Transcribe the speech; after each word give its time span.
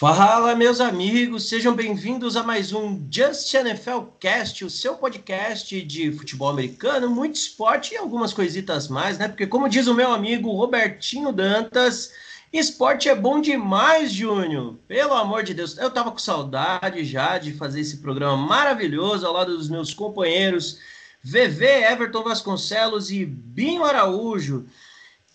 Fala, 0.00 0.56
meus 0.56 0.80
amigos, 0.80 1.46
sejam 1.46 1.74
bem-vindos 1.74 2.34
a 2.34 2.42
mais 2.42 2.72
um 2.72 3.06
Just 3.12 3.52
NFL 3.52 4.04
Cast, 4.18 4.64
o 4.64 4.70
seu 4.70 4.94
podcast 4.94 5.82
de 5.82 6.10
futebol 6.10 6.48
americano, 6.48 7.10
muito 7.10 7.36
esporte 7.36 7.92
e 7.92 7.98
algumas 7.98 8.32
coisitas 8.32 8.88
mais, 8.88 9.18
né? 9.18 9.28
Porque, 9.28 9.46
como 9.46 9.68
diz 9.68 9.86
o 9.88 9.94
meu 9.94 10.10
amigo 10.10 10.50
Robertinho 10.52 11.32
Dantas, 11.32 12.14
esporte 12.50 13.10
é 13.10 13.14
bom 13.14 13.42
demais, 13.42 14.10
Júnior. 14.10 14.78
Pelo 14.88 15.12
amor 15.12 15.42
de 15.42 15.52
Deus, 15.52 15.76
eu 15.76 15.90
tava 15.90 16.10
com 16.10 16.18
saudade 16.18 17.04
já 17.04 17.36
de 17.36 17.52
fazer 17.52 17.80
esse 17.80 17.98
programa 17.98 18.38
maravilhoso 18.38 19.26
ao 19.26 19.34
lado 19.34 19.54
dos 19.54 19.68
meus 19.68 19.92
companheiros 19.92 20.78
VV, 21.22 21.66
Everton 21.66 22.22
Vasconcelos 22.22 23.10
e 23.10 23.26
Binho 23.26 23.84
Araújo. 23.84 24.64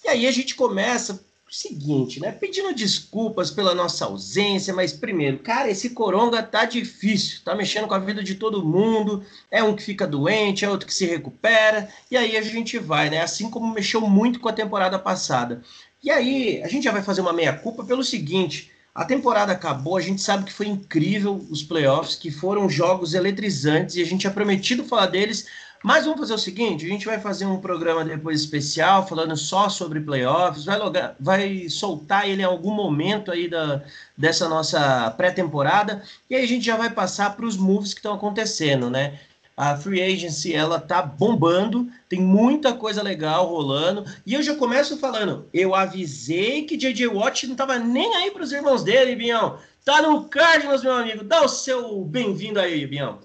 E 0.03 0.07
aí 0.07 0.25
a 0.25 0.31
gente 0.31 0.55
começa 0.55 1.23
seguinte, 1.49 2.19
né? 2.19 2.31
Pedindo 2.31 2.73
desculpas 2.73 3.51
pela 3.51 3.75
nossa 3.75 4.05
ausência, 4.05 4.73
mas 4.73 4.91
primeiro, 4.91 5.39
cara, 5.39 5.69
esse 5.69 5.91
coronga 5.91 6.41
tá 6.41 6.65
difícil, 6.65 7.41
tá 7.45 7.55
mexendo 7.55 7.87
com 7.87 7.93
a 7.93 7.99
vida 7.99 8.23
de 8.23 8.35
todo 8.35 8.65
mundo. 8.65 9.23
É 9.49 9.63
um 9.63 9.75
que 9.75 9.83
fica 9.83 10.07
doente, 10.07 10.65
é 10.65 10.69
outro 10.69 10.87
que 10.87 10.93
se 10.93 11.05
recupera, 11.05 11.89
e 12.09 12.17
aí 12.17 12.35
a 12.35 12.41
gente 12.41 12.77
vai, 12.79 13.09
né? 13.09 13.21
Assim 13.21 13.49
como 13.49 13.73
mexeu 13.73 14.01
muito 14.01 14.39
com 14.39 14.49
a 14.49 14.53
temporada 14.53 14.97
passada. 14.97 15.61
E 16.03 16.11
aí, 16.11 16.61
a 16.63 16.67
gente 16.67 16.83
já 16.83 16.91
vai 16.91 17.01
fazer 17.01 17.21
uma 17.21 17.33
meia-culpa 17.33 17.83
pelo 17.83 18.03
seguinte: 18.03 18.71
a 18.93 19.03
temporada 19.03 19.51
acabou, 19.51 19.97
a 19.97 20.01
gente 20.01 20.21
sabe 20.21 20.45
que 20.45 20.53
foi 20.53 20.67
incrível 20.67 21.45
os 21.49 21.63
playoffs, 21.63 22.15
que 22.15 22.31
foram 22.31 22.69
jogos 22.69 23.13
eletrizantes, 23.13 23.95
e 23.95 24.01
a 24.01 24.05
gente 24.05 24.21
tinha 24.21 24.31
prometido 24.31 24.85
falar 24.85 25.07
deles, 25.07 25.47
mas 25.85 26.03
vamos 26.03 26.19
fazer 26.19 26.33
o 26.33 26.37
seguinte: 26.39 26.83
a 26.83 26.89
gente 26.89 27.05
vai 27.05 27.19
fazer 27.19 27.45
um 27.45 27.61
programa 27.61 28.03
depois 28.03 28.39
especial 28.39 29.07
falando 29.07 29.37
só 29.37 29.69
sobre 29.69 29.99
playoffs, 30.01 30.65
vai, 30.65 30.79
logar, 30.79 31.15
vai 31.19 31.69
soltar 31.69 32.27
ele 32.27 32.41
em 32.41 32.45
algum 32.45 32.73
momento 32.73 33.31
aí 33.31 33.47
da, 33.47 33.83
dessa 34.17 34.49
nossa 34.49 35.11
pré-temporada, 35.11 36.01
e 36.27 36.35
aí 36.35 36.43
a 36.43 36.47
gente 36.47 36.65
já 36.65 36.75
vai 36.75 36.89
passar 36.89 37.35
para 37.35 37.45
os 37.45 37.55
moves 37.55 37.93
que 37.93 37.99
estão 37.99 38.15
acontecendo, 38.15 38.89
né? 38.89 39.19
A 39.55 39.77
free 39.77 40.01
agency 40.01 40.55
ela 40.55 40.79
tá 40.79 41.03
bombando, 41.03 41.87
tem 42.09 42.19
muita 42.19 42.73
coisa 42.73 43.03
legal 43.03 43.47
rolando. 43.47 44.05
E 44.25 44.33
eu 44.33 44.41
já 44.41 44.55
começo 44.55 44.97
falando, 44.97 45.47
eu 45.53 45.75
avisei 45.75 46.63
que 46.63 46.75
JJ 46.77 47.07
Watt 47.09 47.45
não 47.45 47.55
tava 47.55 47.77
nem 47.77 48.15
aí 48.15 48.31
para 48.31 48.41
os 48.43 48.51
irmãos 48.51 48.83
dele, 48.83 49.15
Bião. 49.15 49.59
Tá 49.85 50.01
no 50.01 50.23
Cardinals, 50.23 50.81
meu 50.81 50.93
amigo. 50.93 51.23
Dá 51.23 51.43
o 51.43 51.47
seu 51.47 52.03
bem-vindo 52.03 52.59
aí, 52.59 52.87
Bião. 52.87 53.19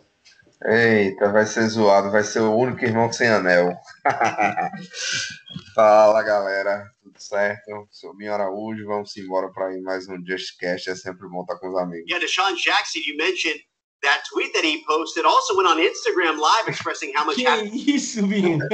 Eita, 0.63 1.33
vai 1.33 1.47
ser 1.47 1.67
zoado, 1.69 2.11
vai 2.11 2.23
ser 2.23 2.41
o 2.41 2.55
único 2.55 2.85
irmão 2.85 3.11
sem 3.11 3.29
anel. 3.29 3.75
Fala 5.75 6.23
galera, 6.23 6.85
tudo 7.03 7.19
certo? 7.19 7.89
Sou 7.91 8.15
Binho 8.15 8.35
Araújo, 8.35 8.85
vamos 8.85 9.17
embora 9.17 9.49
para 9.51 9.71
mais 9.81 10.07
um 10.07 10.23
Just 10.23 10.59
Cast, 10.59 10.91
é 10.91 10.95
sempre 10.95 11.27
bom 11.29 11.41
estar 11.41 11.57
com 11.57 11.71
os 11.71 11.79
amigos. 11.79 12.05
Yeah, 12.11 12.23
Deshaun 12.23 12.57
Jackson, 12.57 13.01
you 13.07 13.17
mentioned 13.17 13.59
that 14.03 14.23
tweet 14.31 14.53
that 14.53 14.63
he 14.67 14.85
posted 14.87 15.25
also 15.25 15.57
went 15.57 15.67
on 15.67 15.79
Instagram 15.79 16.39
live 16.39 16.69
expressing 16.69 17.15
how 17.17 17.25
much 17.25 17.37
Que 17.37 17.95
isso, 17.95 18.27
Binho? 18.27 18.59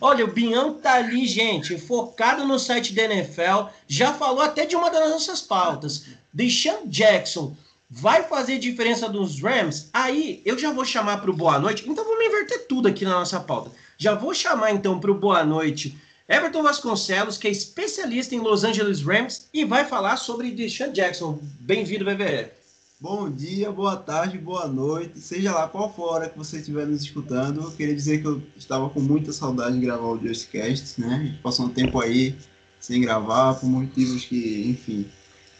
Olha, 0.00 0.24
o 0.24 0.28
Binhão 0.28 0.74
tá 0.74 0.94
ali, 0.94 1.26
gente, 1.26 1.76
focado 1.78 2.44
no 2.44 2.60
site 2.60 2.94
da 2.94 3.02
NFL, 3.02 3.70
já 3.88 4.12
falou 4.14 4.42
até 4.42 4.66
de 4.66 4.76
uma 4.76 4.88
das 4.88 5.10
nossas 5.10 5.40
pautas. 5.42 6.06
Deshaun 6.32 6.86
Jackson 6.86 7.56
vai 7.90 8.22
fazer 8.24 8.58
diferença 8.58 9.08
dos 9.08 9.40
Rams? 9.40 9.88
Aí 9.92 10.42
eu 10.44 10.58
já 10.58 10.72
vou 10.72 10.84
chamar 10.84 11.18
para 11.18 11.30
o 11.30 11.36
boa 11.36 11.58
noite. 11.58 11.88
Então 11.88 12.04
vamos 12.04 12.24
inverter 12.24 12.66
tudo 12.66 12.88
aqui 12.88 13.04
na 13.04 13.12
nossa 13.12 13.40
pauta. 13.40 13.70
Já 13.98 14.14
vou 14.14 14.34
chamar 14.34 14.72
então 14.72 14.98
para 14.98 15.10
o 15.10 15.14
boa 15.14 15.44
noite 15.44 15.98
Everton 16.28 16.62
Vasconcelos, 16.62 17.38
que 17.38 17.46
é 17.46 17.50
especialista 17.50 18.34
em 18.34 18.40
Los 18.40 18.64
Angeles 18.64 19.00
Rams 19.00 19.48
e 19.54 19.64
vai 19.64 19.84
falar 19.84 20.16
sobre 20.16 20.50
Deshaun 20.50 20.92
Jackson. 20.92 21.38
Bem-vindo, 21.60 22.04
BBE. 22.04 22.50
Bom 22.98 23.30
dia, 23.30 23.70
boa 23.70 23.94
tarde, 23.94 24.38
boa 24.38 24.66
noite, 24.66 25.20
seja 25.20 25.52
lá 25.52 25.68
qual 25.68 25.92
for 25.92 26.08
a 26.08 26.12
hora 26.12 26.28
que 26.30 26.38
você 26.38 26.56
estiver 26.56 26.86
nos 26.86 27.02
escutando. 27.02 27.60
Eu 27.60 27.70
queria 27.70 27.94
dizer 27.94 28.22
que 28.22 28.26
eu 28.26 28.42
estava 28.56 28.88
com 28.88 29.00
muita 29.00 29.32
saudade 29.32 29.78
de 29.78 29.84
gravar 29.84 30.06
o 30.06 30.18
Justcast, 30.18 30.98
né? 30.98 31.14
A 31.14 31.24
gente 31.24 31.38
passou 31.42 31.66
um 31.66 31.68
tempo 31.68 32.00
aí 32.00 32.34
sem 32.80 33.02
gravar, 33.02 33.54
por 33.54 33.68
motivos 33.68 34.24
que, 34.24 34.70
enfim, 34.70 35.06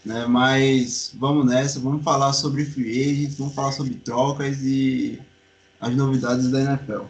né? 0.07 0.25
Mas 0.27 1.11
vamos 1.15 1.45
nessa, 1.45 1.81
vamos 1.81 2.05
falar 2.05 2.33
sobre 2.33 2.65
free 2.65 3.03
agents, 3.03 3.37
vamos 3.37 3.55
falar 3.55 3.73
sobre 3.73 3.95
trocas 3.95 4.59
e 4.63 5.21
as 5.81 5.95
novidades 5.95 6.49
da 6.49 6.61
NFL. 6.61 7.03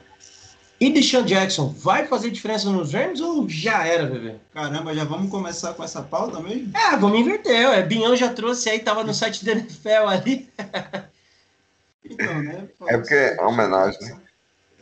E 0.80 0.90
Deshaun 0.90 1.24
Jackson 1.24 1.68
vai 1.68 2.06
fazer 2.06 2.30
diferença 2.30 2.70
nos 2.70 2.92
Rams 2.92 3.20
ou 3.20 3.48
já 3.48 3.86
era, 3.86 4.06
bebê? 4.06 4.36
Caramba, 4.52 4.94
já 4.94 5.04
vamos 5.04 5.30
começar 5.30 5.74
com 5.74 5.84
essa 5.84 6.02
pauta 6.02 6.40
mesmo? 6.40 6.72
É, 6.76 6.96
vamos 6.96 7.20
inverter. 7.20 7.66
É, 7.66 7.82
Binhão 7.82 8.16
já 8.16 8.32
trouxe 8.32 8.68
aí, 8.68 8.80
tava 8.80 9.04
no 9.04 9.14
site 9.14 9.44
da 9.44 9.52
NFL 9.52 10.08
ali. 10.08 10.50
então, 12.04 12.42
né? 12.42 12.68
É 12.88 12.96
porque 12.98 13.14
é 13.14 13.42
homenagem, 13.42 14.00
né? 14.00 14.20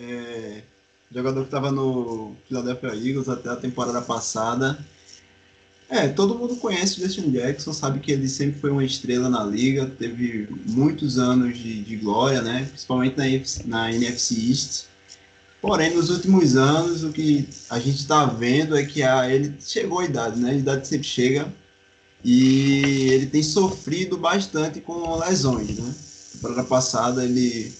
É, 0.01 0.63
jogador 1.13 1.41
que 1.41 1.47
estava 1.47 1.71
no 1.71 2.35
Philadelphia 2.49 2.89
Eagles 2.89 3.29
até 3.29 3.51
a 3.51 3.57
temporada 3.57 4.03
passada 4.03 4.85
é, 5.95 6.09
todo 6.09 6.35
mundo 6.35 6.57
conhece 6.57 6.99
o 6.99 7.05
Justin 7.05 7.31
Jackson, 7.31 7.73
sabe 7.73 8.01
que 8.01 8.11
ele 8.11 8.29
sempre 8.29 8.61
foi 8.61 8.71
uma 8.71 8.85
estrela 8.85 9.29
na 9.29 9.45
liga, 9.45 9.87
teve 9.87 10.49
muitos 10.67 11.21
anos 11.21 11.57
de, 11.57 11.85
de 11.85 11.97
glória, 11.97 12.43
né? 12.43 12.67
Principalmente 12.69 13.17
na, 13.17 13.25
na 13.67 13.93
NFC 13.93 14.35
East. 14.51 14.87
Porém, 15.63 15.95
nos 15.95 16.11
últimos 16.11 16.57
anos, 16.57 17.05
o 17.05 17.13
que 17.13 17.49
a 17.71 17.79
gente 17.79 18.01
está 18.01 18.27
vendo 18.27 18.77
é 18.77 18.85
que 18.85 19.05
a, 19.05 19.31
ele 19.33 19.55
chegou 19.61 20.01
à 20.01 20.05
idade, 20.05 20.41
né? 20.41 20.51
A 20.51 20.55
idade 20.55 20.89
sempre 20.89 21.07
chega 21.07 21.47
e 22.25 23.11
ele 23.13 23.27
tem 23.27 23.43
sofrido 23.45 24.17
bastante 24.17 24.81
com 24.81 25.17
lesões, 25.21 25.79
né? 25.79 25.95
Na 26.43 26.65
passada 26.65 27.25
ele 27.25 27.73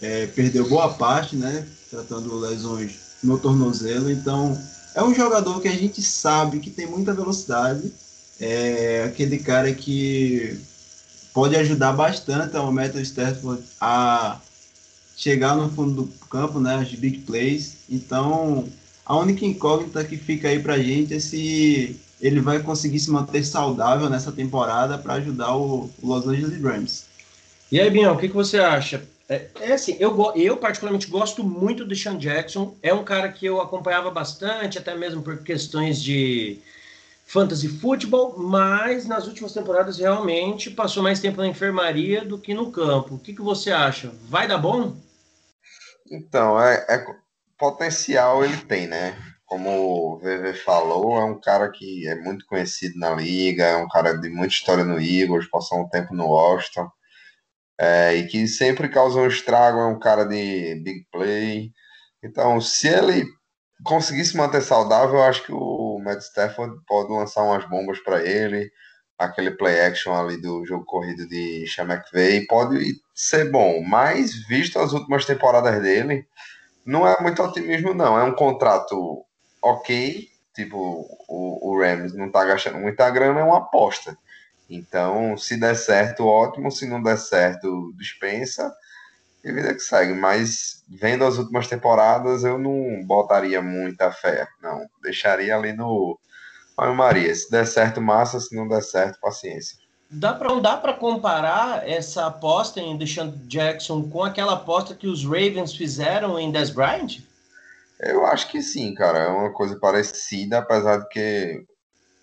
é, 0.00 0.26
perdeu 0.28 0.66
boa 0.66 0.94
parte, 0.94 1.36
né? 1.36 1.66
Tratando 1.90 2.34
lesões 2.38 2.92
no 3.22 3.38
tornozelo, 3.38 4.10
então 4.10 4.58
é 4.98 5.02
um 5.04 5.14
jogador 5.14 5.60
que 5.60 5.68
a 5.68 5.76
gente 5.76 6.02
sabe 6.02 6.58
que 6.58 6.70
tem 6.70 6.84
muita 6.84 7.14
velocidade, 7.14 7.92
é 8.40 9.04
aquele 9.06 9.38
cara 9.38 9.72
que 9.72 10.58
pode 11.32 11.54
ajudar 11.54 11.92
bastante 11.92 12.56
ao 12.56 12.72
Metal 12.72 13.00
Stafford 13.00 13.62
a 13.80 14.40
chegar 15.16 15.54
no 15.54 15.70
fundo 15.70 16.02
do 16.02 16.12
campo, 16.28 16.58
né, 16.58 16.74
as 16.74 16.92
big 16.92 17.18
plays. 17.18 17.76
Então, 17.88 18.68
a 19.06 19.16
única 19.16 19.46
incógnita 19.46 20.02
que 20.02 20.16
fica 20.16 20.48
aí 20.48 20.58
pra 20.58 20.80
gente 20.80 21.14
é 21.14 21.20
se 21.20 21.96
ele 22.20 22.40
vai 22.40 22.58
conseguir 22.58 22.98
se 22.98 23.08
manter 23.08 23.44
saudável 23.44 24.10
nessa 24.10 24.32
temporada 24.32 24.98
para 24.98 25.14
ajudar 25.14 25.56
o, 25.56 25.88
Los 26.02 26.26
Angeles 26.26 26.60
Rams. 26.60 27.04
E 27.70 27.78
aí, 27.78 27.88
Bião, 27.88 28.16
o 28.16 28.18
que, 28.18 28.28
que 28.28 28.34
você 28.34 28.58
acha? 28.58 29.00
É, 29.28 29.46
é, 29.60 29.72
assim, 29.72 29.94
eu, 30.00 30.32
eu 30.34 30.56
particularmente 30.56 31.06
gosto 31.06 31.44
muito 31.44 31.84
do 31.84 31.94
Sean 31.94 32.16
Jackson. 32.16 32.76
É 32.82 32.94
um 32.94 33.04
cara 33.04 33.30
que 33.30 33.44
eu 33.44 33.60
acompanhava 33.60 34.10
bastante, 34.10 34.78
até 34.78 34.96
mesmo 34.96 35.22
por 35.22 35.42
questões 35.42 36.02
de 36.02 36.62
fantasy 37.26 37.68
futebol, 37.68 38.38
mas 38.38 39.06
nas 39.06 39.26
últimas 39.26 39.52
temporadas 39.52 39.98
realmente 39.98 40.70
passou 40.70 41.02
mais 41.02 41.20
tempo 41.20 41.42
na 41.42 41.46
enfermaria 41.46 42.24
do 42.24 42.38
que 42.38 42.54
no 42.54 42.72
campo. 42.72 43.16
O 43.16 43.18
que, 43.18 43.34
que 43.34 43.42
você 43.42 43.70
acha? 43.70 44.10
Vai 44.22 44.48
dar 44.48 44.56
bom? 44.56 44.96
Então, 46.10 46.58
é, 46.58 46.86
é 46.88 47.04
potencial 47.58 48.42
ele 48.42 48.56
tem, 48.56 48.86
né? 48.86 49.14
Como 49.44 50.14
o 50.14 50.18
VV 50.18 50.54
falou, 50.54 51.18
é 51.18 51.24
um 51.24 51.38
cara 51.38 51.70
que 51.70 52.08
é 52.08 52.14
muito 52.14 52.46
conhecido 52.46 52.98
na 52.98 53.14
liga, 53.14 53.64
é 53.64 53.76
um 53.76 53.88
cara 53.88 54.14
de 54.14 54.30
muita 54.30 54.54
história 54.54 54.84
no 54.84 54.98
Eagles, 54.98 55.50
passou 55.50 55.80
um 55.80 55.88
tempo 55.88 56.14
no 56.14 56.28
Washington 56.28 56.90
é, 57.78 58.14
e 58.16 58.26
que 58.26 58.46
sempre 58.48 58.88
causa 58.88 59.20
um 59.20 59.26
estrago, 59.26 59.78
é 59.78 59.86
um 59.86 59.98
cara 59.98 60.24
de 60.24 60.74
big 60.82 61.06
play. 61.12 61.70
Então, 62.22 62.60
se 62.60 62.88
ele 62.88 63.24
conseguir 63.84 64.24
se 64.24 64.36
manter 64.36 64.60
saudável, 64.60 65.16
eu 65.16 65.22
acho 65.22 65.44
que 65.44 65.52
o 65.52 66.00
Matt 66.02 66.20
Stafford 66.20 66.76
pode 66.86 67.12
lançar 67.12 67.44
umas 67.44 67.64
bombas 67.68 68.00
para 68.00 68.22
ele, 68.24 68.70
aquele 69.18 69.52
play 69.52 69.80
action 69.80 70.12
ali 70.12 70.40
do 70.40 70.64
jogo 70.66 70.84
corrido 70.84 71.28
de 71.28 71.66
Sean 71.68 71.84
McVay, 71.84 72.46
pode 72.46 73.00
ser 73.14 73.50
bom, 73.50 73.82
mas 73.82 74.32
visto 74.46 74.78
as 74.78 74.92
últimas 74.92 75.24
temporadas 75.24 75.80
dele, 75.82 76.26
não 76.84 77.06
é 77.06 77.20
muito 77.20 77.42
otimismo 77.42 77.94
não, 77.94 78.18
é 78.18 78.22
um 78.24 78.34
contrato 78.34 79.24
ok, 79.62 80.28
tipo, 80.54 81.06
o, 81.28 81.70
o 81.70 81.80
Rams 81.80 82.14
não 82.14 82.30
tá 82.30 82.44
gastando 82.44 82.78
muita 82.78 83.10
grana, 83.10 83.40
é 83.40 83.44
uma 83.44 83.58
aposta. 83.58 84.16
Então, 84.68 85.36
se 85.36 85.58
der 85.58 85.74
certo, 85.74 86.26
ótimo. 86.26 86.70
Se 86.70 86.86
não 86.86 87.02
der 87.02 87.16
certo, 87.16 87.92
dispensa. 87.96 88.72
E 89.42 89.52
vida 89.52 89.72
que 89.72 89.80
segue. 89.80 90.12
Mas, 90.12 90.84
vendo 90.88 91.24
as 91.24 91.38
últimas 91.38 91.66
temporadas, 91.66 92.44
eu 92.44 92.58
não 92.58 93.04
botaria 93.06 93.62
muita 93.62 94.12
fé. 94.12 94.46
Não. 94.62 94.86
Deixaria 95.02 95.56
ali 95.56 95.72
no. 95.72 96.18
Olha, 96.76 96.92
Maria. 96.92 97.34
Se 97.34 97.50
der 97.50 97.66
certo, 97.66 98.00
massa. 98.00 98.40
Se 98.40 98.54
não 98.54 98.68
der 98.68 98.82
certo, 98.82 99.18
paciência. 99.20 99.78
Dá 100.10 100.32
pra, 100.32 100.48
não 100.48 100.60
dá 100.60 100.76
para 100.76 100.94
comparar 100.94 101.86
essa 101.86 102.26
aposta 102.26 102.80
em 102.80 102.96
Deshaun 102.96 103.32
Jackson 103.46 104.08
com 104.08 104.24
aquela 104.24 104.54
aposta 104.54 104.94
que 104.94 105.06
os 105.06 105.22
Ravens 105.22 105.74
fizeram 105.74 106.38
em 106.38 106.50
Des 106.50 106.70
Bryant? 106.70 107.18
Eu 108.00 108.24
acho 108.24 108.48
que 108.48 108.62
sim, 108.62 108.94
cara. 108.94 109.18
É 109.18 109.28
uma 109.28 109.52
coisa 109.52 109.78
parecida, 109.78 110.58
apesar 110.58 110.98
de 110.98 111.08
que 111.08 111.66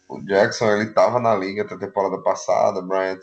o 0.08 0.22
Jackson 0.22 0.72
ele 0.72 0.90
estava 0.90 1.20
na 1.20 1.36
liga 1.36 1.64
até 1.64 1.76
a 1.76 1.80
temporada 1.80 2.22
passada, 2.22 2.82
Bryant 2.82 3.20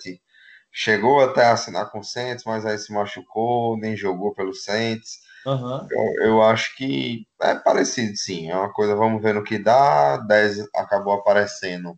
chegou 0.73 1.20
até 1.20 1.44
a 1.44 1.52
assinar 1.52 1.90
com 1.90 2.00
o 2.00 2.05
Saints, 2.05 2.44
mas 2.44 2.64
aí 2.64 2.79
se 2.79 2.93
machucou, 2.93 3.76
nem 3.76 3.94
jogou 3.94 4.34
pelo 4.34 4.55
Saints. 4.55 5.20
Uhum. 5.44 5.87
Eu, 5.90 6.25
eu, 6.25 6.43
acho 6.43 6.75
que 6.76 7.26
é 7.40 7.55
parecido, 7.55 8.17
sim. 8.17 8.50
É 8.50 8.56
uma 8.56 8.73
coisa, 8.73 8.94
vamos 8.94 9.23
ver 9.23 9.34
no 9.34 9.44
que 9.44 9.58
dá. 9.58 10.17
10 10.17 10.69
acabou 10.75 11.12
aparecendo 11.12 11.94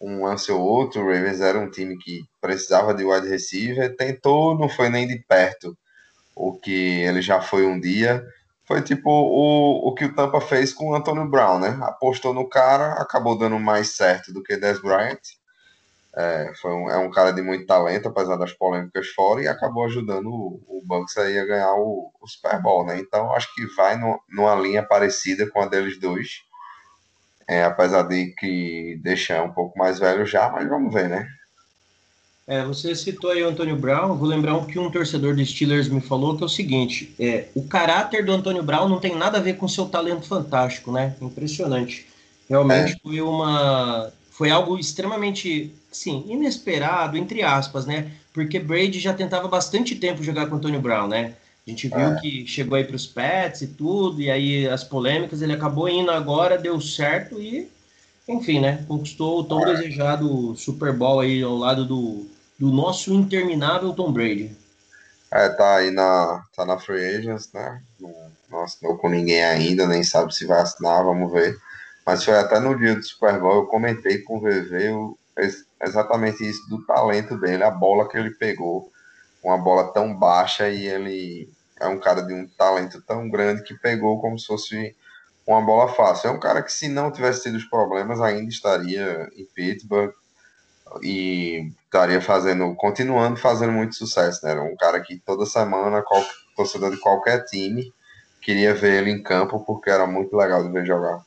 um 0.00 0.24
lance 0.24 0.52
ou 0.52 0.60
outro. 0.60 1.02
O 1.02 1.06
Ravens 1.06 1.40
era 1.40 1.58
um 1.58 1.70
time 1.70 1.98
que 1.98 2.22
precisava 2.40 2.94
de 2.94 3.04
wide 3.04 3.28
receiver, 3.28 3.96
tentou, 3.96 4.56
não 4.56 4.68
foi 4.68 4.88
nem 4.88 5.06
de 5.06 5.18
perto 5.18 5.76
o 6.34 6.52
que 6.52 7.00
ele 7.00 7.22
já 7.22 7.40
foi 7.40 7.66
um 7.66 7.80
dia. 7.80 8.22
Foi 8.66 8.82
tipo 8.82 9.08
o, 9.08 9.88
o 9.88 9.94
que 9.94 10.06
o 10.06 10.14
Tampa 10.14 10.40
fez 10.40 10.72
com 10.72 10.90
o 10.90 10.94
Antonio 10.94 11.28
Brown, 11.28 11.60
né? 11.60 11.78
Apostou 11.82 12.34
no 12.34 12.48
cara, 12.48 12.94
acabou 12.94 13.38
dando 13.38 13.60
mais 13.60 13.90
certo 13.90 14.32
do 14.32 14.42
que 14.42 14.56
Des 14.56 14.80
Bryant. 14.80 15.20
É, 16.16 16.52
foi 16.60 16.72
um, 16.72 16.90
é 16.90 16.96
um 16.96 17.10
cara 17.10 17.30
de 17.30 17.42
muito 17.42 17.66
talento, 17.66 18.08
apesar 18.08 18.36
das 18.36 18.52
polêmicas 18.52 19.08
fora, 19.10 19.42
e 19.42 19.46
acabou 19.46 19.84
ajudando 19.84 20.28
o, 20.28 20.62
o 20.66 20.82
Bucks 20.84 21.16
aí 21.18 21.38
a 21.38 21.44
ganhar 21.44 21.74
o, 21.74 22.10
o 22.20 22.26
Super 22.26 22.60
Bowl, 22.60 22.84
né? 22.84 22.98
Então 22.98 23.32
acho 23.34 23.54
que 23.54 23.66
vai 23.76 23.96
no, 23.96 24.20
numa 24.28 24.54
linha 24.56 24.82
parecida 24.82 25.48
com 25.50 25.60
a 25.60 25.66
deles 25.66 26.00
dois. 26.00 26.42
É, 27.48 27.62
apesar 27.62 28.02
de 28.02 28.34
que 28.36 28.98
deixar 29.02 29.44
um 29.44 29.52
pouco 29.52 29.78
mais 29.78 30.00
velho 30.00 30.26
já, 30.26 30.48
mas 30.50 30.68
vamos 30.68 30.92
ver, 30.92 31.08
né? 31.08 31.28
É, 32.46 32.64
você 32.64 32.94
citou 32.94 33.30
aí 33.30 33.42
o 33.42 33.48
Antônio 33.48 33.74
Brown, 33.74 34.16
vou 34.16 34.28
lembrar 34.28 34.56
o 34.56 34.66
que 34.66 34.78
um 34.78 34.88
torcedor 34.88 35.34
dos 35.34 35.50
Steelers 35.50 35.88
me 35.88 36.00
falou, 36.00 36.36
que 36.36 36.44
é 36.44 36.46
o 36.46 36.48
seguinte, 36.48 37.12
é, 37.18 37.48
o 37.56 37.64
caráter 37.64 38.24
do 38.24 38.30
Antônio 38.30 38.62
Brown 38.62 38.88
não 38.88 39.00
tem 39.00 39.16
nada 39.16 39.38
a 39.38 39.40
ver 39.40 39.56
com 39.56 39.66
seu 39.66 39.86
talento 39.86 40.26
fantástico, 40.26 40.92
né? 40.92 41.16
Impressionante. 41.20 42.06
Realmente 42.48 42.92
é. 42.92 42.96
foi 43.02 43.20
uma 43.20 44.12
foi 44.30 44.50
algo 44.50 44.78
extremamente, 44.78 45.72
sim, 45.90 46.22
inesperado, 46.28 47.16
entre 47.16 47.42
aspas, 47.42 47.86
né? 47.86 48.12
Porque 48.34 48.60
Brady 48.60 49.00
já 49.00 49.14
tentava 49.14 49.48
bastante 49.48 49.96
tempo 49.96 50.22
jogar 50.22 50.46
com 50.46 50.54
o 50.54 50.58
Antônio 50.58 50.80
Brown, 50.80 51.08
né? 51.08 51.34
A 51.66 51.70
gente 51.70 51.88
viu 51.88 51.98
é. 51.98 52.20
que 52.20 52.46
chegou 52.46 52.76
aí 52.76 52.84
para 52.84 52.94
os 52.94 53.06
Pets 53.06 53.62
e 53.62 53.66
tudo, 53.68 54.20
e 54.20 54.30
aí 54.30 54.68
as 54.68 54.84
polêmicas, 54.84 55.42
ele 55.42 55.54
acabou 55.54 55.88
indo 55.88 56.10
agora, 56.10 56.58
deu 56.58 56.80
certo 56.80 57.40
e, 57.40 57.66
enfim, 58.28 58.60
né? 58.60 58.84
Conquistou 58.86 59.40
o 59.40 59.44
tão 59.44 59.66
é. 59.66 59.74
desejado 59.74 60.54
Super 60.54 60.92
Bowl 60.92 61.20
aí 61.20 61.42
ao 61.42 61.56
lado 61.56 61.84
do 61.84 62.35
do 62.58 62.72
nosso 62.72 63.12
interminável 63.12 63.92
Tom 63.92 64.12
Brady. 64.12 64.56
É, 65.30 65.48
tá 65.50 65.76
aí 65.76 65.90
na, 65.90 66.42
tá 66.54 66.64
na 66.64 66.78
Free 66.78 67.04
Agents, 67.04 67.52
né? 67.52 67.82
Não, 68.00 68.14
não 68.50 68.62
assinou 68.62 68.96
com 68.96 69.08
ninguém 69.08 69.44
ainda, 69.44 69.86
nem 69.86 70.02
sabe 70.02 70.34
se 70.34 70.46
vai 70.46 70.60
assinar, 70.60 71.04
vamos 71.04 71.32
ver. 71.32 71.56
Mas 72.04 72.24
foi 72.24 72.34
até 72.34 72.60
no 72.60 72.78
dia 72.78 72.94
do 72.94 73.02
Super 73.02 73.40
Bowl, 73.40 73.56
eu 73.56 73.66
comentei 73.66 74.18
com 74.18 74.38
o 74.38 74.40
VV 74.40 74.90
o, 74.92 75.18
exatamente 75.82 76.48
isso 76.48 76.68
do 76.68 76.84
talento 76.86 77.36
dele, 77.38 77.64
a 77.64 77.70
bola 77.70 78.08
que 78.08 78.16
ele 78.16 78.30
pegou, 78.30 78.90
uma 79.42 79.58
bola 79.58 79.92
tão 79.92 80.14
baixa 80.14 80.68
e 80.68 80.86
ele 80.86 81.50
é 81.78 81.86
um 81.86 81.98
cara 81.98 82.22
de 82.22 82.32
um 82.32 82.46
talento 82.46 83.02
tão 83.02 83.28
grande 83.28 83.62
que 83.62 83.74
pegou 83.74 84.20
como 84.20 84.38
se 84.38 84.46
fosse 84.46 84.96
uma 85.46 85.60
bola 85.60 85.92
fácil. 85.92 86.28
É 86.28 86.30
um 86.32 86.40
cara 86.40 86.62
que 86.62 86.72
se 86.72 86.88
não 86.88 87.10
tivesse 87.10 87.42
tido 87.42 87.56
os 87.56 87.64
problemas 87.64 88.20
ainda 88.20 88.48
estaria 88.48 89.28
em 89.36 89.44
Pittsburgh 89.44 90.12
e 91.02 91.70
estaria 91.84 92.20
fazendo, 92.20 92.74
continuando 92.74 93.36
fazendo 93.36 93.72
muito 93.72 93.94
sucesso, 93.94 94.44
né? 94.44 94.52
Era 94.52 94.62
um 94.62 94.76
cara 94.76 95.00
que 95.00 95.18
toda 95.18 95.46
semana, 95.46 96.02
qual, 96.02 96.24
torcedor 96.56 96.90
de 96.90 96.98
qualquer 96.98 97.44
time, 97.44 97.92
queria 98.40 98.74
ver 98.74 99.02
ele 99.02 99.10
em 99.10 99.22
campo 99.22 99.60
porque 99.60 99.90
era 99.90 100.06
muito 100.06 100.36
legal 100.36 100.62
de 100.62 100.70
ver 100.70 100.86
jogar. 100.86 101.24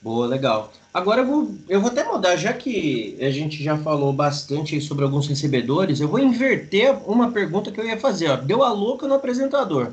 Boa, 0.00 0.26
legal. 0.26 0.72
Agora 0.92 1.20
eu 1.22 1.26
vou, 1.26 1.54
eu 1.68 1.80
vou 1.80 1.90
até 1.90 2.02
mudar, 2.04 2.36
já 2.36 2.52
que 2.52 3.16
a 3.20 3.30
gente 3.30 3.62
já 3.62 3.78
falou 3.78 4.12
bastante 4.12 4.80
sobre 4.80 5.04
alguns 5.04 5.28
recebedores, 5.28 6.00
eu 6.00 6.08
vou 6.08 6.18
inverter 6.18 6.92
uma 7.08 7.30
pergunta 7.30 7.70
que 7.70 7.80
eu 7.80 7.86
ia 7.86 7.98
fazer. 7.98 8.28
Ó. 8.28 8.36
Deu 8.36 8.64
a 8.64 8.72
louca 8.72 9.06
no 9.06 9.14
apresentador. 9.14 9.92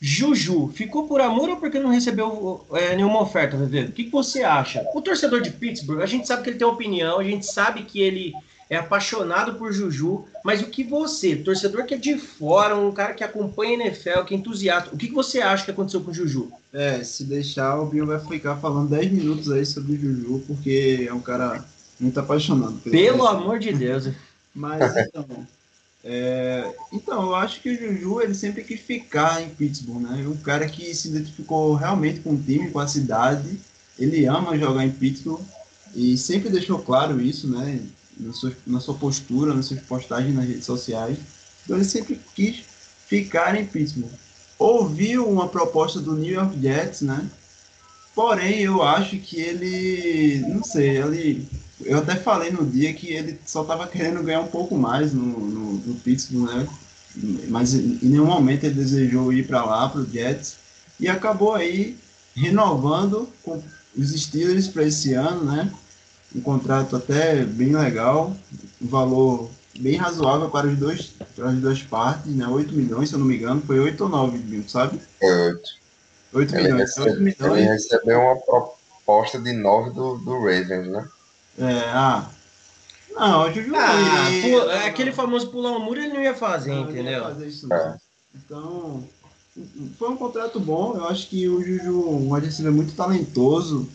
Juju, 0.00 0.68
ficou 0.74 1.06
por 1.06 1.20
amor 1.20 1.50
ou 1.50 1.56
porque 1.58 1.78
não 1.78 1.90
recebeu 1.90 2.64
é, 2.72 2.96
nenhuma 2.96 3.20
oferta, 3.20 3.56
Vevê? 3.56 3.82
O 3.82 3.92
que, 3.92 4.04
que, 4.04 4.10
você 4.10 4.42
acha? 4.42 4.82
O 4.94 5.02
torcedor 5.02 5.42
de 5.42 5.50
Pittsburgh, 5.50 6.00
a 6.00 6.06
gente 6.06 6.26
sabe 6.26 6.42
que 6.42 6.50
ele 6.50 6.58
tem 6.58 6.66
opinião, 6.66 7.18
a 7.18 7.24
gente 7.24 7.44
sabe 7.44 7.82
que 7.82 8.00
ele 8.00 8.32
é 8.70 8.76
apaixonado 8.76 9.56
por 9.56 9.72
Juju, 9.72 10.24
mas 10.42 10.62
o 10.62 10.68
que 10.68 10.82
você, 10.84 11.36
torcedor 11.36 11.84
que 11.84 11.94
é 11.94 11.98
de 11.98 12.16
fora, 12.16 12.76
um 12.76 12.92
cara 12.92 13.12
que 13.12 13.22
acompanha 13.22 13.76
a 13.76 13.86
NFL, 13.86 14.22
que 14.24 14.32
é 14.32 14.38
entusiasta, 14.38 14.94
o 14.94 14.96
que, 14.96 15.08
que 15.08 15.14
você 15.14 15.40
acha 15.40 15.64
que 15.64 15.70
aconteceu 15.70 16.00
com 16.00 16.12
o 16.12 16.14
Juju? 16.14 16.50
É, 16.72 17.04
se 17.04 17.24
deixar, 17.24 17.78
o 17.78 17.86
Bill 17.86 18.06
vai 18.06 18.20
ficar 18.20 18.56
falando 18.56 18.88
10 18.88 19.12
minutos 19.12 19.50
aí 19.50 19.66
sobre 19.66 19.94
o 19.94 20.00
Juju, 20.00 20.44
porque 20.46 21.04
é 21.06 21.12
um 21.12 21.20
cara 21.20 21.62
muito 21.98 22.18
apaixonado. 22.18 22.78
Pelo 22.78 23.26
amor 23.26 23.58
de 23.58 23.72
Deus. 23.72 24.08
Mas 24.54 24.96
então. 24.96 25.26
É, 26.02 26.72
então, 26.92 27.22
eu 27.24 27.34
acho 27.34 27.60
que 27.60 27.70
o 27.70 27.78
Juju 27.78 28.22
ele 28.22 28.34
sempre 28.34 28.64
quis 28.64 28.80
ficar 28.80 29.42
em 29.42 29.50
Pittsburgh, 29.50 30.02
né? 30.02 30.26
Um 30.26 30.36
cara 30.36 30.66
que 30.68 30.94
se 30.94 31.08
identificou 31.08 31.74
realmente 31.74 32.20
com 32.20 32.34
o 32.34 32.42
time, 32.42 32.70
com 32.70 32.78
a 32.78 32.88
cidade. 32.88 33.60
Ele 33.98 34.24
ama 34.24 34.58
jogar 34.58 34.84
em 34.84 34.90
Pittsburgh 34.90 35.42
e 35.94 36.16
sempre 36.16 36.48
deixou 36.48 36.78
claro 36.78 37.20
isso, 37.20 37.48
né? 37.48 37.80
Na 38.18 38.32
sua, 38.32 38.52
na 38.66 38.80
sua 38.80 38.94
postura, 38.94 39.54
nas 39.54 39.66
suas 39.66 39.80
postagens 39.80 40.34
nas 40.34 40.46
redes 40.46 40.64
sociais. 40.64 41.18
Então, 41.64 41.76
ele 41.76 41.84
sempre 41.84 42.20
quis 42.34 42.64
ficar 43.06 43.54
em 43.58 43.66
Pittsburgh. 43.66 44.12
Ouviu 44.58 45.28
uma 45.28 45.48
proposta 45.48 46.00
do 46.00 46.14
New 46.14 46.32
York 46.32 46.60
Jets, 46.60 47.02
né? 47.02 47.28
Porém, 48.14 48.60
eu 48.60 48.82
acho 48.82 49.18
que 49.18 49.40
ele, 49.40 50.40
não 50.46 50.62
sei, 50.62 50.98
ele 50.98 51.48
eu 51.84 51.98
até 51.98 52.16
falei 52.16 52.50
no 52.50 52.64
dia 52.66 52.92
que 52.92 53.12
ele 53.12 53.38
só 53.46 53.62
estava 53.62 53.86
querendo 53.86 54.22
ganhar 54.22 54.40
um 54.40 54.46
pouco 54.46 54.76
mais 54.76 55.12
no, 55.12 55.22
no, 55.22 55.72
no 55.74 55.94
Pittsburgh, 55.96 56.48
né? 56.50 56.68
Mas 57.48 57.74
em 57.74 57.98
nenhum 58.02 58.26
momento 58.26 58.64
ele 58.64 58.74
desejou 58.74 59.32
ir 59.32 59.46
para 59.46 59.64
lá, 59.64 59.88
para 59.88 60.00
o 60.00 60.06
Jets, 60.06 60.56
e 60.98 61.08
acabou 61.08 61.54
aí 61.54 61.98
renovando 62.34 63.28
com 63.42 63.62
os 63.96 64.10
Steelers 64.12 64.68
para 64.68 64.84
esse 64.84 65.14
ano, 65.14 65.44
né? 65.44 65.72
Um 66.34 66.40
contrato 66.40 66.94
até 66.94 67.44
bem 67.44 67.74
legal, 67.74 68.36
um 68.80 68.86
valor 68.86 69.50
bem 69.78 69.96
razoável 69.96 70.48
para, 70.50 70.68
os 70.68 70.78
dois, 70.78 71.14
para 71.34 71.48
as 71.50 71.56
duas 71.56 71.82
partes, 71.82 72.32
né? 72.34 72.46
8 72.46 72.72
milhões, 72.72 73.08
se 73.08 73.14
eu 73.14 73.18
não 73.18 73.26
me 73.26 73.36
engano, 73.36 73.62
foi 73.66 73.80
8 73.80 74.04
ou 74.04 74.08
9, 74.08 74.64
sabe? 74.68 75.00
Foi 75.18 75.28
8. 75.28 75.60
8 76.32 76.54
ele 76.54 76.62
milhões. 76.62 76.80
Recebe, 76.80 77.10
8 77.10 77.20
milhões. 77.20 77.58
Ele 77.58 77.72
recebeu 77.72 78.20
uma 78.20 78.36
proposta 78.36 79.40
de 79.40 79.52
9 79.52 79.90
do, 79.90 80.18
do 80.18 80.34
Ravens, 80.38 80.86
né? 80.88 81.08
É, 81.60 81.90
ah. 81.90 82.30
Não, 83.10 83.48
o 83.48 83.52
Juju. 83.52 83.74
Ah, 83.76 84.30
ele, 84.32 84.56
aquele 84.86 85.12
famoso 85.12 85.50
pular 85.50 85.72
um 85.72 85.84
muro 85.84 86.00
ele 86.00 86.14
não 86.14 86.22
ia 86.22 86.34
fazer, 86.34 86.70
não, 86.70 86.84
entendeu? 86.84 87.04
Não 87.04 87.28
ia 87.28 87.34
fazer 87.34 87.46
isso, 87.46 87.68
não. 87.68 87.96
Então, 88.34 89.04
foi 89.98 90.08
um 90.08 90.16
contrato 90.16 90.58
bom. 90.58 90.96
Eu 90.96 91.04
acho 91.06 91.28
que 91.28 91.46
o 91.48 91.62
Juju, 91.62 92.08
um 92.08 92.34
adversário 92.34 92.72
muito 92.72 92.94
talentoso, 92.94 93.88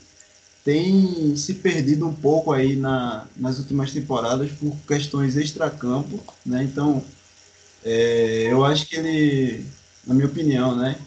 tem 0.63 1.35
se 1.35 1.55
perdido 1.55 2.07
um 2.07 2.13
pouco 2.13 2.51
aí 2.51 2.75
na, 2.75 3.25
nas 3.35 3.57
últimas 3.57 3.91
temporadas 3.91 4.51
por 4.51 4.75
questões 4.87 5.35
extracampo, 5.35 6.23
né? 6.45 6.63
Então, 6.63 7.03
é, 7.83 8.47
eu 8.49 8.63
acho 8.63 8.85
que 8.85 8.95
ele, 8.95 9.65
na 10.05 10.13
minha 10.13 10.27
opinião, 10.27 10.75
né? 10.75 10.97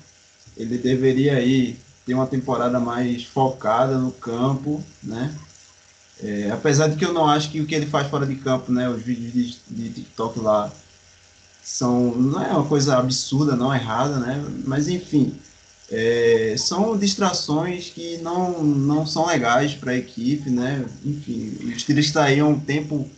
Ele 0.57 0.77
deveria 0.77 1.37
aí 1.37 1.79
ter 2.05 2.15
uma 2.15 2.27
temporada 2.27 2.81
mais 2.81 3.25
focada 3.25 3.97
no 3.99 4.11
campo, 4.11 4.83
né? 5.03 5.33
É, 6.23 6.51
apesar 6.51 6.89
de 6.89 6.97
que 6.97 7.05
eu 7.05 7.13
não 7.13 7.27
acho 7.27 7.51
que 7.51 7.61
o 7.61 7.67
que 7.67 7.75
ele 7.75 7.87
faz 7.87 8.09
fora 8.09 8.27
de 8.27 8.35
campo, 8.35 8.73
né, 8.73 8.89
os 8.89 9.03
vídeos 9.03 9.61
de, 9.69 9.89
de 9.89 9.91
TikTok 9.91 10.41
lá 10.41 10.71
são 11.63 12.13
não 12.15 12.43
é 12.43 12.49
uma 12.49 12.65
coisa 12.65 12.97
absurda, 12.97 13.55
não 13.55 13.75
errada, 13.75 14.19
né? 14.19 14.45
Mas 14.65 14.89
enfim, 14.89 15.35
é, 15.91 16.55
são 16.57 16.97
distrações 16.97 17.91
que 17.91 18.19
não, 18.19 18.63
não 18.63 19.07
são 19.07 19.27
legais 19.27 19.75
para 19.75 19.93
a 19.93 19.97
equipe, 19.97 20.51
né? 20.51 20.85
Enfim, 21.05 21.57
os 21.65 21.83
Steelers 21.83 22.07
está 22.07 22.25
aí 22.25 22.41
há 22.41 22.47
um 22.47 22.59
tempo 22.59 23.09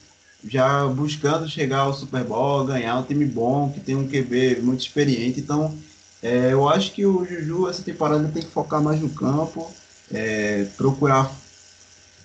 já 0.46 0.86
buscando 0.86 1.48
chegar 1.48 1.80
ao 1.80 1.94
Super 1.94 2.24
Bowl, 2.24 2.64
ganhar 2.64 2.98
um 2.98 3.02
time 3.02 3.24
bom, 3.24 3.70
que 3.70 3.80
tem 3.80 3.94
um 3.94 4.08
QB 4.08 4.60
muito 4.62 4.80
experiente. 4.80 5.40
Então, 5.40 5.76
é, 6.22 6.52
eu 6.52 6.68
acho 6.68 6.92
que 6.92 7.04
o 7.04 7.24
Juju 7.24 7.68
essa 7.68 7.82
temporada 7.82 8.28
tem 8.28 8.42
que 8.42 8.50
focar 8.50 8.82
mais 8.82 9.00
no 9.00 9.10
campo, 9.10 9.70
é, 10.12 10.66
procurar 10.76 11.30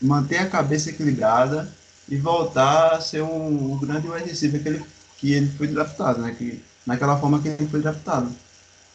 manter 0.02 0.38
a 0.38 0.50
cabeça 0.50 0.90
equilibrada 0.90 1.72
e 2.08 2.18
voltar 2.18 2.94
a 2.94 3.02
ser 3.02 3.22
um, 3.22 3.74
um 3.74 3.78
grande 3.78 4.08
wide 4.08 4.30
receiver 4.30 4.62
que 4.62 4.70
ele, 4.70 4.86
que 5.18 5.34
ele 5.34 5.48
foi 5.48 5.68
draftado, 5.68 6.22
né? 6.22 6.36
Que, 6.38 6.62
naquela 6.86 7.18
forma 7.18 7.42
que 7.42 7.48
ele 7.48 7.68
foi 7.68 7.82
draftado. 7.82 8.30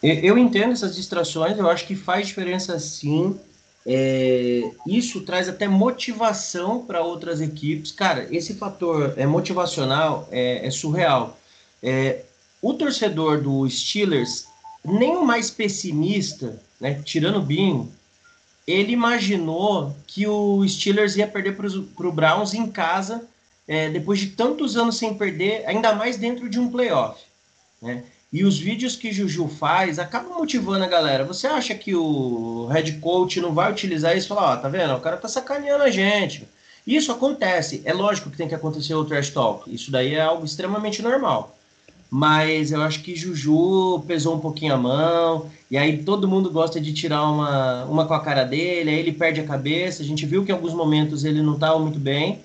Eu 0.03 0.39
entendo 0.39 0.73
essas 0.73 0.97
distrações, 0.97 1.59
eu 1.59 1.69
acho 1.69 1.87
que 1.87 1.95
faz 1.95 2.29
diferença 2.29 2.79
sim. 2.79 3.39
É, 3.85 4.71
isso 4.87 5.23
traz 5.23 5.49
até 5.49 5.69
motivação 5.69 6.85
para 6.85 7.03
outras 7.03 7.41
equipes. 7.41 7.93
Cara, 7.93 8.27
esse 8.31 8.55
fator 8.55 9.13
é 9.17 9.27
motivacional 9.27 10.29
é, 10.31 10.67
é 10.67 10.71
surreal. 10.71 11.39
É, 11.83 12.23
o 12.63 12.75
torcedor 12.75 13.43
do 13.43 13.69
Steelers, 13.69 14.47
nem 14.85 15.17
o 15.17 15.25
mais 15.25 15.51
pessimista, 15.51 16.61
né, 16.81 17.01
tirando 17.05 17.39
o 17.39 17.43
Binho, 17.43 17.91
ele 18.67 18.93
imaginou 18.93 19.97
que 20.07 20.27
o 20.27 20.67
Steelers 20.69 21.17
ia 21.17 21.27
perder 21.27 21.57
para 21.57 22.07
o 22.07 22.13
Browns 22.13 22.55
em 22.55 22.67
casa, 22.67 23.25
é, 23.67 23.89
depois 23.89 24.19
de 24.19 24.29
tantos 24.29 24.77
anos 24.77 24.97
sem 24.97 25.15
perder, 25.15 25.65
ainda 25.67 25.95
mais 25.95 26.17
dentro 26.17 26.49
de 26.49 26.59
um 26.59 26.71
playoff. 26.71 27.21
Né? 27.81 28.05
E 28.33 28.45
os 28.45 28.59
vídeos 28.59 28.95
que 28.95 29.13
Juju 29.13 29.49
faz 29.49 29.99
acabam 29.99 30.39
motivando 30.39 30.85
a 30.85 30.89
galera. 30.89 31.25
Você 31.25 31.49
acha 31.49 31.75
que 31.75 31.95
o 31.97 32.67
head 32.67 32.93
coach 32.99 33.41
não 33.41 33.53
vai 33.53 33.73
utilizar 33.73 34.17
isso 34.17 34.27
e 34.27 34.29
falar, 34.29 34.53
ó, 34.53 34.57
tá 34.57 34.69
vendo? 34.69 34.95
O 34.95 35.01
cara 35.01 35.17
tá 35.17 35.29
sacaneando 35.29 35.83
a 35.83 35.91
gente. 35.91 36.47
Isso 36.87 37.11
acontece. 37.11 37.83
É 37.85 37.93
lógico 37.93 38.31
que 38.31 38.37
tem 38.37 38.49
que 38.49 38.55
acontecer 38.55 38.95
o 38.95 39.05
trash 39.05 39.31
talk. 39.31 39.73
Isso 39.73 39.91
daí 39.91 40.15
é 40.15 40.21
algo 40.21 40.45
extremamente 40.45 41.03
normal. 41.03 41.57
Mas 42.11 42.73
eu 42.73 42.83
acho 42.83 43.03
que 43.03 43.15
Juju 43.15 44.03
pesou 44.07 44.37
um 44.37 44.41
pouquinho 44.41 44.75
a 44.75 44.79
mão. 44.79 45.51
E 45.71 45.79
aí 45.79 46.03
todo 46.03 46.27
mundo 46.27 46.51
gosta 46.51 46.81
de 46.81 46.93
tirar 46.93 47.23
uma, 47.23 47.85
uma 47.85 48.07
com 48.07 48.15
a 48.15 48.21
cara 48.21 48.45
dele. 48.45 48.91
Aí 48.91 48.99
ele 48.99 49.13
perde 49.13 49.41
a 49.41 49.47
cabeça. 49.47 50.03
A 50.03 50.07
gente 50.07 50.27
viu 50.27 50.45
que 50.45 50.51
em 50.51 50.55
alguns 50.55 50.75
momentos 50.75 51.25
ele 51.25 51.41
não 51.41 51.55
estava 51.55 51.79
muito 51.79 51.99
bem. 51.99 52.41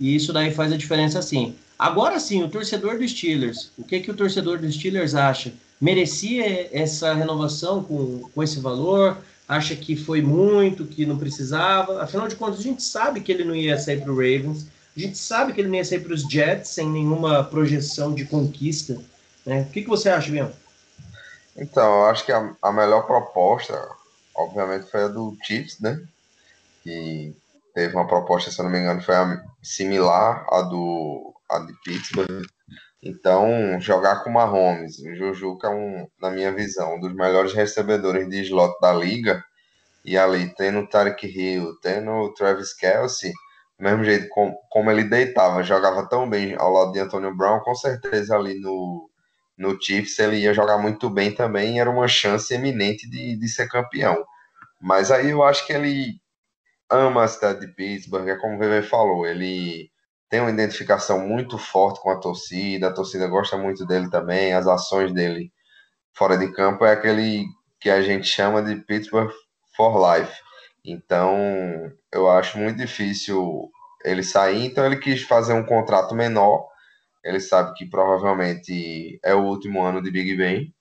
E 0.00 0.14
isso 0.14 0.32
daí 0.32 0.52
faz 0.52 0.72
a 0.72 0.76
diferença 0.76 1.22
sim. 1.22 1.54
Agora 1.78 2.18
sim, 2.18 2.42
o 2.42 2.48
torcedor 2.48 2.98
dos 2.98 3.12
Steelers. 3.12 3.70
O 3.78 3.84
que, 3.84 4.00
que 4.00 4.10
o 4.10 4.14
torcedor 4.14 4.58
dos 4.58 4.74
Steelers 4.74 5.14
acha? 5.14 5.52
Merecia 5.80 6.68
essa 6.72 7.14
renovação 7.14 7.82
com, 7.82 8.28
com 8.34 8.42
esse 8.42 8.58
valor? 8.58 9.16
acha 9.48 9.76
que 9.76 9.94
foi 9.94 10.20
muito, 10.20 10.84
que 10.84 11.06
não 11.06 11.18
precisava. 11.18 12.02
Afinal 12.02 12.28
de 12.28 12.36
contas, 12.36 12.60
a 12.60 12.62
gente 12.62 12.82
sabe 12.82 13.20
que 13.20 13.30
ele 13.30 13.44
não 13.44 13.54
ia 13.54 13.78
sair 13.78 14.00
para 14.00 14.12
o 14.12 14.16
Ravens, 14.16 14.66
a 14.96 15.00
gente 15.00 15.18
sabe 15.18 15.52
que 15.52 15.60
ele 15.60 15.68
não 15.68 15.76
ia 15.76 15.84
sair 15.84 16.00
para 16.00 16.14
os 16.14 16.22
Jets 16.22 16.70
sem 16.70 16.88
nenhuma 16.88 17.44
projeção 17.44 18.14
de 18.14 18.24
conquista. 18.24 19.00
Né? 19.44 19.62
O 19.62 19.70
que, 19.70 19.82
que 19.82 19.88
você 19.88 20.08
acha, 20.08 20.30
Bian? 20.30 20.52
Então, 21.56 22.00
eu 22.00 22.06
acho 22.06 22.24
que 22.24 22.32
a, 22.32 22.54
a 22.62 22.72
melhor 22.72 23.06
proposta, 23.06 23.88
obviamente, 24.34 24.90
foi 24.90 25.04
a 25.04 25.08
do 25.08 25.36
Chiefs, 25.42 25.80
né? 25.80 26.02
Que 26.82 27.34
teve 27.74 27.94
uma 27.94 28.06
proposta, 28.06 28.50
se 28.50 28.58
eu 28.58 28.64
não 28.64 28.72
me 28.72 28.78
engano, 28.78 29.02
foi 29.02 29.14
a, 29.14 29.42
similar 29.62 30.46
à 30.50 30.62
do 30.62 31.34
a 31.48 31.58
de 31.60 31.72
Pittsburgh. 31.84 32.44
Então, 33.02 33.78
jogar 33.80 34.24
com 34.24 34.30
o 34.30 34.32
Mahomes, 34.32 34.98
o 34.98 35.14
Juju, 35.14 35.58
que 35.58 35.66
é 35.66 35.70
um, 35.70 36.08
na 36.20 36.30
minha 36.30 36.52
visão, 36.52 36.96
um 36.96 37.00
dos 37.00 37.14
melhores 37.14 37.52
recebedores 37.52 38.28
de 38.28 38.40
slot 38.42 38.74
da 38.80 38.92
liga, 38.92 39.44
e 40.04 40.16
ali 40.16 40.52
tendo 40.54 40.80
o 40.80 40.88
Tarek 40.88 41.26
Hill, 41.26 41.76
tendo 41.80 42.10
o 42.10 42.34
Travis 42.34 42.72
Kelsey, 42.72 43.32
mesmo 43.78 44.04
jeito 44.04 44.28
com, 44.28 44.54
como 44.70 44.90
ele 44.90 45.04
deitava, 45.04 45.62
jogava 45.62 46.08
tão 46.08 46.28
bem 46.28 46.54
ao 46.58 46.72
lado 46.72 46.92
de 46.92 47.00
Antonio 47.00 47.34
Brown, 47.36 47.60
com 47.60 47.74
certeza 47.74 48.34
ali 48.34 48.58
no, 48.60 49.10
no 49.56 49.80
Chiefs 49.80 50.18
ele 50.18 50.38
ia 50.38 50.54
jogar 50.54 50.78
muito 50.78 51.10
bem 51.10 51.34
também, 51.34 51.80
era 51.80 51.90
uma 51.90 52.08
chance 52.08 52.52
eminente 52.54 53.08
de, 53.08 53.36
de 53.36 53.48
ser 53.48 53.68
campeão. 53.68 54.24
Mas 54.80 55.10
aí 55.10 55.30
eu 55.30 55.42
acho 55.42 55.66
que 55.66 55.72
ele 55.72 56.20
ama 56.90 57.24
a 57.24 57.28
cidade 57.28 57.60
de 57.60 57.68
Pittsburgh, 57.68 58.28
é 58.28 58.36
como 58.36 58.56
o 58.56 58.58
VV 58.58 58.82
falou, 58.82 59.26
ele 59.26 59.90
tem 60.28 60.40
uma 60.40 60.50
identificação 60.50 61.20
muito 61.26 61.58
forte 61.58 62.00
com 62.00 62.10
a 62.10 62.18
torcida, 62.18 62.88
a 62.88 62.94
torcida 62.94 63.26
gosta 63.28 63.56
muito 63.56 63.86
dele 63.86 64.10
também, 64.10 64.52
as 64.54 64.66
ações 64.66 65.12
dele 65.12 65.52
fora 66.12 66.36
de 66.36 66.50
campo 66.52 66.84
é 66.84 66.92
aquele 66.92 67.46
que 67.80 67.90
a 67.90 68.00
gente 68.02 68.26
chama 68.26 68.62
de 68.62 68.76
Pittsburgh 68.76 69.30
for 69.76 69.96
life. 69.98 70.32
Então, 70.86 71.92
eu 72.12 72.30
acho 72.30 72.56
muito 72.58 72.78
difícil 72.78 73.68
ele 74.04 74.22
sair, 74.22 74.66
então 74.66 74.86
ele 74.86 74.96
quis 74.96 75.22
fazer 75.22 75.52
um 75.52 75.64
contrato 75.64 76.14
menor. 76.14 76.68
Ele 77.24 77.40
sabe 77.40 77.74
que 77.74 77.84
provavelmente 77.84 79.18
é 79.24 79.34
o 79.34 79.42
último 79.42 79.82
ano 79.82 80.00
de 80.00 80.12
Big 80.12 80.36
Ben. 80.36 80.72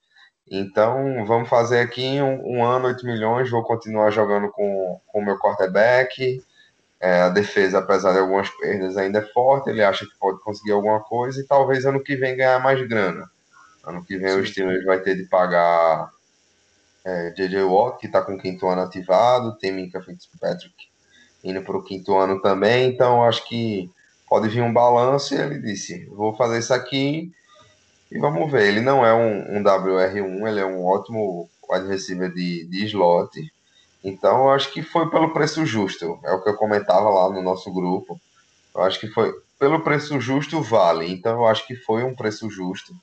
Então, 0.49 1.25
vamos 1.25 1.49
fazer 1.49 1.79
aqui 1.79 2.21
um, 2.21 2.57
um 2.57 2.63
ano, 2.63 2.85
8 2.85 3.03
milhões, 3.03 3.49
vou 3.49 3.63
continuar 3.63 4.11
jogando 4.11 4.51
com 4.51 5.01
o 5.11 5.21
meu 5.21 5.39
quarterback, 5.39 6.39
é, 6.99 7.21
a 7.21 7.29
defesa, 7.29 7.79
apesar 7.79 8.13
de 8.13 8.19
algumas 8.19 8.47
perdas, 8.51 8.95
ainda 8.95 9.19
é 9.19 9.33
forte. 9.33 9.71
Ele 9.71 9.83
acha 9.83 10.05
que 10.05 10.15
pode 10.19 10.39
conseguir 10.41 10.73
alguma 10.73 10.99
coisa 10.99 11.41
e 11.41 11.47
talvez 11.47 11.83
ano 11.83 12.03
que 12.03 12.15
vem 12.15 12.37
ganhar 12.37 12.59
mais 12.59 12.87
grana. 12.87 13.27
Ano 13.83 14.05
que 14.05 14.17
vem 14.17 14.29
Sim. 14.29 14.39
o 14.39 14.45
Steelers 14.45 14.85
vai 14.85 14.99
ter 14.99 15.15
de 15.15 15.23
pagar 15.23 16.11
é, 17.05 17.31
J.J. 17.31 17.63
Watt, 17.63 17.99
que 17.99 18.07
está 18.07 18.21
com 18.21 18.33
o 18.33 18.37
quinto 18.37 18.67
ano 18.67 18.81
ativado, 18.81 19.57
tem 19.57 19.71
Minka 19.71 20.01
Fitzpatrick 20.01 20.73
indo 21.43 21.61
para 21.61 21.77
o 21.77 21.83
quinto 21.83 22.17
ano 22.17 22.41
também. 22.41 22.89
Então 22.89 23.23
acho 23.23 23.47
que 23.47 23.89
pode 24.27 24.49
vir 24.49 24.61
um 24.61 24.73
balanço. 24.73 25.35
E 25.35 25.37
ele 25.37 25.59
disse: 25.59 26.05
Vou 26.07 26.35
fazer 26.35 26.59
isso 26.59 26.73
aqui 26.73 27.31
e 28.11 28.19
vamos 28.19 28.51
ver. 28.51 28.67
Ele 28.67 28.81
não 28.81 29.05
é 29.05 29.13
um, 29.13 29.57
um 29.57 29.63
WR1, 29.63 30.47
ele 30.47 30.59
é 30.59 30.65
um 30.65 30.85
ótimo 30.85 31.49
receiver 31.87 32.33
de, 32.33 32.65
de 32.65 32.85
slot 32.85 33.39
então, 34.05 34.51
acho 34.51 34.71
que 34.71 34.83
foi 34.83 35.09
pelo 35.09 35.33
preço 35.33 35.65
justo. 35.65 36.19
É 36.23 36.31
o 36.31 36.43
que 36.43 36.47
eu 36.47 36.55
comentava 36.55 37.09
lá 37.09 37.27
no 37.33 37.41
nosso 37.41 37.73
grupo. 37.73 38.21
Eu 38.73 38.81
acho 38.83 38.99
que 38.99 39.07
foi 39.07 39.33
pelo 39.57 39.79
preço 39.79 40.21
justo 40.21 40.61
vale. 40.61 41.11
Então, 41.11 41.33
eu 41.33 41.47
acho 41.47 41.65
que 41.65 41.75
foi 41.75 42.03
um 42.03 42.15
preço 42.15 42.47
justo. 42.47 42.93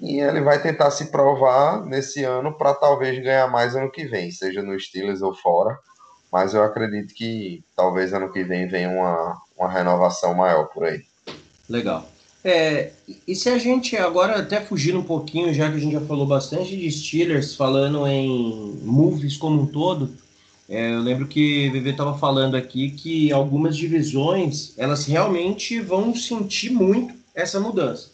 E 0.00 0.20
ele 0.20 0.40
vai 0.40 0.60
tentar 0.60 0.90
se 0.90 1.06
provar 1.06 1.84
nesse 1.84 2.24
ano 2.24 2.52
para 2.52 2.74
talvez 2.74 3.22
ganhar 3.22 3.48
mais 3.48 3.76
ano 3.76 3.90
que 3.90 4.04
vem, 4.04 4.30
seja 4.30 4.62
no 4.62 4.78
Steelers 4.78 5.22
ou 5.22 5.34
fora. 5.34 5.78
Mas 6.32 6.52
eu 6.52 6.64
acredito 6.64 7.14
que 7.14 7.62
talvez 7.76 8.12
ano 8.12 8.32
que 8.32 8.42
vem 8.42 8.66
venha 8.66 8.90
uma, 8.90 9.40
uma 9.56 9.70
renovação 9.70 10.34
maior 10.34 10.64
por 10.64 10.84
aí. 10.84 11.02
Legal. 11.68 12.08
É, 12.42 12.90
e 13.26 13.34
se 13.34 13.48
a 13.48 13.56
gente 13.56 13.96
agora 13.96 14.38
até 14.38 14.60
fugir 14.60 14.94
um 14.94 15.02
pouquinho, 15.02 15.54
já 15.54 15.70
que 15.70 15.76
a 15.76 15.80
gente 15.80 15.94
já 15.94 16.00
falou 16.02 16.26
bastante 16.26 16.76
de 16.76 16.90
Steelers, 16.90 17.56
falando 17.56 18.06
em 18.06 18.78
movies 18.82 19.36
como 19.36 19.62
um 19.62 19.66
todo, 19.66 20.12
é, 20.68 20.92
eu 20.92 21.00
lembro 21.00 21.26
que 21.26 21.68
o 21.68 21.72
VV 21.72 21.90
estava 21.90 22.18
falando 22.18 22.54
aqui 22.54 22.90
que 22.90 23.32
algumas 23.32 23.76
divisões 23.76 24.74
elas 24.76 25.06
realmente 25.06 25.80
vão 25.80 26.14
sentir 26.14 26.70
muito 26.70 27.14
essa 27.34 27.58
mudança. 27.58 28.13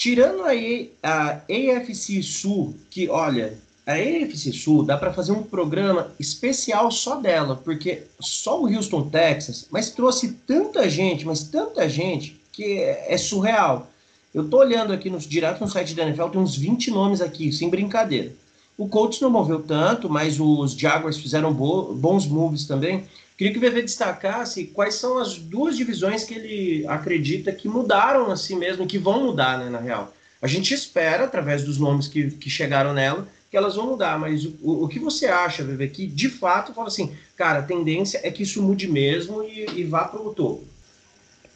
Tirando 0.00 0.44
aí 0.44 0.94
a 1.02 1.42
AFC 1.46 2.22
Sul, 2.22 2.74
que 2.88 3.10
olha, 3.10 3.58
a 3.86 3.92
AFC 3.92 4.50
Sul 4.50 4.82
dá 4.82 4.96
para 4.96 5.12
fazer 5.12 5.32
um 5.32 5.42
programa 5.42 6.10
especial 6.18 6.90
só 6.90 7.16
dela, 7.16 7.60
porque 7.62 8.04
só 8.18 8.62
o 8.62 8.66
Houston, 8.66 9.10
Texas, 9.10 9.66
mas 9.70 9.90
trouxe 9.90 10.32
tanta 10.46 10.88
gente, 10.88 11.26
mas 11.26 11.42
tanta 11.42 11.86
gente 11.86 12.40
que 12.50 12.78
é, 12.78 13.14
surreal. 13.18 13.90
Eu 14.32 14.48
tô 14.48 14.60
olhando 14.60 14.94
aqui 14.94 15.10
no, 15.10 15.18
direto 15.18 15.60
no 15.60 15.68
site 15.68 15.94
da 15.94 16.04
NFL, 16.04 16.28
tem 16.28 16.40
uns 16.40 16.56
20 16.56 16.90
nomes 16.92 17.20
aqui, 17.20 17.52
sem 17.52 17.68
brincadeira. 17.68 18.32
O 18.78 18.88
Colts 18.88 19.20
não 19.20 19.28
moveu 19.28 19.60
tanto, 19.60 20.08
mas 20.08 20.40
os 20.40 20.72
Jaguars 20.72 21.18
fizeram 21.18 21.52
bo 21.52 21.92
bons 21.92 22.26
moves 22.26 22.64
também. 22.64 23.04
Queria 23.40 23.54
que 23.54 23.58
o 23.58 23.70
VV 23.70 23.80
destacasse 23.80 24.66
quais 24.66 24.96
são 24.96 25.16
as 25.16 25.38
duas 25.38 25.74
divisões 25.74 26.24
que 26.24 26.34
ele 26.34 26.86
acredita 26.86 27.50
que 27.50 27.70
mudaram 27.70 28.30
assim 28.30 28.54
mesmo, 28.54 28.86
que 28.86 28.98
vão 28.98 29.24
mudar, 29.24 29.58
né, 29.58 29.70
na 29.70 29.78
real. 29.78 30.12
A 30.42 30.46
gente 30.46 30.74
espera, 30.74 31.24
através 31.24 31.64
dos 31.64 31.78
nomes 31.78 32.06
que, 32.06 32.32
que 32.32 32.50
chegaram 32.50 32.92
nela, 32.92 33.26
que 33.50 33.56
elas 33.56 33.76
vão 33.76 33.86
mudar, 33.86 34.18
mas 34.18 34.44
o, 34.44 34.84
o 34.84 34.88
que 34.88 34.98
você 34.98 35.24
acha, 35.24 35.64
VV, 35.64 35.88
que 35.88 36.06
de 36.06 36.28
fato 36.28 36.74
fala 36.74 36.88
assim, 36.88 37.16
cara, 37.34 37.60
a 37.60 37.62
tendência 37.62 38.20
é 38.22 38.30
que 38.30 38.42
isso 38.42 38.62
mude 38.62 38.86
mesmo 38.86 39.42
e, 39.42 39.64
e 39.74 39.84
vá 39.84 40.04
para 40.04 40.20
o 40.20 40.34
topo? 40.34 40.62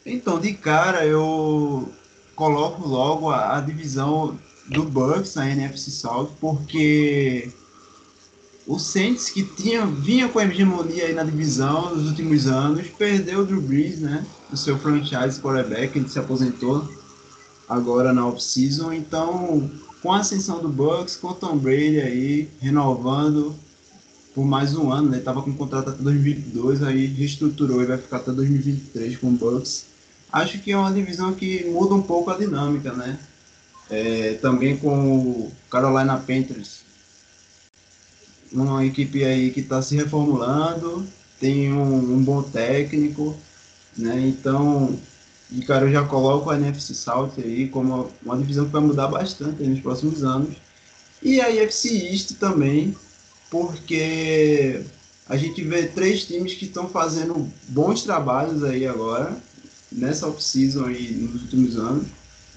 Então, 0.03 0.39
de 0.39 0.53
cara, 0.53 1.05
eu 1.05 1.93
coloco 2.35 2.87
logo 2.87 3.29
a, 3.29 3.59
a 3.59 3.61
divisão 3.61 4.39
do 4.65 4.81
Bucks 4.81 5.35
na 5.35 5.51
NFC 5.51 5.91
South, 5.91 6.31
porque 6.41 7.51
o 8.67 8.79
Saints, 8.79 9.29
que 9.29 9.43
tinha, 9.43 9.85
vinha 9.85 10.27
com 10.27 10.39
a 10.39 10.45
hegemonia 10.45 11.05
aí 11.05 11.13
na 11.13 11.23
divisão 11.23 11.95
nos 11.95 12.07
últimos 12.07 12.47
anos, 12.47 12.87
perdeu 12.87 13.41
o 13.41 13.45
Drew 13.45 13.61
Brees, 13.61 13.99
né? 13.99 14.25
O 14.51 14.57
seu 14.57 14.77
franchise 14.77 15.39
quarterback, 15.39 15.97
ele 15.97 16.09
se 16.09 16.17
aposentou 16.17 16.89
agora 17.69 18.11
na 18.11 18.25
off-season. 18.25 18.91
Então, 18.91 19.69
com 20.01 20.11
a 20.11 20.19
ascensão 20.19 20.59
do 20.59 20.69
Bucks, 20.69 21.15
com 21.15 21.27
o 21.27 21.33
Tom 21.33 21.57
Brady 21.57 22.01
aí 22.01 22.49
renovando 22.59 23.55
por 24.33 24.45
mais 24.45 24.75
um 24.75 24.91
ano, 24.91 25.09
né? 25.09 25.17
Ele 25.17 25.23
tava 25.23 25.43
com 25.43 25.53
contrato 25.53 25.91
até 25.91 26.01
2022, 26.01 26.83
aí 26.83 27.05
reestruturou 27.05 27.81
e 27.81 27.85
vai 27.85 27.97
ficar 27.97 28.17
até 28.17 28.31
2023 28.31 29.17
com 29.17 29.27
o 29.27 29.31
Bucks. 29.31 29.85
Acho 30.31 30.59
que 30.59 30.71
é 30.71 30.77
uma 30.77 30.91
divisão 30.91 31.33
que 31.33 31.65
muda 31.65 31.93
um 31.93 32.01
pouco 32.01 32.31
a 32.31 32.37
dinâmica, 32.37 32.91
né? 32.93 33.17
É, 33.89 34.33
também 34.41 34.75
com 34.75 35.17
o 35.17 35.51
Carolina 35.69 36.17
Panthers, 36.17 36.84
uma 38.63 38.85
equipe 38.85 39.23
aí 39.23 39.51
que 39.51 39.59
está 39.59 39.81
se 39.81 39.95
reformulando, 39.95 41.05
tem 41.39 41.71
um, 41.73 42.15
um, 42.15 42.23
bom 42.23 42.41
técnico, 42.41 43.35
né? 43.97 44.19
Então, 44.27 44.97
de 45.49 45.65
cara 45.65 45.85
eu 45.85 45.91
já 45.91 46.03
coloco 46.03 46.49
a 46.49 46.55
NFC 46.55 46.93
South 46.93 47.33
aí 47.37 47.67
como 47.67 48.09
uma 48.23 48.37
divisão 48.37 48.65
que 48.65 48.71
vai 48.71 48.81
mudar 48.81 49.07
bastante 49.07 49.63
nos 49.63 49.79
próximos 49.79 50.23
anos. 50.23 50.55
E 51.21 51.41
a 51.41 51.51
NFC 51.51 52.09
East 52.09 52.33
também, 52.39 52.95
porque 53.49 54.81
a 55.27 55.37
gente 55.37 55.63
vê 55.63 55.87
três 55.87 56.25
times 56.25 56.53
que 56.53 56.65
estão 56.65 56.87
fazendo 56.87 57.51
bons 57.67 58.03
trabalhos 58.03 58.63
aí 58.63 58.87
agora, 58.87 59.37
nessa 59.91 60.27
off-season 60.27 60.85
aí 60.85 61.11
nos 61.11 61.41
últimos 61.43 61.77
anos 61.77 62.07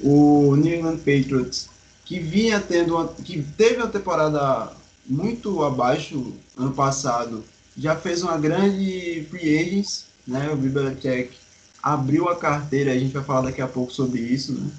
o 0.00 0.54
New 0.56 0.74
England 0.74 0.98
Patriots, 0.98 1.68
que 2.04 2.18
vinha 2.18 2.60
tendo 2.60 2.94
uma, 2.94 3.08
que 3.08 3.42
teve 3.56 3.76
uma 3.76 3.88
temporada 3.88 4.72
muito 5.08 5.62
abaixo 5.64 6.34
ano 6.56 6.72
passado, 6.72 7.42
já 7.76 7.96
fez 7.96 8.22
uma 8.22 8.36
grande 8.36 9.26
free 9.30 9.58
agents, 9.58 10.06
né? 10.26 10.50
O 10.52 10.56
Belichick 10.56 11.30
abriu 11.82 12.28
a 12.28 12.36
carteira, 12.36 12.92
a 12.92 12.98
gente 12.98 13.14
vai 13.14 13.24
falar 13.24 13.42
daqui 13.42 13.62
a 13.62 13.68
pouco 13.68 13.92
sobre 13.92 14.20
isso, 14.20 14.52
né? 14.52 14.70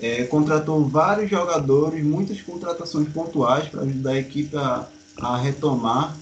É, 0.00 0.24
contratou 0.24 0.88
vários 0.88 1.28
jogadores, 1.28 2.04
muitas 2.04 2.40
contratações 2.40 3.08
pontuais 3.08 3.68
para 3.68 3.82
ajudar 3.82 4.10
a 4.12 4.18
equipe 4.18 4.56
a, 4.56 4.86
a 5.16 5.36
retomar 5.36 6.16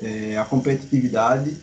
é, 0.00 0.38
a 0.38 0.44
competitividade. 0.44 1.56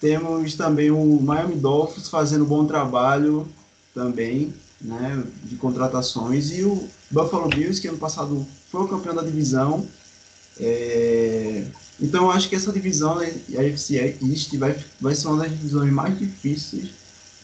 Temos 0.00 0.54
também 0.54 0.90
o 0.90 1.20
Miami 1.20 1.56
Dolphins 1.56 2.08
fazendo 2.08 2.44
bom 2.44 2.64
trabalho 2.64 3.46
também, 3.94 4.52
né, 4.80 5.22
de 5.44 5.56
contratações, 5.56 6.50
e 6.50 6.64
o 6.64 6.88
Buffalo 7.10 7.48
Bills, 7.48 7.80
que 7.80 7.88
ano 7.88 7.98
passado 7.98 8.46
foi 8.70 8.82
o 8.82 8.88
campeão 8.88 9.14
da 9.14 9.22
divisão. 9.22 9.86
É, 10.60 11.64
então, 12.00 12.24
eu 12.24 12.30
acho 12.30 12.48
que 12.48 12.56
essa 12.56 12.72
divisão, 12.72 13.18
né, 13.18 13.32
a 13.56 13.60
AFC 13.60 14.16
East, 14.22 14.54
vai, 14.56 14.76
vai 15.00 15.14
ser 15.14 15.28
uma 15.28 15.42
das 15.44 15.50
divisões 15.50 15.92
mais 15.92 16.18
difíceis 16.18 16.90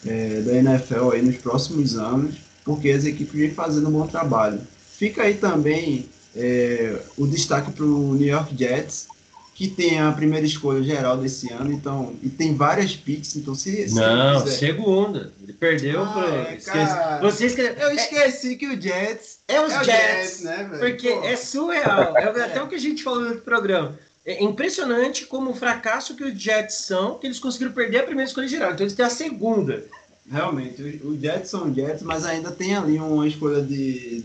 é, 0.05 0.41
da 0.41 0.53
NFL 0.53 1.11
aí 1.13 1.21
nos 1.21 1.37
próximos 1.37 1.97
anos, 1.97 2.35
porque 2.63 2.89
as 2.89 3.05
equipes 3.05 3.33
vêm 3.33 3.51
fazendo 3.51 3.87
um 3.87 3.91
bom 3.91 4.07
trabalho. 4.07 4.59
Fica 4.97 5.23
aí 5.23 5.35
também 5.35 6.09
é, 6.35 6.99
o 7.17 7.25
destaque 7.25 7.71
para 7.71 7.85
o 7.85 8.13
New 8.13 8.27
York 8.27 8.55
Jets, 8.57 9.07
que 9.53 9.67
tem 9.67 9.99
a 9.99 10.11
primeira 10.11 10.45
escolha 10.45 10.81
geral 10.81 11.17
desse 11.17 11.51
ano, 11.51 11.71
então, 11.71 12.15
e 12.23 12.29
tem 12.29 12.55
várias 12.55 12.95
picks, 12.95 13.35
então 13.35 13.53
se. 13.53 13.89
se 13.89 13.95
não, 13.95 14.41
quiser... 14.41 14.57
segunda. 14.57 15.31
Ele 15.41 15.53
perdeu 15.53 16.01
ah. 16.01 16.57
Cara... 16.65 17.19
Você 17.21 17.45
esque... 17.45 17.61
Eu 17.61 17.91
esqueci 17.91 18.55
que 18.55 18.67
o 18.67 18.81
Jets. 18.81 19.40
É 19.51 19.65
os 19.65 19.73
é 19.73 19.83
Jets, 19.83 20.29
Jets, 20.29 20.41
né, 20.41 20.63
velho? 20.63 20.79
Porque 20.79 21.11
Pô. 21.11 21.23
é 21.23 21.35
surreal. 21.35 22.17
É 22.17 22.43
até 22.43 22.61
o 22.61 22.67
que 22.67 22.75
a 22.75 22.79
gente 22.79 23.03
falou 23.03 23.21
no 23.21 23.37
programa. 23.37 23.97
É 24.25 24.43
impressionante 24.43 25.25
como 25.25 25.51
o 25.51 25.55
fracasso 25.55 26.15
que 26.15 26.23
os 26.23 26.39
Jets 26.39 26.75
são, 26.75 27.17
que 27.17 27.27
eles 27.27 27.39
conseguiram 27.39 27.71
perder 27.71 27.99
a 27.99 28.03
primeira 28.03 28.27
escolha 28.27 28.47
geral. 28.47 28.71
Então 28.71 28.85
eles 28.85 28.95
têm 28.95 29.05
a 29.05 29.09
segunda. 29.09 29.83
Realmente, 30.29 31.01
os 31.03 31.19
Jets 31.19 31.49
são 31.49 31.73
Jets, 31.73 32.03
mas 32.03 32.25
ainda 32.25 32.51
tem 32.51 32.75
ali 32.75 32.97
uma 32.99 33.27
escolha 33.27 33.61
de, 33.61 34.23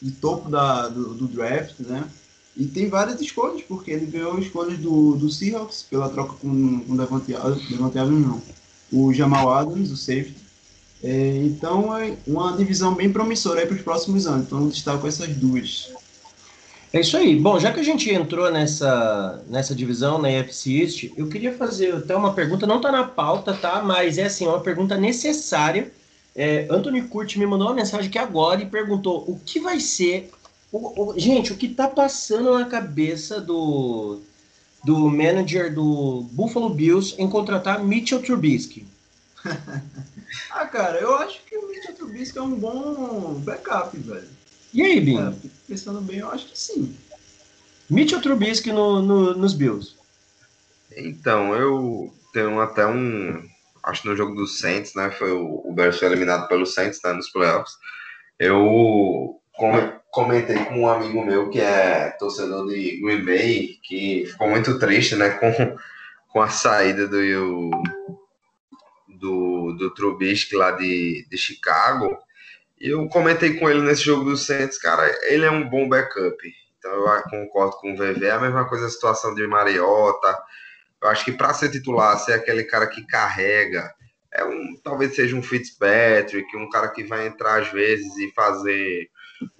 de 0.00 0.10
topo 0.12 0.48
da, 0.48 0.88
do, 0.88 1.14
do 1.14 1.28
draft, 1.28 1.78
né? 1.80 2.04
E 2.56 2.64
tem 2.66 2.88
várias 2.88 3.20
escolhas, 3.20 3.62
porque 3.62 3.90
ele 3.90 4.06
ganhou 4.06 4.38
escolhas 4.38 4.78
do, 4.78 5.14
do 5.16 5.30
Seahawks 5.30 5.84
pela 5.88 6.08
troca 6.08 6.34
com, 6.34 6.80
com 6.80 6.96
Devante 6.96 7.34
Adams, 7.34 8.26
não. 8.26 8.42
O 8.92 9.12
Jamal 9.12 9.52
Adams, 9.52 9.90
o 9.90 9.96
safety. 9.96 10.39
É, 11.02 11.36
então 11.44 11.96
é 11.96 12.14
uma 12.26 12.56
divisão 12.56 12.94
bem 12.94 13.10
promissora 13.10 13.66
para 13.66 13.76
os 13.76 13.82
próximos 13.82 14.26
anos. 14.26 14.46
Então 14.46 14.68
destaco 14.68 15.06
essas 15.06 15.28
duas. 15.28 15.90
É 16.92 17.00
isso 17.00 17.16
aí. 17.16 17.36
Bom, 17.36 17.58
já 17.58 17.72
que 17.72 17.78
a 17.78 17.84
gente 17.84 18.10
entrou 18.10 18.50
nessa, 18.50 19.42
nessa 19.48 19.74
divisão 19.74 20.18
na 20.18 20.30
EFC 20.30 20.82
East, 20.82 21.12
eu 21.16 21.28
queria 21.28 21.54
fazer 21.54 21.94
até 21.94 22.16
uma 22.16 22.34
pergunta, 22.34 22.66
não 22.66 22.78
está 22.78 22.90
na 22.90 23.04
pauta, 23.04 23.54
tá? 23.54 23.80
Mas 23.80 24.18
é 24.18 24.24
assim, 24.24 24.46
uma 24.46 24.60
pergunta 24.60 24.96
necessária. 24.96 25.92
É, 26.34 26.66
Anthony 26.68 27.02
Curti 27.02 27.38
me 27.38 27.46
mandou 27.46 27.68
uma 27.68 27.74
mensagem 27.74 28.08
aqui 28.08 28.18
agora 28.18 28.60
e 28.60 28.66
perguntou 28.66 29.24
o 29.28 29.38
que 29.38 29.60
vai 29.60 29.78
ser. 29.78 30.30
O, 30.72 31.12
o, 31.12 31.18
gente, 31.18 31.52
o 31.52 31.56
que 31.56 31.66
está 31.66 31.86
passando 31.86 32.58
na 32.58 32.64
cabeça 32.64 33.40
do, 33.40 34.20
do 34.84 35.08
manager 35.08 35.72
do 35.72 36.22
Buffalo 36.32 36.70
Bills 36.70 37.14
em 37.18 37.28
contratar 37.28 37.84
Mitchell 37.84 38.20
Trubisky? 38.20 38.84
ah, 40.50 40.66
cara, 40.66 40.98
eu 40.98 41.14
acho 41.16 41.40
que 41.44 41.56
o 41.56 41.68
Mitchell 41.68 41.94
Trubisky 41.94 42.38
é 42.38 42.42
um 42.42 42.54
bom 42.54 43.34
backup, 43.40 43.96
velho. 43.96 44.28
E 44.72 44.82
aí, 44.82 45.00
Binho? 45.00 45.28
É, 45.28 45.48
pensando 45.66 46.00
bem, 46.00 46.18
eu 46.18 46.30
acho 46.30 46.46
que 46.46 46.58
sim. 46.58 46.96
Mitchell 47.88 48.20
Trubisky 48.20 48.72
no, 48.72 49.02
no, 49.02 49.34
nos 49.34 49.52
Bills. 49.52 49.96
Então, 50.96 51.54
eu 51.54 52.12
tenho 52.32 52.60
até 52.60 52.86
um. 52.86 53.42
Acho 53.82 54.02
que 54.02 54.08
no 54.08 54.16
jogo 54.16 54.34
do 54.34 54.46
Saints, 54.46 54.94
né? 54.94 55.10
Foi 55.10 55.32
o, 55.32 55.62
o 55.64 55.72
Bears 55.72 55.98
foi 55.98 56.08
eliminado 56.08 56.46
pelo 56.48 56.66
Saints 56.66 57.00
né, 57.02 57.12
nos 57.12 57.30
playoffs. 57.30 57.72
Eu 58.38 59.40
comentei 60.10 60.64
com 60.64 60.80
um 60.80 60.88
amigo 60.88 61.24
meu 61.24 61.50
que 61.50 61.60
é 61.60 62.10
torcedor 62.18 62.66
de 62.68 63.00
Green 63.00 63.24
Bay, 63.24 63.78
que 63.82 64.26
ficou 64.26 64.48
muito 64.48 64.78
triste, 64.78 65.16
né? 65.16 65.30
Com, 65.30 65.76
com 66.28 66.42
a 66.42 66.48
saída 66.48 67.08
do, 67.08 67.70
do, 69.20 69.72
do 69.74 69.90
Trubisky 69.94 70.56
lá 70.56 70.72
de, 70.72 71.26
de 71.30 71.38
Chicago. 71.38 72.18
Eu 72.80 73.06
comentei 73.08 73.58
com 73.58 73.68
ele 73.68 73.82
nesse 73.82 74.02
jogo 74.02 74.24
do 74.24 74.36
Saints, 74.36 74.78
cara, 74.78 75.06
ele 75.24 75.44
é 75.44 75.50
um 75.50 75.68
bom 75.68 75.88
backup. 75.88 76.36
Então 76.78 76.90
eu 76.92 77.22
concordo 77.24 77.76
com 77.76 77.92
o 77.92 77.96
VV, 77.96 78.24
é 78.24 78.30
a 78.30 78.40
mesma 78.40 78.66
coisa 78.66 78.86
a 78.86 78.90
situação 78.90 79.34
de 79.34 79.46
Mariota. 79.46 80.38
Eu 81.02 81.08
acho 81.08 81.24
que 81.24 81.32
para 81.32 81.52
ser 81.52 81.70
titular, 81.70 82.18
ser 82.18 82.32
aquele 82.32 82.64
cara 82.64 82.86
que 82.86 83.06
carrega, 83.06 83.94
é 84.32 84.42
um, 84.44 84.76
talvez 84.82 85.14
seja 85.14 85.36
um 85.36 85.42
Fitzpatrick, 85.42 86.56
um 86.56 86.70
cara 86.70 86.88
que 86.88 87.04
vai 87.04 87.26
entrar 87.26 87.60
às 87.60 87.68
vezes 87.68 88.16
e 88.16 88.32
fazer 88.32 89.10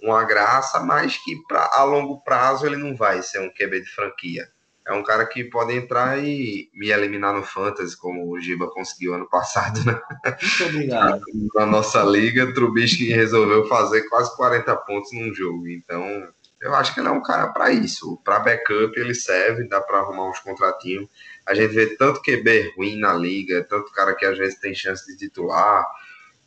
uma 0.01 0.23
graça, 0.23 0.79
mas 0.79 1.17
que 1.17 1.35
pra, 1.47 1.69
a 1.73 1.83
longo 1.83 2.21
prazo 2.23 2.65
ele 2.65 2.77
não 2.77 2.95
vai 2.95 3.21
ser 3.21 3.39
um 3.39 3.51
QB 3.51 3.81
de 3.81 3.89
franquia 3.91 4.47
é 4.87 4.93
um 4.93 5.03
cara 5.03 5.25
que 5.25 5.43
pode 5.43 5.73
entrar 5.73 6.17
e 6.23 6.69
me 6.73 6.89
eliminar 6.89 7.33
no 7.33 7.43
Fantasy, 7.43 7.95
como 7.95 8.31
o 8.31 8.39
Giba 8.39 8.67
conseguiu 8.67 9.13
ano 9.13 9.29
passado, 9.29 9.83
né? 9.85 9.99
Muito 10.25 10.65
obrigado. 10.65 11.21
Na 11.53 11.65
nossa 11.65 12.03
liga, 12.03 12.51
Trubisky 12.53 13.09
resolveu 13.09 13.67
fazer 13.67 14.01
quase 14.09 14.35
40 14.35 14.75
pontos 14.77 15.11
num 15.13 15.33
jogo. 15.33 15.67
Então, 15.67 16.27
eu 16.59 16.73
acho 16.73 16.93
que 16.93 16.99
ele 16.99 17.09
é 17.09 17.11
um 17.11 17.21
cara 17.21 17.47
para 17.49 17.71
isso. 17.71 18.19
Para 18.23 18.39
backup 18.39 18.99
ele 18.99 19.13
serve, 19.13 19.67
dá 19.67 19.79
para 19.79 19.99
arrumar 19.99 20.29
uns 20.29 20.39
contratinhos. 20.39 21.07
A 21.47 21.53
gente 21.53 21.73
vê 21.73 21.95
tanto 21.95 22.21
QB 22.21 22.73
ruim 22.75 22.97
na 22.97 23.13
liga, 23.13 23.65
tanto 23.69 23.91
cara 23.91 24.15
que 24.15 24.25
às 24.25 24.37
vezes 24.37 24.59
tem 24.59 24.73
chance 24.73 25.05
de 25.05 25.17
titular. 25.17 25.85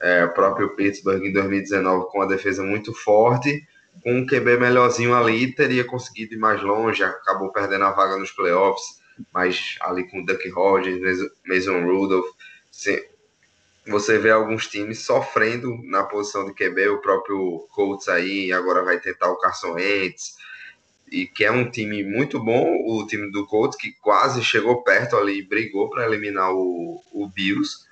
É, 0.03 0.25
o 0.25 0.35
próprio 0.35 0.75
Pittsburgh 0.75 1.25
em 1.25 1.33
2019 1.33 2.07
com 2.11 2.19
uma 2.19 2.27
defesa 2.27 2.63
muito 2.63 2.93
forte 2.93 3.65
com 4.03 4.19
um 4.19 4.27
QB 4.27 4.59
melhorzinho 4.59 5.15
ali, 5.15 5.55
teria 5.55 5.85
conseguido 5.85 6.35
ir 6.35 6.39
mais 6.39 6.63
longe, 6.63 7.03
acabou 7.03 7.53
perdendo 7.53 7.85
a 7.85 7.93
vaga 7.93 8.17
nos 8.17 8.31
playoffs, 8.31 9.01
mas 9.33 9.77
ali 9.81 10.09
com 10.09 10.21
o 10.21 10.27
Duck 10.27 10.49
Rogers, 10.51 11.31
Mason 11.47 11.81
Rudolph, 11.85 12.27
você 13.87 14.19
vê 14.19 14.31
alguns 14.31 14.67
times 14.67 15.01
sofrendo 15.01 15.79
na 15.85 16.05
posição 16.05 16.47
de 16.47 16.55
QB, 16.55 16.89
o 16.89 17.01
próprio 17.01 17.67
Colts 17.71 18.09
aí 18.09 18.53
agora 18.53 18.83
vai 18.83 18.99
tentar 18.99 19.31
o 19.31 19.39
Carson 19.39 19.75
Wentz, 19.75 20.37
e 21.11 21.27
que 21.27 21.45
é 21.45 21.51
um 21.51 21.71
time 21.71 22.03
muito 22.03 22.43
bom, 22.43 22.65
o 22.87 23.07
time 23.07 23.31
do 23.31 23.47
Colts, 23.47 23.79
que 23.79 23.93
quase 24.01 24.43
chegou 24.43 24.83
perto 24.83 25.17
ali, 25.17 25.43
brigou 25.43 25.91
para 25.91 26.07
eliminar 26.07 26.53
o, 26.53 27.01
o 27.13 27.29
Bills, 27.29 27.85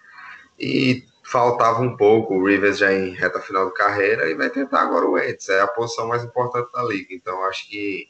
e 0.58 1.04
faltava 1.32 1.80
um 1.80 1.96
pouco, 1.96 2.34
o 2.34 2.46
Rivers 2.46 2.78
já 2.78 2.92
em 2.92 3.14
reta 3.14 3.40
final 3.40 3.66
de 3.66 3.74
carreira 3.74 4.30
e 4.30 4.34
vai 4.34 4.50
tentar 4.50 4.82
agora 4.82 5.06
o 5.06 5.12
Wentz, 5.12 5.48
é 5.48 5.62
a 5.62 5.66
posição 5.66 6.06
mais 6.06 6.22
importante 6.22 6.70
da 6.70 6.84
liga, 6.84 7.14
então 7.14 7.42
acho 7.46 7.66
que 7.68 8.06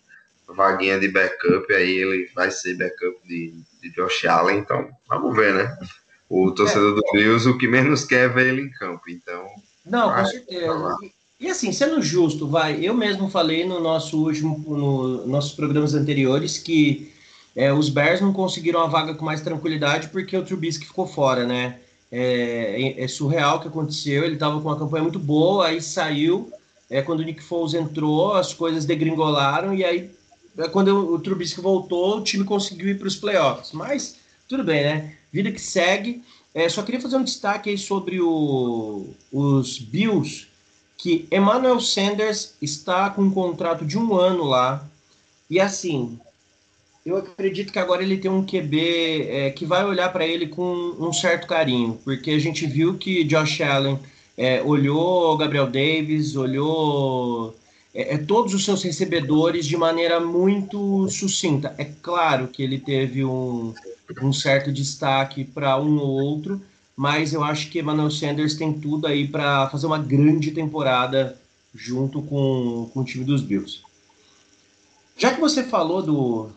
vaguinha 0.48 0.98
de 0.98 1.08
backup 1.08 1.72
aí 1.72 1.98
ele 1.98 2.30
vai 2.34 2.50
ser 2.50 2.76
backup 2.76 3.16
de, 3.26 3.54
de 3.80 3.90
Josh 3.94 4.26
Allen, 4.26 4.58
então 4.58 4.90
vamos 5.08 5.34
ver, 5.34 5.54
né? 5.54 5.78
O 6.28 6.50
torcedor 6.50 6.92
é. 6.92 6.94
do 6.96 7.02
Bills 7.12 7.48
o 7.48 7.56
que 7.56 7.68
menos 7.68 8.04
quer 8.04 8.24
é 8.24 8.28
ver 8.28 8.48
ele 8.48 8.62
em 8.62 8.70
campo, 8.70 9.02
então... 9.08 9.46
Não, 9.86 10.12
com 10.12 10.26
certeza. 10.26 10.96
E, 11.02 11.46
e 11.46 11.48
assim, 11.48 11.72
sendo 11.72 12.02
justo, 12.02 12.48
vai, 12.48 12.84
eu 12.84 12.92
mesmo 12.92 13.30
falei 13.30 13.64
no 13.64 13.80
nosso 13.80 14.22
último, 14.22 14.58
no 14.66 15.26
nossos 15.26 15.52
programas 15.52 15.94
anteriores 15.94 16.58
que 16.58 17.12
é, 17.54 17.72
os 17.72 17.88
Bears 17.88 18.20
não 18.20 18.32
conseguiram 18.32 18.80
a 18.80 18.88
vaga 18.88 19.14
com 19.14 19.24
mais 19.24 19.40
tranquilidade 19.40 20.08
porque 20.08 20.36
o 20.36 20.44
Trubisky 20.44 20.86
ficou 20.86 21.06
fora, 21.06 21.46
né? 21.46 21.78
É, 22.12 23.02
é 23.02 23.08
surreal 23.08 23.56
o 23.56 23.60
que 23.60 23.68
aconteceu. 23.68 24.22
Ele 24.22 24.34
estava 24.34 24.60
com 24.60 24.68
uma 24.68 24.78
campanha 24.78 25.02
muito 25.02 25.18
boa, 25.18 25.68
aí 25.68 25.80
saiu. 25.80 26.52
É, 26.90 27.00
quando 27.00 27.20
o 27.20 27.22
Nick 27.22 27.42
Foles 27.42 27.72
entrou, 27.72 28.34
as 28.34 28.52
coisas 28.52 28.84
degringolaram, 28.84 29.74
e 29.74 29.82
aí, 29.82 30.10
é, 30.58 30.68
quando 30.68 31.14
o 31.14 31.18
Trubisky 31.18 31.62
voltou, 31.62 32.18
o 32.18 32.22
time 32.22 32.44
conseguiu 32.44 32.88
ir 32.88 32.98
para 32.98 33.08
os 33.08 33.16
playoffs. 33.16 33.72
Mas, 33.72 34.16
tudo 34.46 34.62
bem, 34.62 34.82
né? 34.82 35.16
Vida 35.32 35.50
que 35.50 35.60
segue. 35.60 36.22
É, 36.54 36.68
só 36.68 36.82
queria 36.82 37.00
fazer 37.00 37.16
um 37.16 37.24
destaque 37.24 37.70
aí 37.70 37.78
sobre 37.78 38.20
o, 38.20 39.06
os 39.32 39.78
Bills, 39.78 40.46
que 40.98 41.26
Emmanuel 41.32 41.80
Sanders 41.80 42.54
está 42.60 43.08
com 43.08 43.22
um 43.22 43.30
contrato 43.30 43.86
de 43.86 43.96
um 43.96 44.14
ano 44.14 44.44
lá. 44.44 44.86
E 45.48 45.58
assim, 45.58 46.20
eu 47.04 47.16
acredito 47.16 47.72
que 47.72 47.78
agora 47.78 48.02
ele 48.02 48.16
tem 48.16 48.30
um 48.30 48.44
QB 48.44 49.26
é, 49.28 49.50
que 49.50 49.66
vai 49.66 49.84
olhar 49.84 50.12
para 50.12 50.26
ele 50.26 50.46
com 50.46 50.94
um 50.98 51.12
certo 51.12 51.46
carinho, 51.48 51.98
porque 52.04 52.30
a 52.30 52.38
gente 52.38 52.64
viu 52.66 52.96
que 52.96 53.24
Josh 53.24 53.60
Allen 53.60 53.98
é, 54.36 54.62
olhou 54.62 55.36
Gabriel 55.36 55.66
Davis, 55.66 56.36
olhou 56.36 57.56
é, 57.92 58.14
é, 58.14 58.18
todos 58.18 58.54
os 58.54 58.64
seus 58.64 58.82
recebedores 58.82 59.66
de 59.66 59.76
maneira 59.76 60.20
muito 60.20 61.08
sucinta. 61.08 61.74
É 61.76 61.84
claro 61.84 62.48
que 62.48 62.62
ele 62.62 62.78
teve 62.78 63.24
um, 63.24 63.74
um 64.22 64.32
certo 64.32 64.72
destaque 64.72 65.44
para 65.44 65.78
um 65.78 65.98
ou 65.98 66.08
outro, 66.08 66.62
mas 66.96 67.32
eu 67.32 67.42
acho 67.42 67.68
que 67.68 67.80
Emmanuel 67.80 68.10
Sanders 68.10 68.54
tem 68.54 68.72
tudo 68.72 69.08
aí 69.08 69.26
para 69.26 69.68
fazer 69.70 69.86
uma 69.86 69.98
grande 69.98 70.52
temporada 70.52 71.36
junto 71.74 72.22
com, 72.22 72.88
com 72.92 73.00
o 73.00 73.04
time 73.04 73.24
dos 73.24 73.42
Bills. 73.42 73.80
Já 75.16 75.34
que 75.34 75.40
você 75.40 75.62
falou 75.64 76.02
do, 76.02 76.50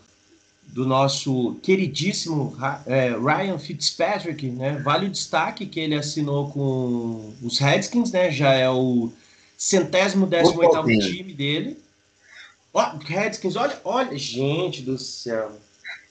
do 0.67 0.85
nosso 0.85 1.55
queridíssimo 1.63 2.55
é, 2.85 3.09
Ryan 3.11 3.57
Fitzpatrick, 3.57 4.47
né? 4.47 4.77
Vale 4.83 5.07
o 5.07 5.09
destaque 5.09 5.65
que 5.65 5.79
ele 5.79 5.95
assinou 5.95 6.51
com 6.51 7.33
os 7.41 7.59
Redskins, 7.59 8.11
né? 8.11 8.29
Já 8.31 8.53
é 8.53 8.69
o 8.69 9.11
centésimo 9.57 10.27
décimo 10.27 10.59
oitavo 10.59 10.87
time 10.87 11.33
dele. 11.33 11.79
Ó, 12.73 12.97
Redskins, 13.05 13.55
olha, 13.55 13.79
olha, 13.85 14.17
gente 14.17 14.81
do 14.81 14.97
céu. 14.97 15.51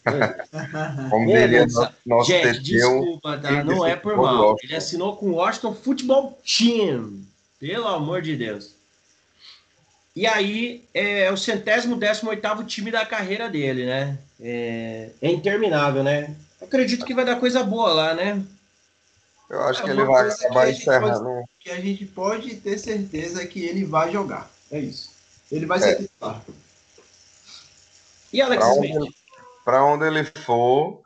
Como 1.10 1.26
diria 1.26 1.66
nosso 2.06 2.30
Gente, 2.30 2.60
desculpa, 2.60 3.38
tá? 3.38 3.64
Não 3.64 3.86
é 3.86 3.96
por 3.96 4.16
mal. 4.16 4.56
Ele 4.62 4.76
assinou 4.76 5.16
com 5.16 5.26
o 5.26 5.34
Washington 5.34 5.74
Football 5.74 6.38
Team. 6.44 7.22
Pelo 7.58 7.86
amor 7.86 8.20
de 8.20 8.36
Deus. 8.36 8.74
E 10.14 10.26
aí 10.26 10.84
é 10.92 11.30
o 11.32 11.36
centésimo 11.36 11.96
décimo 11.96 12.30
oitavo 12.30 12.62
time 12.64 12.90
da 12.90 13.04
carreira 13.04 13.48
dele, 13.48 13.84
né? 13.86 14.18
É, 14.40 15.10
é, 15.22 15.30
interminável, 15.30 16.02
né? 16.02 16.34
Acredito 16.60 17.04
que 17.04 17.14
vai 17.14 17.24
dar 17.24 17.40
coisa 17.40 17.62
boa 17.62 17.92
lá, 17.92 18.14
né? 18.14 18.42
Eu 19.48 19.62
acho 19.62 19.82
é 19.82 19.84
que 19.84 19.90
ele 19.90 20.04
vai 20.04 20.28
acabar 20.28 20.70
encerrando. 20.70 21.24
Pode, 21.24 21.48
que 21.60 21.70
a 21.70 21.80
gente 21.80 22.04
pode 22.06 22.56
ter 22.56 22.78
certeza 22.78 23.46
que 23.46 23.64
ele 23.64 23.84
vai 23.84 24.10
jogar. 24.10 24.50
É 24.70 24.78
isso. 24.78 25.10
Ele 25.52 25.66
vai 25.66 25.78
é. 25.78 25.82
ser 25.82 25.96
titular. 25.96 26.42
E 28.32 28.42
Alex 28.42 28.66
Smith? 28.66 29.14
para 29.64 29.82
onde 29.82 30.06
ele 30.06 30.24
for, 30.24 31.00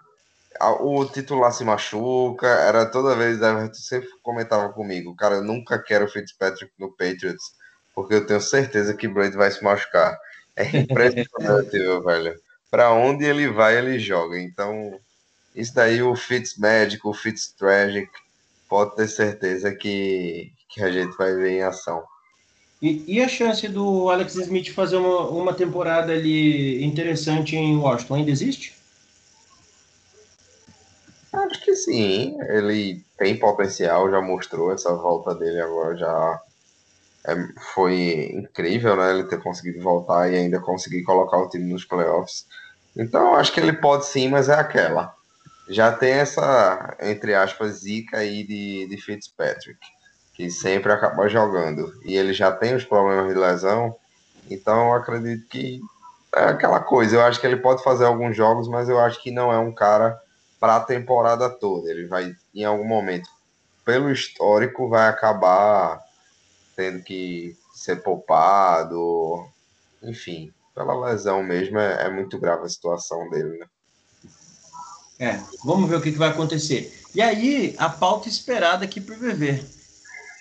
o 0.81 1.05
titular 1.07 1.53
se 1.53 1.65
machuca. 1.65 2.47
Era 2.47 2.85
toda 2.87 3.15
vez, 3.15 3.41
Everton 3.41 3.75
sempre 3.75 4.09
comentava 4.23 4.73
comigo, 4.73 5.15
cara, 5.15 5.37
eu 5.37 5.45
nunca 5.45 5.79
quero 5.79 6.07
o 6.07 6.09
Fitzpatrick 6.09 6.73
no 6.79 6.91
Patriots, 6.91 7.55
porque 7.95 8.15
eu 8.15 8.27
tenho 8.27 8.41
certeza 8.41 8.95
que 8.95 9.09
Brady 9.09 9.37
vai 9.37 9.51
se 9.51 9.63
machucar. 9.63 10.19
É 10.57 10.65
impressionante, 10.77 11.79
meu 11.79 12.03
velho. 12.03 12.41
Para 12.71 12.93
onde 12.93 13.25
ele 13.25 13.49
vai, 13.49 13.79
ele 13.79 13.99
joga. 13.99 14.39
Então, 14.39 14.99
isso 15.55 15.75
daí, 15.75 16.03
o 16.03 16.15
Fitzmagic, 16.15 17.07
o 17.07 17.15
Fitztragic, 17.15 18.11
pode 18.69 18.95
ter 18.97 19.09
certeza 19.09 19.75
que, 19.75 20.53
que 20.69 20.83
a 20.83 20.91
gente 20.91 21.17
vai 21.17 21.35
ver 21.35 21.53
em 21.53 21.63
ação. 21.63 22.05
E, 22.81 23.03
e, 23.09 23.21
a 23.21 23.27
chance 23.27 23.67
do 23.67 24.09
Alex 24.09 24.37
Smith 24.37 24.69
fazer 24.69 24.97
uma, 24.97 25.29
uma 25.31 25.53
temporada 25.53 26.13
ali 26.13 26.85
interessante 26.85 27.57
em 27.57 27.77
Washington 27.77 28.15
ainda 28.17 28.31
existe? 28.31 28.77
Acho 31.33 31.61
que 31.65 31.75
sim. 31.75 32.37
Ele 32.49 33.03
tem 33.17 33.37
potencial, 33.37 34.11
já 34.11 34.21
mostrou 34.21 34.73
essa 34.73 34.95
volta 34.95 35.35
dele 35.35 35.61
agora 35.61 35.97
já 35.97 36.43
é, 37.27 37.35
foi 37.75 38.31
incrível, 38.35 38.97
né? 38.97 39.11
Ele 39.11 39.25
ter 39.25 39.43
conseguido 39.43 39.83
voltar 39.83 40.31
e 40.31 40.37
ainda 40.37 40.61
conseguir 40.61 41.03
colocar 41.03 41.39
o 41.39 41.49
time 41.49 41.73
nos 41.73 41.85
playoffs. 41.85 42.47
Então 42.97 43.35
acho 43.35 43.53
que 43.53 43.61
ele 43.61 43.73
pode 43.73 44.07
sim, 44.07 44.29
mas 44.29 44.49
é 44.49 44.55
aquela. 44.55 45.15
Já 45.69 45.93
tem 45.93 46.13
essa, 46.13 46.97
entre 47.01 47.35
aspas, 47.35 47.81
zica 47.81 48.19
aí 48.19 48.43
de, 48.45 48.87
de 48.89 48.97
Fitzpatrick 48.97 49.79
que 50.39 50.49
sempre 50.51 50.93
acaba 50.93 51.29
jogando. 51.29 51.93
E 52.05 52.17
ele 52.17 52.33
já 52.33 52.53
tem 52.53 52.75
os 52.77 52.85
problemas 52.85 53.27
de 53.27 53.39
lesão, 53.39 53.97
então 54.49 54.95
acredito 54.95 55.49
que 55.49 55.81
é 56.35 56.45
aquela 56.45 56.79
coisa. 56.79 57.17
Eu 57.17 57.23
acho 57.23 57.41
que 57.41 57.47
ele 57.47 57.57
pode 57.57 57.83
fazer 57.83 58.05
alguns 58.05 58.37
jogos, 58.37 58.69
mas 58.69 58.89
eu 58.89 59.01
acho 59.01 59.21
que 59.21 59.33
não 59.33 59.53
é 59.53 59.59
um 59.59 59.73
cara 59.73 60.17
para 60.61 60.77
a 60.77 60.81
temporada 60.81 61.51
toda. 61.51 61.91
Ele 61.91 62.07
vai, 62.07 62.33
em 62.55 62.65
algum 62.65 62.87
momento, 62.87 63.29
pelo 63.85 64.13
histórico, 64.13 64.89
vai 64.89 65.09
acabar 65.09 66.01
tendo 66.79 67.03
que 67.03 67.57
ser 67.75 68.05
poupado. 68.05 69.45
Enfim, 70.01 70.53
pela 70.73 70.95
lesão 71.07 71.43
mesmo, 71.43 71.77
é, 71.77 72.07
é 72.07 72.09
muito 72.09 72.39
grave 72.39 72.65
a 72.65 72.69
situação 72.69 73.29
dele, 73.29 73.59
né? 73.59 73.67
É, 75.19 75.41
vamos 75.65 75.91
ver 75.91 75.97
o 75.97 76.01
que, 76.01 76.13
que 76.13 76.19
vai 76.19 76.29
acontecer. 76.29 76.97
E 77.13 77.21
aí, 77.21 77.75
a 77.79 77.89
pauta 77.89 78.29
esperada 78.29 78.85
aqui 78.85 79.01
para 79.01 79.17
o 79.17 79.19
VV. 79.19 79.65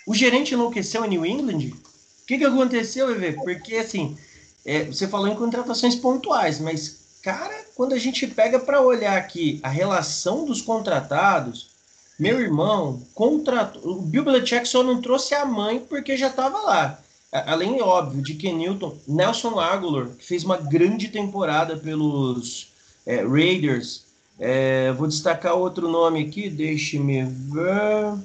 O 0.06 0.14
gerente 0.14 0.54
enlouqueceu 0.54 1.04
em 1.04 1.10
New 1.10 1.26
England? 1.26 1.74
O 2.22 2.26
que, 2.28 2.38
que 2.38 2.46
aconteceu, 2.46 3.10
Eve? 3.10 3.34
Porque, 3.34 3.78
assim, 3.78 4.16
é, 4.64 4.84
você 4.84 5.08
falou 5.08 5.28
em 5.28 5.36
contratações 5.36 5.96
pontuais, 5.96 6.60
mas, 6.60 7.00
cara, 7.24 7.66
quando 7.74 7.94
a 7.94 7.98
gente 7.98 8.28
pega 8.28 8.60
para 8.60 8.80
olhar 8.80 9.18
aqui 9.18 9.60
a 9.64 9.70
relação 9.70 10.46
dos 10.46 10.62
contratados, 10.62 11.77
meu 12.20 12.40
irmão, 12.40 13.02
contratou, 13.14 13.92
o 13.92 14.02
Bill 14.02 14.24
Belichick 14.24 14.68
só 14.68 14.82
não 14.84 15.02
trouxe 15.02 15.36
a 15.36 15.46
mãe 15.46 15.80
porque 15.80 16.18
já 16.18 16.28
estava 16.28 16.60
lá. 16.62 17.00
Além, 17.32 17.82
óbvio, 17.82 18.22
de 18.22 18.34
Ken 18.34 18.54
Newton, 18.54 18.98
Nelson 19.08 19.60
Aguilar, 19.60 20.08
que 20.18 20.26
fez 20.26 20.44
uma 20.44 20.58
grande 20.58 21.10
temporada 21.10 21.76
pelos 21.78 22.70
é, 23.06 23.24
Raiders, 23.24 24.06
é, 24.40 24.92
vou 24.94 25.08
destacar 25.08 25.56
outro 25.56 25.90
nome 25.90 26.24
aqui, 26.24 26.50
deixe-me 26.50 27.24
ver. 27.24 28.18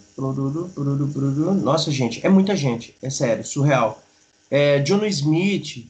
Nossa, 1.63 1.91
gente, 1.91 2.25
é 2.25 2.29
muita 2.29 2.55
gente, 2.55 2.95
é 3.03 3.11
sério, 3.11 3.45
surreal. 3.45 4.03
É, 4.51 4.79
John 4.81 5.05
Smith, 5.07 5.87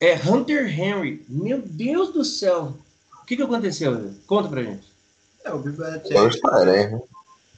é 0.00 0.14
Hunter 0.14 0.68
Henry. 0.68 1.24
Meu 1.28 1.62
Deus 1.64 2.12
do 2.12 2.24
céu! 2.24 2.74
O 3.22 3.26
que, 3.26 3.36
que 3.36 3.42
aconteceu? 3.42 4.12
Conta 4.26 4.48
pra 4.48 4.62
gente. 4.62 4.84
É, 5.44 5.52
o 5.52 5.58
Bill 5.58 5.72
Belichick. 5.72 6.14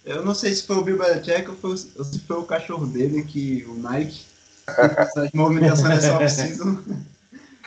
Eu 0.07 0.25
não 0.25 0.37
sei 0.37 0.55
se 0.55 0.63
foi 0.63 0.77
o 0.77 0.83
Bill 0.83 0.99
Belichick 0.99 1.51
ou, 1.51 1.57
foi, 1.57 1.71
ou 1.71 2.05
se 2.05 2.21
foi 2.21 2.37
o 2.37 2.45
cachorro 2.45 2.87
dele, 2.87 3.25
que 3.25 3.67
o 3.69 3.75
Nike, 3.75 4.21
essas 4.97 5.33
movimentações 5.33 5.89
nessa 5.89 6.17
off-season. 6.17 6.79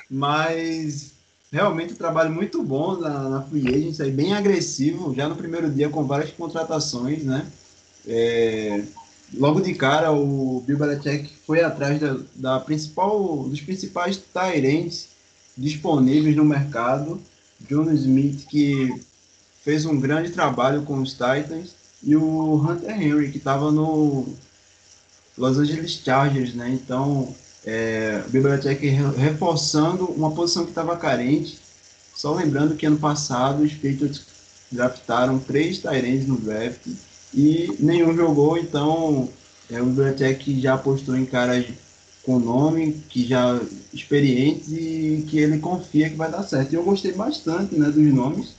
Mas 0.10 1.12
realmente 1.52 1.94
um 1.94 1.98
trabalho 1.98 2.32
muito 2.32 2.64
bom 2.64 2.96
na, 2.96 3.28
na 3.28 3.42
Free 3.42 3.68
Agency, 3.68 4.04
aí, 4.04 4.12
bem 4.12 4.34
agressivo, 4.34 5.14
já 5.14 5.28
no 5.28 5.36
primeiro 5.36 5.70
dia 5.70 5.90
com 5.90 6.06
várias 6.06 6.32
contratações, 6.32 7.24
né? 7.24 7.46
É, 8.08 8.84
logo 9.34 9.60
de 9.60 9.74
cara, 9.74 10.14
o 10.14 10.64
Bill 10.66 10.78
Belichick 10.78 11.34
foi 11.46 11.62
atrás 11.62 12.00
da, 12.00 12.20
da 12.36 12.60
principal, 12.62 13.44
dos 13.50 13.60
principais 13.60 14.18
Tyrants 14.18 15.10
disponíveis 15.58 16.38
no 16.38 16.46
mercado, 16.46 17.20
John 17.68 17.92
Smith, 17.92 18.46
que 18.48 18.90
fez 19.62 19.86
um 19.86 20.00
grande 20.00 20.30
trabalho 20.32 20.84
com 20.84 21.02
os 21.02 21.12
Titans, 21.12 21.79
e 22.04 22.16
o 22.16 22.56
Hunter 22.56 22.90
Henry, 22.90 23.32
que 23.32 23.38
estava 23.38 23.72
no 23.72 24.28
Los 25.38 25.58
Angeles 25.58 25.92
Chargers, 26.04 26.54
né? 26.54 26.70
Então, 26.70 27.34
é, 27.66 28.24
o 28.26 28.30
Bibliotech 28.30 28.86
reforçando 29.18 30.06
uma 30.06 30.32
posição 30.32 30.64
que 30.64 30.72
estava 30.72 30.98
carente. 30.98 31.60
Só 32.16 32.34
lembrando 32.34 32.76
que 32.76 32.86
ano 32.86 32.98
passado 32.98 33.64
os 33.64 33.74
Patriots 33.74 34.26
draftaram 34.72 35.40
três 35.40 35.80
Tyrants 35.80 36.28
no 36.28 36.38
draft 36.38 36.86
e 37.34 37.76
nenhum 37.80 38.16
jogou, 38.16 38.58
então 38.58 39.30
é, 39.70 39.82
o 39.82 39.86
Bibliotech 39.86 40.60
já 40.60 40.74
apostou 40.74 41.16
em 41.16 41.26
caras 41.26 41.66
com 42.24 42.40
nome, 42.40 43.02
que 43.10 43.26
já 43.26 43.60
experientes 43.94 44.72
e 44.72 45.26
que 45.28 45.40
ele 45.40 45.60
confia 45.60 46.10
que 46.10 46.16
vai 46.16 46.30
dar 46.30 46.44
certo. 46.44 46.74
E 46.74 46.76
eu 46.76 46.84
gostei 46.84 47.14
bastante 47.14 47.76
né, 47.76 47.90
dos 47.90 48.14
nomes. 48.14 48.59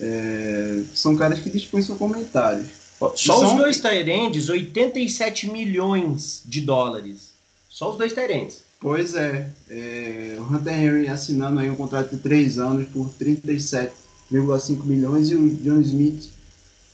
É, 0.00 0.82
são 0.94 1.14
caras 1.16 1.40
que 1.40 1.50
dispensam 1.50 1.96
comentários. 1.96 2.68
Só 2.98 3.14
são... 3.16 3.46
os 3.46 3.54
dois 3.54 3.80
Tyrands, 3.80 4.48
87 4.48 5.50
milhões 5.50 6.42
de 6.44 6.60
dólares. 6.60 7.30
Só 7.68 7.90
os 7.90 7.98
dois 7.98 8.12
terentes. 8.12 8.62
Pois 8.80 9.14
é, 9.14 9.50
é, 9.68 10.36
o 10.38 10.42
Hunter 10.42 10.74
Henry 10.74 11.08
assinando 11.08 11.60
aí 11.60 11.68
um 11.68 11.76
contrato 11.76 12.16
de 12.16 12.22
três 12.22 12.58
anos 12.58 12.88
por 12.88 13.10
37,5 13.20 14.84
milhões 14.84 15.30
e 15.30 15.34
o 15.34 15.48
John 15.56 15.80
Smith 15.82 16.30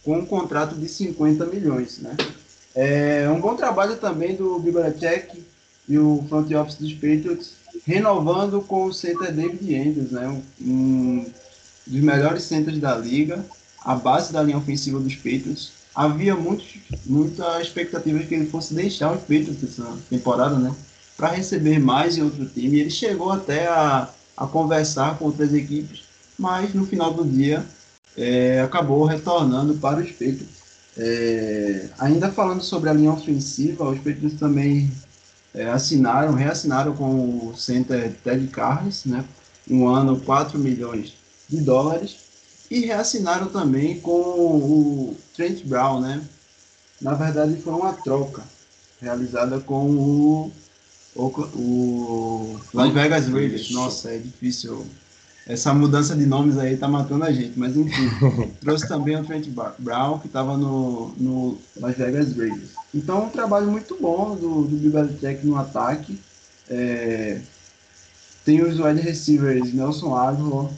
com 0.05 0.19
um 0.19 0.27
contrato 0.27 0.75
de 0.75 0.89
50 0.89 1.47
milhões, 1.47 1.99
né? 1.99 2.17
É 2.75 3.29
um 3.31 3.41
bom 3.41 3.57
trabalho 3.57 3.97
também 3.97 4.37
do 4.37 4.59
Bibliotech 4.59 5.43
e 5.89 5.99
o 5.99 6.25
front 6.29 6.51
office 6.53 6.77
dos 6.77 6.93
Patriots 6.93 7.53
renovando 7.85 8.61
com 8.61 8.87
o 8.87 8.93
center 8.93 9.33
David 9.33 9.75
Andrews, 9.75 10.11
né? 10.11 10.29
Um, 10.29 10.43
um 10.69 11.27
dos 11.87 12.01
melhores 12.01 12.43
centers 12.43 12.79
da 12.79 12.97
liga, 12.97 13.45
a 13.85 13.95
base 13.95 14.33
da 14.33 14.43
linha 14.43 14.59
ofensiva 14.59 14.99
dos 14.99 15.15
Patriots 15.15 15.71
havia 15.95 16.37
muita 17.07 17.63
expectativa 17.63 18.19
de 18.19 18.27
que 18.27 18.35
ele 18.35 18.51
fosse 18.51 18.75
deixar 18.75 19.13
os 19.13 19.21
Patriots 19.21 19.63
essa 19.63 19.97
temporada, 20.11 20.59
né? 20.59 20.75
Para 21.17 21.29
receber 21.29 21.79
mais 21.79 22.19
em 22.19 22.23
outro 22.23 22.45
time. 22.47 22.81
Ele 22.81 22.91
chegou 22.91 23.33
até 23.33 23.67
a, 23.67 24.11
a 24.37 24.47
conversar 24.47 25.17
com 25.17 25.25
outras 25.25 25.55
equipes, 25.55 26.05
mas 26.39 26.75
no 26.75 26.85
final 26.85 27.15
do 27.15 27.25
dia 27.25 27.65
é, 28.15 28.61
acabou 28.61 29.05
retornando 29.07 29.75
para 29.75 30.01
os 30.01 30.11
Patriots. 30.11 30.57
É, 30.99 31.89
ainda 31.99 32.31
falando 32.31 32.63
sobre 32.63 32.91
a 32.91 32.93
linha 32.93 33.13
ofensiva, 33.13 33.89
os 33.89 33.99
Patriots 33.99 34.39
também 34.39 34.91
é, 35.55 35.67
assinaram, 35.69 36.35
reassinaram 36.35 36.95
com 36.95 37.49
o 37.49 37.55
center 37.57 38.13
Ted 38.23 38.47
Carnes, 38.49 39.07
né? 39.07 39.25
Um 39.69 39.89
ano, 39.89 40.21
4 40.21 40.59
milhões 40.59 41.16
de 41.49 41.61
dólares 41.61 42.17
e 42.71 42.81
reassinaram 42.81 43.47
também 43.49 44.01
com 44.01 44.13
o 44.13 45.17
Trent 45.35 45.65
Brown, 45.65 46.01
né? 46.01 46.23
Na 47.01 47.15
verdade, 47.15 47.61
foi 47.61 47.73
uma 47.73 47.93
troca 47.93 48.43
realizada 49.01 49.61
com 49.61 49.91
o, 49.91 50.53
o, 51.15 51.23
o 51.25 52.61
Las 52.73 52.93
Vegas 52.93 53.29
Raiders. 53.29 53.71
Nossa, 53.71 54.11
é 54.11 54.19
difícil 54.19 54.87
essa 55.47 55.73
mudança 55.73 56.17
de 56.17 56.27
nomes 56.27 56.59
aí 56.59 56.77
tá 56.77 56.89
matando 56.89 57.25
a 57.25 57.31
gente, 57.31 57.57
mas 57.57 57.77
enfim. 57.77 58.11
trouxe 58.61 58.89
também 58.89 59.17
o 59.17 59.25
Trent 59.25 59.47
Brown, 59.79 60.19
que 60.19 60.27
estava 60.27 60.57
no, 60.57 61.15
no 61.17 61.59
Las 61.77 61.97
Vegas 61.97 62.37
Raiders. 62.37 62.71
Então, 62.93 63.27
um 63.27 63.31
trabalho 63.31 63.71
muito 63.71 63.97
bom 64.01 64.35
do, 64.35 64.63
do 64.63 64.77
Bill 64.77 64.91
Belichick 64.91 65.47
no 65.47 65.57
ataque. 65.57 66.19
É, 66.69 67.41
tem 68.45 68.61
os 68.61 68.81
wide 68.81 69.01
receivers 69.01 69.73
Nelson 69.73 70.17
Aguilar 70.17 70.71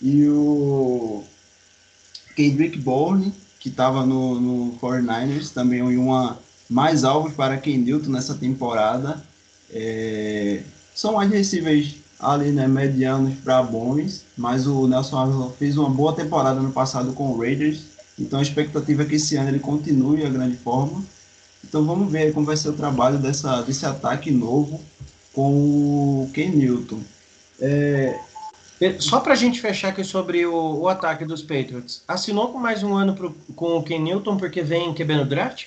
e 0.00 0.26
o 0.28 1.22
Kendrick 2.34 2.78
Bourne, 2.78 3.34
que 3.58 3.68
estava 3.68 4.04
no, 4.04 4.40
no 4.40 4.78
49ers, 4.78 5.52
também 5.52 5.82
uma 5.82 6.38
mais 6.68 7.04
alvos 7.04 7.32
para 7.32 7.58
Ken 7.58 7.78
Newton 7.78 8.10
nessa 8.10 8.34
temporada. 8.34 9.22
É, 9.70 10.62
são 10.94 11.16
wide 11.16 11.36
receivers 11.36 11.96
ali, 12.18 12.52
né, 12.52 12.68
medianos 12.68 13.34
para 13.40 13.62
bons, 13.62 14.24
mas 14.36 14.66
o 14.66 14.86
Nelson 14.86 15.18
Aguilar 15.18 15.50
fez 15.58 15.76
uma 15.76 15.88
boa 15.88 16.14
temporada 16.14 16.60
no 16.60 16.70
passado 16.70 17.12
com 17.12 17.32
o 17.32 17.38
Raiders, 17.38 17.82
então 18.18 18.38
a 18.38 18.42
expectativa 18.42 19.02
é 19.02 19.06
que 19.06 19.14
esse 19.14 19.36
ano 19.36 19.48
ele 19.48 19.58
continue 19.58 20.24
a 20.24 20.28
grande 20.28 20.56
forma. 20.56 21.02
Então 21.64 21.84
vamos 21.84 22.10
ver 22.10 22.32
como 22.32 22.46
vai 22.46 22.56
ser 22.56 22.68
o 22.68 22.74
trabalho 22.74 23.18
dessa, 23.18 23.62
desse 23.62 23.86
ataque 23.86 24.30
novo 24.30 24.80
com 25.32 25.52
o 25.52 26.30
Ken 26.32 26.50
Newton. 26.50 27.00
É... 27.60 28.18
Só 28.98 29.20
para 29.20 29.34
a 29.34 29.36
gente 29.36 29.60
fechar 29.60 29.88
aqui 29.88 30.02
sobre 30.02 30.46
o, 30.46 30.80
o, 30.80 30.88
ataque 30.88 31.24
dos 31.24 31.42
Patriots, 31.42 32.02
assinou 32.08 32.50
com 32.50 32.58
mais 32.58 32.82
um 32.82 32.94
ano 32.94 33.14
pro, 33.14 33.32
com 33.54 33.76
o 33.76 33.82
Ken 33.82 33.98
Newton 33.98 34.38
porque 34.38 34.62
vem 34.62 34.94
no 34.94 35.24
draft? 35.24 35.66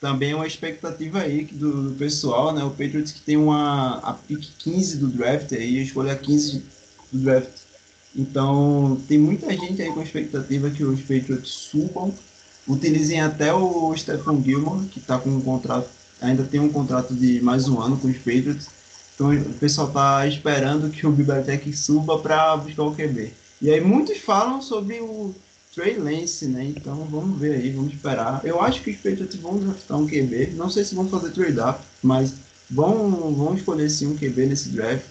também 0.00 0.32
é 0.32 0.36
uma 0.36 0.46
expectativa 0.46 1.20
aí 1.20 1.44
do, 1.44 1.90
do, 1.90 1.94
pessoal, 1.96 2.52
né? 2.52 2.62
O 2.62 2.70
Patriots 2.70 3.12
que 3.12 3.20
tem 3.20 3.36
uma 3.36 3.98
a 3.98 4.12
pick 4.12 4.44
15 4.58 4.98
do 4.98 5.08
draft 5.08 5.52
aí, 5.52 5.78
a 5.78 5.82
escolha 5.82 6.14
15 6.14 6.62
do 7.12 7.18
draft. 7.18 7.50
Então, 8.14 9.00
tem 9.08 9.18
muita 9.18 9.50
gente 9.50 9.80
aí 9.82 9.92
com 9.92 10.02
expectativa 10.02 10.70
que 10.70 10.84
os 10.84 11.00
Patriots 11.00 11.50
subam, 11.50 12.14
utilizem 12.66 13.20
até 13.20 13.52
o 13.52 13.94
Stephen 13.96 14.42
Gilmore, 14.42 14.86
que 14.86 14.98
está 14.98 15.18
com 15.18 15.30
um 15.30 15.40
contrato, 15.40 15.88
ainda 16.20 16.44
tem 16.44 16.60
um 16.60 16.72
contrato 16.72 17.14
de 17.14 17.40
mais 17.42 17.68
um 17.68 17.80
ano 17.80 17.98
com 17.98 18.08
os 18.08 18.16
Patriots. 18.16 18.68
Então, 19.16 19.34
o 19.34 19.54
pessoal 19.54 19.88
está 19.88 20.26
esperando 20.28 20.90
que 20.90 21.06
o 21.06 21.10
Bibliotech 21.10 21.74
suba 21.74 22.18
para 22.18 22.54
buscar 22.58 22.82
o 22.82 22.94
QB. 22.94 23.32
E 23.62 23.70
aí 23.70 23.80
muitos 23.80 24.18
falam 24.18 24.60
sobre 24.60 25.00
o 25.00 25.34
Trey 25.74 25.96
Lance, 25.96 26.46
né? 26.46 26.72
Então 26.76 27.06
vamos 27.10 27.40
ver 27.40 27.54
aí, 27.54 27.72
vamos 27.72 27.94
esperar. 27.94 28.42
Eu 28.44 28.60
acho 28.60 28.82
que 28.82 28.90
os 28.90 28.96
Patriots 28.96 29.36
vão 29.36 29.58
draftar 29.58 29.98
um 29.98 30.06
QB. 30.06 30.52
Não 30.54 30.68
sei 30.68 30.84
se 30.84 30.94
vão 30.94 31.08
fazer 31.08 31.30
trade 31.32 31.58
up, 31.58 31.80
mas 32.02 32.34
vão, 32.70 33.34
vão 33.34 33.54
escolher 33.54 33.88
sim 33.88 34.06
um 34.06 34.16
QB 34.16 34.46
nesse 34.46 34.68
draft. 34.68 35.04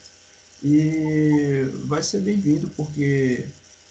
E 0.64 1.68
vai 1.86 2.04
ser 2.04 2.22
bem-vindo, 2.22 2.70
porque 2.78 3.46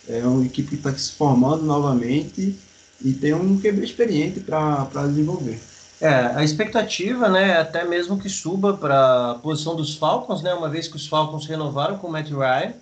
é 0.08 0.24
uma 0.24 0.46
equipe 0.46 0.68
que 0.68 0.74
está 0.76 0.96
se 0.96 1.12
formando 1.12 1.64
novamente 1.64 2.56
e 3.04 3.12
tem 3.12 3.34
um 3.34 3.60
QB 3.60 3.84
experiente 3.84 4.40
para 4.40 5.06
desenvolver. 5.08 5.58
É, 6.00 6.08
a 6.08 6.42
expectativa, 6.42 7.28
né, 7.28 7.58
até 7.58 7.84
mesmo 7.84 8.18
que 8.18 8.28
suba 8.28 8.74
para 8.74 9.30
a 9.30 9.34
posição 9.36 9.76
dos 9.76 9.94
Falcons, 9.94 10.42
né, 10.42 10.52
uma 10.52 10.68
vez 10.68 10.88
que 10.88 10.96
os 10.96 11.06
Falcons 11.06 11.46
renovaram 11.46 11.96
com 11.98 12.08
o 12.08 12.10
Matt 12.10 12.30
Ryan, 12.30 12.72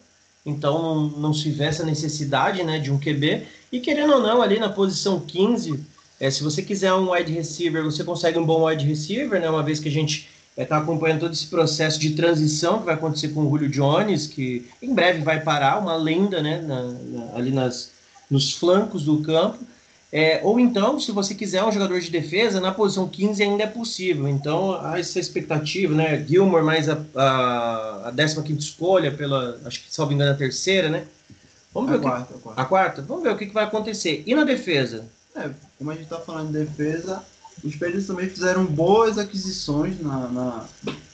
então 0.45 0.83
não, 0.83 1.09
não 1.19 1.35
se 1.35 1.51
vê 1.51 1.65
essa 1.65 1.85
necessidade 1.85 2.65
né, 2.65 2.79
de 2.79 2.91
um 2.91 2.99
QB. 2.99 3.47
E 3.71 3.81
querendo 3.81 4.15
ou 4.15 4.21
não, 4.21 4.43
ali 4.43 4.59
na 4.59 4.69
posição 4.69 5.21
15, 5.21 5.85
é, 6.19 6.31
se 6.31 6.43
você 6.43 6.63
quiser 6.63 6.93
um 6.95 7.13
wide 7.13 7.33
receiver, 7.33 7.85
você 7.85 8.03
consegue 8.03 8.39
um 8.39 8.47
bom 8.47 8.67
wide 8.67 8.87
receiver, 8.87 9.41
né, 9.41 9.49
uma 9.49 9.63
vez 9.63 9.79
que 9.79 9.89
a 9.89 9.93
gente 9.93 10.29
está 10.57 10.77
é, 10.77 10.79
acompanhando 10.79 11.21
todo 11.21 11.33
esse 11.33 11.47
processo 11.47 11.99
de 11.99 12.11
transição 12.11 12.79
que 12.79 12.87
vai 12.87 12.95
acontecer 12.95 13.29
com 13.29 13.41
o 13.41 13.51
Julio 13.51 13.69
Jones, 13.69 14.27
que 14.27 14.67
em 14.83 14.95
breve 14.95 15.21
vai 15.23 15.41
parar, 15.41 15.79
uma 15.79 15.97
lenda 15.97 16.43
né, 16.43 16.61
na, 16.61 16.83
na, 16.83 17.37
ali 17.37 17.51
nas, 17.51 17.93
nos 18.31 18.53
flancos 18.53 19.05
do 19.05 19.19
campo. 19.23 19.59
É, 20.15 20.41
ou 20.45 20.61
então, 20.61 21.01
se 21.01 21.11
você 21.11 21.35
quiser 21.35 21.65
um 21.65 21.73
jogador 21.73 21.99
de 21.99 22.11
defesa, 22.11 22.61
na 22.61 22.71
posição 22.71 23.09
15 23.09 23.43
ainda 23.43 23.63
é 23.63 23.67
possível. 23.67 24.29
Então, 24.29 24.79
há 24.79 24.99
essa 25.01 25.19
expectativa, 25.19 25.95
né? 25.95 26.23
Gilmore 26.23 26.63
mais 26.63 26.87
a, 26.87 27.03
a, 27.17 28.09
a 28.11 28.13
15 28.13 28.59
escolha, 28.59 29.11
pela, 29.11 29.59
acho 29.65 29.83
que, 29.83 29.93
salvo 29.93 30.13
engano, 30.13 30.33
a 30.33 30.37
terceira, 30.37 30.91
né? 30.91 31.07
Vamos 31.73 31.91
ver 31.91 31.97
a, 31.97 32.01
quarta, 32.01 32.27
que, 32.27 32.35
a, 32.35 32.43
quarta. 32.43 32.61
a 32.61 32.65
quarta. 32.67 33.03
Vamos 33.03 33.23
ver 33.23 33.31
o 33.31 33.39
que, 33.39 33.47
que 33.47 33.55
vai 33.55 33.65
acontecer. 33.65 34.23
E 34.27 34.35
na 34.35 34.45
defesa? 34.45 35.07
É, 35.35 35.49
como 35.79 35.91
a 35.91 35.95
gente 35.95 36.05
está 36.05 36.19
falando 36.19 36.53
de 36.53 36.59
defesa, 36.59 37.25
os 37.65 37.75
Patriots 37.75 38.07
também 38.07 38.29
fizeram 38.29 38.67
boas 38.67 39.17
aquisições 39.17 39.99
na, 39.99 40.29
na, 40.29 40.65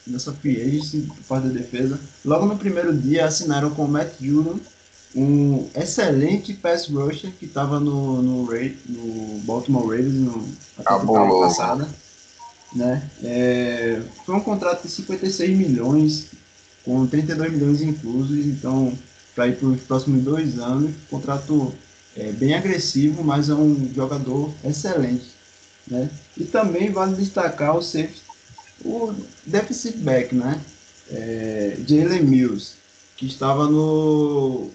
nessa 0.09 0.33
free 0.33 0.61
agency 0.61 1.09
parte 1.29 1.47
da 1.47 1.53
defesa. 1.53 2.01
Logo 2.25 2.47
no 2.47 2.59
primeiro 2.59 2.93
dia, 2.97 3.27
assinaram 3.27 3.71
com 3.71 3.85
o 3.85 3.89
Matt 3.89 4.15
Judon, 4.21 4.59
um 5.15 5.69
excelente 5.75 6.53
pass 6.55 6.89
rusher 6.89 7.31
que 7.39 7.47
estava 7.47 7.81
no, 7.81 8.23
no, 8.23 8.45
no 8.45 9.39
Baltimore 9.41 9.87
Ravens 9.89 10.15
no, 10.15 10.49
na 10.77 10.99
temporada 10.99 11.41
passada. 11.41 11.89
Né? 12.75 13.09
É, 13.23 14.03
foi 14.27 14.35
um 14.35 14.41
contrato 14.41 14.83
de 14.83 14.91
56 14.91 15.57
milhões, 15.57 16.27
com 16.85 17.07
32 17.07 17.53
milhões 17.53 17.83
inclusos, 17.83 18.47
então 18.47 18.97
para 19.35 19.49
ir 19.49 19.57
para 19.57 19.69
os 19.69 19.81
próximos 19.83 20.23
dois 20.23 20.59
anos, 20.59 20.95
contrato 21.09 21.73
é, 22.17 22.33
bem 22.33 22.55
agressivo, 22.55 23.23
mas 23.23 23.49
é 23.49 23.55
um 23.55 23.91
jogador 23.95 24.53
excelente. 24.65 25.31
Né? 25.87 26.11
E 26.37 26.45
também 26.45 26.91
vale 26.91 27.15
destacar 27.15 27.77
o 27.77 27.83
safety, 27.83 28.23
o 28.85 29.15
deficit 29.47 29.97
back, 29.99 30.35
né? 30.35 30.61
É, 31.11 31.79
Jalen 31.87 32.23
Mills, 32.23 32.75
que 33.17 33.27
estava 33.27 33.67
no 33.67 34.71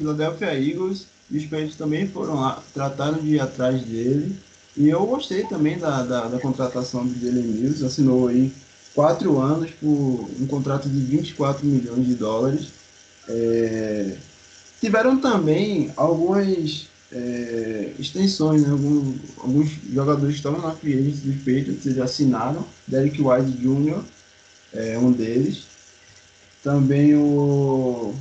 Philadelphia 0.00 0.58
Eagles, 0.58 1.06
e 1.30 1.36
os 1.36 1.44
Patriots 1.44 1.76
também 1.76 2.08
foram 2.08 2.40
lá, 2.40 2.62
trataram 2.72 3.18
de 3.18 3.34
ir 3.34 3.40
atrás 3.40 3.80
dele. 3.82 4.34
E 4.76 4.88
eu 4.88 5.04
gostei 5.06 5.44
também 5.44 5.78
da, 5.78 6.02
da, 6.02 6.26
da 6.26 6.40
contratação 6.40 7.06
do 7.06 7.20
Jalen 7.20 7.44
Mills, 7.44 7.84
assinou 7.84 8.28
aí 8.28 8.50
quatro 8.94 9.38
anos 9.38 9.70
por 9.72 9.86
um 10.40 10.46
contrato 10.46 10.88
de 10.88 10.98
24 10.98 11.66
milhões 11.66 12.06
de 12.06 12.14
dólares. 12.14 12.68
É, 13.28 14.16
tiveram 14.80 15.20
também 15.20 15.92
algumas 15.96 16.88
é, 17.12 17.92
extensões, 17.98 18.62
né? 18.62 18.70
alguns, 18.70 19.16
alguns 19.38 19.70
jogadores 19.92 20.34
que 20.34 20.40
estavam 20.40 20.62
na 20.62 20.72
free 20.72 20.96
dos 20.96 21.36
Patriots, 21.36 21.86
eles 21.86 21.98
assinaram, 21.98 22.64
Derek 22.86 23.20
White 23.20 23.50
Jr. 23.52 24.00
é 24.72 24.98
um 24.98 25.12
deles. 25.12 25.64
Também 26.62 27.14
o 27.14 28.14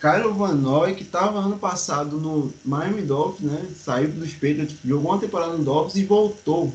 Kyle 0.00 0.32
Van 0.32 0.54
Noy, 0.54 0.94
que 0.94 1.02
estava 1.02 1.40
ano 1.40 1.58
passado 1.58 2.18
no 2.18 2.52
Miami 2.64 3.02
Dolphins, 3.02 3.50
né? 3.50 3.66
Saiu 3.74 4.08
dos 4.08 4.32
Patriots, 4.32 4.76
jogou 4.84 5.10
uma 5.10 5.20
temporada 5.20 5.56
no 5.56 5.64
Dolphins 5.64 5.96
e 5.96 6.04
voltou 6.04 6.72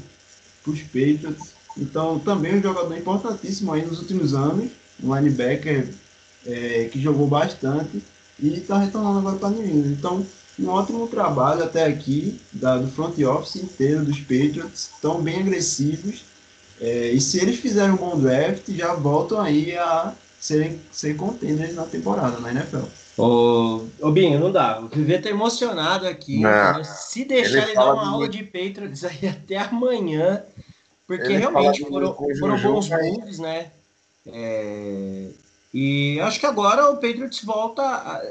para 0.62 0.72
os 0.72 0.82
Patriots. 0.82 1.54
Então, 1.78 2.20
também 2.20 2.56
um 2.56 2.62
jogador 2.62 2.96
importantíssimo 2.96 3.72
aí 3.72 3.86
nos 3.86 4.00
últimos 4.00 4.34
anos, 4.34 4.70
um 5.02 5.16
linebacker 5.16 5.88
é, 6.46 6.90
que 6.92 7.02
jogou 7.02 7.26
bastante 7.28 8.04
e 8.38 8.56
está 8.56 8.78
retornando 8.78 9.20
agora 9.20 9.38
para 9.38 9.50
New 9.50 9.66
England. 9.66 9.92
Então, 9.92 10.26
um 10.60 10.68
ótimo 10.68 11.08
trabalho 11.08 11.64
até 11.64 11.86
aqui 11.86 12.40
da, 12.52 12.78
do 12.78 12.88
front 12.88 13.18
office 13.20 13.56
inteiro 13.56 14.04
dos 14.04 14.20
Patriots, 14.20 14.92
estão 14.94 15.22
bem 15.22 15.40
agressivos. 15.40 16.26
É, 16.80 17.12
e 17.12 17.22
se 17.22 17.40
eles 17.40 17.60
fizerem 17.60 17.94
um 17.94 17.98
bom 17.98 18.20
draft, 18.20 18.70
já 18.70 18.94
voltam 18.94 19.40
aí 19.40 19.76
a 19.78 20.14
serem, 20.44 20.82
ser 20.92 21.16
contenders 21.16 21.74
na 21.74 21.86
temporada, 21.86 22.38
na 22.42 22.52
NFL. 22.52 22.84
Ô, 23.18 23.86
ô 24.02 24.12
Binho, 24.12 24.38
não 24.38 24.52
dá. 24.52 24.82
O 24.82 24.90
Viver 24.90 25.22
tá 25.22 25.30
emocionado 25.30 26.06
aqui. 26.06 26.42
Não, 26.42 26.84
se 26.84 27.24
deixar 27.24 27.60
ele, 27.60 27.62
ele 27.68 27.76
dar 27.76 27.94
uma 27.94 28.10
aula 28.10 28.28
de 28.28 28.44
Patriots 28.44 29.06
aí 29.06 29.20
até 29.30 29.56
amanhã, 29.56 30.44
porque 31.08 31.24
ele 31.24 31.38
realmente 31.38 31.86
foram, 31.86 32.14
foram 32.40 32.62
bons 32.62 32.90
moves, 32.90 33.40
né? 33.40 33.72
É, 34.28 35.30
e 35.74 36.20
acho 36.20 36.42
que 36.42 36.46
agora 36.46 36.90
o 36.90 36.96
Patriots 36.96 37.42
volta. 37.46 37.82
A, 37.82 38.22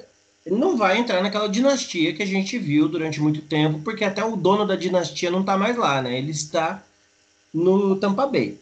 não 0.44 0.76
vai 0.76 0.98
entrar 0.98 1.22
naquela 1.22 1.48
dinastia 1.48 2.12
que 2.12 2.22
a 2.22 2.26
gente 2.26 2.58
viu 2.58 2.88
durante 2.88 3.22
muito 3.22 3.40
tempo, 3.40 3.78
porque 3.78 4.04
até 4.04 4.22
o 4.22 4.36
dono 4.36 4.66
da 4.66 4.76
dinastia 4.76 5.30
não 5.30 5.42
tá 5.42 5.56
mais 5.56 5.78
lá, 5.78 6.02
né? 6.02 6.18
Ele 6.18 6.32
está 6.32 6.82
no 7.54 7.96
Tampa 7.96 8.26
Bay. 8.26 8.58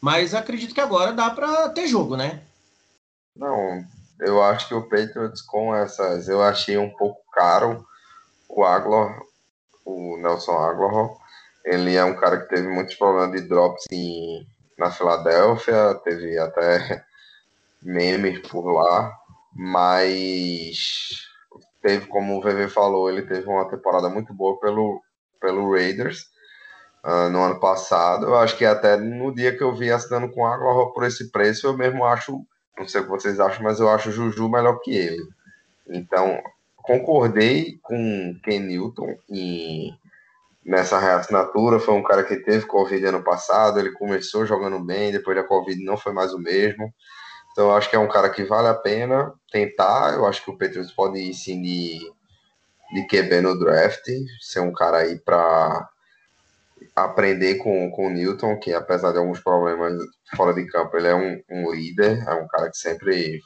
Mas 0.00 0.34
acredito 0.34 0.72
que 0.72 0.80
agora 0.80 1.12
dá 1.12 1.28
para 1.28 1.68
ter 1.70 1.88
jogo, 1.88 2.16
né? 2.16 2.40
Não, 3.36 3.84
eu 4.20 4.42
acho 4.42 4.68
que 4.68 4.74
o 4.74 4.88
Patriots 4.88 5.42
com 5.42 5.74
essas, 5.74 6.28
eu 6.28 6.42
achei 6.42 6.78
um 6.78 6.90
pouco 6.90 7.20
caro 7.32 7.84
o 8.48 8.64
Aguilar, 8.64 9.20
o 9.84 10.16
Nelson 10.16 10.52
Aguilar. 10.52 11.10
Ele 11.64 11.96
é 11.96 12.04
um 12.04 12.16
cara 12.16 12.40
que 12.40 12.48
teve 12.48 12.66
muitos 12.68 12.94
problemas 12.94 13.32
de 13.32 13.46
drops 13.46 13.84
em, 13.92 14.46
na 14.78 14.90
Filadélfia, 14.90 15.94
teve 16.02 16.38
até 16.38 17.04
memes 17.82 18.40
por 18.48 18.72
lá, 18.72 19.12
mas 19.52 21.26
teve, 21.82 22.06
como 22.06 22.38
o 22.38 22.40
VV 22.40 22.68
falou, 22.68 23.10
ele 23.10 23.22
teve 23.22 23.46
uma 23.46 23.68
temporada 23.68 24.08
muito 24.08 24.32
boa 24.32 24.58
pelo, 24.58 25.02
pelo 25.40 25.72
Raiders 25.72 26.26
uh, 27.04 27.28
no 27.30 27.42
ano 27.42 27.60
passado. 27.60 28.26
Eu 28.26 28.36
acho 28.36 28.56
que 28.56 28.64
até 28.64 28.96
no 28.96 29.34
dia 29.34 29.56
que 29.56 29.62
eu 29.62 29.74
vi 29.74 29.90
assinando 29.90 30.32
com 30.32 30.46
Aguilar 30.46 30.92
por 30.92 31.04
esse 31.04 31.30
preço, 31.30 31.66
eu 31.66 31.76
mesmo 31.76 32.04
acho 32.04 32.46
não 32.78 32.86
sei 32.86 33.00
o 33.00 33.04
que 33.04 33.10
vocês 33.10 33.40
acham, 33.40 33.62
mas 33.62 33.80
eu 33.80 33.88
acho 33.88 34.10
o 34.10 34.12
Juju 34.12 34.48
melhor 34.48 34.78
que 34.80 34.94
ele. 34.94 35.26
Então, 35.88 36.42
concordei 36.76 37.78
com 37.82 38.38
Ken 38.42 38.60
Newton 38.60 39.16
em, 39.30 39.96
nessa 40.64 40.98
reassinatura. 40.98 41.78
Foi 41.78 41.94
um 41.94 42.02
cara 42.02 42.24
que 42.24 42.36
teve 42.36 42.66
Covid 42.66 43.04
ano 43.06 43.22
passado, 43.22 43.78
ele 43.78 43.92
começou 43.92 44.44
jogando 44.44 44.78
bem, 44.80 45.12
depois 45.12 45.36
da 45.36 45.44
Covid 45.44 45.82
não 45.84 45.96
foi 45.96 46.12
mais 46.12 46.32
o 46.32 46.38
mesmo. 46.38 46.92
Então, 47.52 47.70
eu 47.70 47.76
acho 47.76 47.88
que 47.88 47.96
é 47.96 47.98
um 47.98 48.08
cara 48.08 48.28
que 48.28 48.44
vale 48.44 48.68
a 48.68 48.74
pena 48.74 49.32
tentar. 49.50 50.14
Eu 50.14 50.26
acho 50.26 50.44
que 50.44 50.50
o 50.50 50.58
Patriots 50.58 50.92
pode 50.92 51.18
ir 51.18 51.32
sim 51.32 51.62
de, 51.62 51.98
de 52.92 53.06
QB 53.06 53.40
no 53.40 53.58
draft, 53.58 54.06
ser 54.40 54.60
um 54.60 54.72
cara 54.72 54.98
aí 54.98 55.18
para 55.18 55.88
aprender 56.94 57.56
com, 57.56 57.90
com 57.90 58.06
o 58.06 58.10
Newton, 58.10 58.58
que 58.58 58.72
apesar 58.72 59.12
de 59.12 59.18
alguns 59.18 59.40
problemas 59.40 59.94
fora 60.36 60.54
de 60.54 60.66
campo, 60.66 60.96
ele 60.96 61.08
é 61.08 61.14
um, 61.14 61.42
um 61.50 61.72
líder, 61.72 62.22
é 62.26 62.34
um 62.34 62.46
cara 62.48 62.70
que 62.70 62.76
sempre 62.76 63.40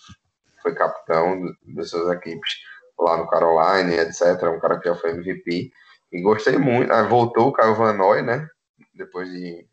foi 0.63 0.75
capitão 0.75 1.41
das 1.75 1.91
suas 1.91 2.15
equipes 2.15 2.57
lá 2.99 3.17
no 3.17 3.29
Carolina, 3.29 3.95
etc. 3.95 4.43
Um 4.45 4.61
cara 4.61 4.79
que 4.79 4.89
já 4.89 4.95
foi 4.95 5.11
MVP. 5.11 5.71
E 6.13 6.23
gostei 6.23 6.59
muito. 6.59 6.93
Ah, 6.93 7.03
voltou 7.03 7.49
o 7.49 7.53
Caio 7.53 7.75
Van 7.75 7.93
Noy, 7.93 8.23
né? 8.23 8.47
Depois 8.95 9.29
de 9.31 9.67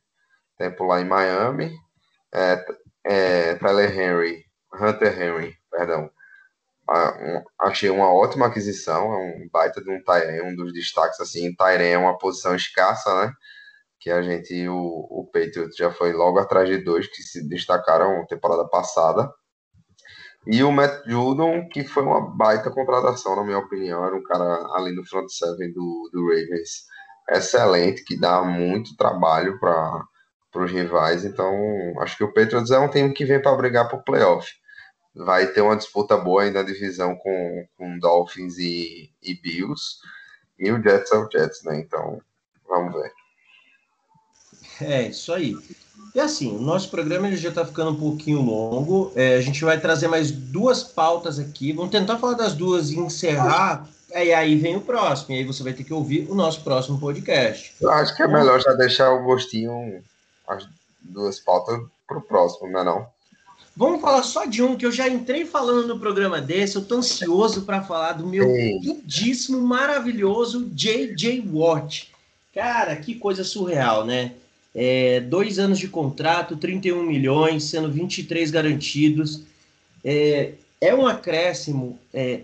tempo 0.57 0.85
lá 0.85 1.01
em 1.01 1.05
Miami. 1.05 1.71
É, 2.33 2.65
é, 3.05 3.55
Tyler 3.55 3.97
Henry, 3.97 4.45
Hunter 4.73 5.21
Henry, 5.21 5.55
perdão. 5.71 6.09
Ah, 6.89 7.43
achei 7.61 7.89
uma 7.89 8.13
ótima 8.13 8.47
aquisição, 8.47 9.13
é 9.13 9.17
um 9.17 9.49
baita 9.51 9.81
de 9.81 9.89
um 9.89 10.01
Tyren, 10.03 10.43
um 10.43 10.55
dos 10.55 10.73
destaques 10.73 11.19
assim, 11.19 11.53
Tyren 11.55 11.91
é 11.91 11.97
uma 11.97 12.17
posição 12.17 12.55
escassa, 12.55 13.25
né? 13.25 13.33
Que 13.99 14.09
a 14.11 14.21
gente, 14.21 14.67
o, 14.69 14.75
o 14.75 15.29
Patriots 15.31 15.75
já 15.75 15.91
foi 15.91 16.13
logo 16.13 16.39
atrás 16.39 16.69
de 16.69 16.77
dois 16.77 17.07
que 17.07 17.21
se 17.23 17.47
destacaram 17.47 18.25
temporada 18.27 18.67
passada. 18.69 19.29
E 20.45 20.63
o 20.63 20.71
Matt 20.71 21.05
Judon, 21.05 21.67
que 21.67 21.83
foi 21.83 22.03
uma 22.03 22.21
baita 22.21 22.71
contratação, 22.71 23.35
na 23.35 23.43
minha 23.43 23.57
opinião, 23.57 24.05
era 24.05 24.15
um 24.15 24.23
cara 24.23 24.43
ali 24.75 24.95
no 24.95 25.05
front 25.05 25.27
seven 25.27 25.73
do, 25.73 26.09
do 26.13 26.25
Ravens 26.27 26.85
excelente, 27.29 28.05
que 28.05 28.17
dá 28.17 28.41
muito 28.43 28.95
trabalho 28.95 29.59
para 29.59 30.05
os 30.55 30.71
rivais. 30.71 31.25
Então, 31.25 31.53
acho 31.99 32.15
que 32.17 32.23
o 32.23 32.33
Patriots 32.33 32.71
é 32.71 32.79
um 32.79 32.89
time 32.89 33.13
que 33.13 33.25
vem 33.25 33.41
para 33.41 33.55
brigar 33.57 33.89
para 33.89 33.97
o 33.97 34.03
playoff. 34.03 34.49
Vai 35.17 35.47
ter 35.47 35.61
uma 35.61 35.75
disputa 35.75 36.15
boa 36.15 36.43
ainda 36.43 36.61
na 36.61 36.69
divisão 36.69 37.15
com, 37.15 37.67
com 37.77 37.97
Dolphins 37.99 38.57
e, 38.57 39.09
e 39.21 39.33
Bills. 39.33 39.97
E 40.59 40.71
o 40.71 40.81
Jets 40.81 41.11
é 41.11 41.17
o 41.17 41.29
Jets, 41.29 41.63
né? 41.63 41.79
Então, 41.79 42.21
vamos 42.67 42.93
ver. 42.93 43.11
É, 44.81 45.07
isso 45.07 45.33
aí. 45.33 45.55
E 46.13 46.19
assim, 46.19 46.55
o 46.55 46.61
nosso 46.61 46.89
programa 46.89 47.27
ele 47.27 47.37
já 47.37 47.49
está 47.49 47.65
ficando 47.65 47.91
um 47.91 47.99
pouquinho 47.99 48.41
longo. 48.41 49.11
É, 49.15 49.35
a 49.35 49.41
gente 49.41 49.63
vai 49.63 49.79
trazer 49.79 50.07
mais 50.07 50.31
duas 50.31 50.83
pautas 50.83 51.39
aqui. 51.39 51.73
Vamos 51.73 51.91
tentar 51.91 52.17
falar 52.17 52.33
das 52.33 52.53
duas 52.53 52.91
e 52.91 52.99
encerrar. 52.99 53.87
E 54.11 54.33
aí 54.33 54.55
vem 54.55 54.75
o 54.75 54.81
próximo. 54.81 55.35
E 55.35 55.39
aí 55.39 55.43
você 55.43 55.63
vai 55.63 55.73
ter 55.73 55.83
que 55.83 55.93
ouvir 55.93 56.29
o 56.29 56.35
nosso 56.35 56.63
próximo 56.63 56.99
podcast. 56.99 57.75
Eu 57.81 57.91
acho 57.91 58.15
que 58.15 58.23
é 58.23 58.27
melhor 58.27 58.59
já 58.61 58.73
deixar 58.73 59.11
o 59.11 59.23
gostinho, 59.23 60.03
as 60.47 60.67
duas 61.01 61.39
pautas, 61.39 61.79
para 62.07 62.17
o 62.17 62.21
próximo, 62.21 62.69
não 62.69 62.79
é 62.79 62.83
não? 62.83 63.16
Vamos 63.77 64.01
falar 64.01 64.23
só 64.23 64.45
de 64.45 64.63
um 64.63 64.75
que 64.75 64.87
eu 64.87 64.91
já 64.91 65.07
entrei 65.07 65.45
falando 65.45 65.87
no 65.87 65.99
programa 65.99 66.41
desse. 66.41 66.75
Eu 66.75 66.83
tô 66.83 66.95
ansioso 66.95 67.61
para 67.61 67.83
falar 67.83 68.13
do 68.13 68.25
meu 68.25 68.43
lindíssimo, 68.47 69.61
maravilhoso 69.61 70.67
J.J. 70.73 71.43
Watt. 71.53 72.11
Cara, 72.55 72.95
que 72.95 73.13
coisa 73.13 73.43
surreal, 73.43 74.03
né? 74.03 74.31
É, 74.73 75.19
dois 75.19 75.59
anos 75.59 75.77
de 75.77 75.87
contrato, 75.87 76.57
31 76.57 77.03
milhões, 77.03 77.65
sendo 77.65 77.91
23 77.91 78.49
garantidos. 78.49 79.43
É, 80.03 80.53
é 80.81 80.95
um 80.95 81.05
acréscimo 81.05 81.99
é, 82.11 82.41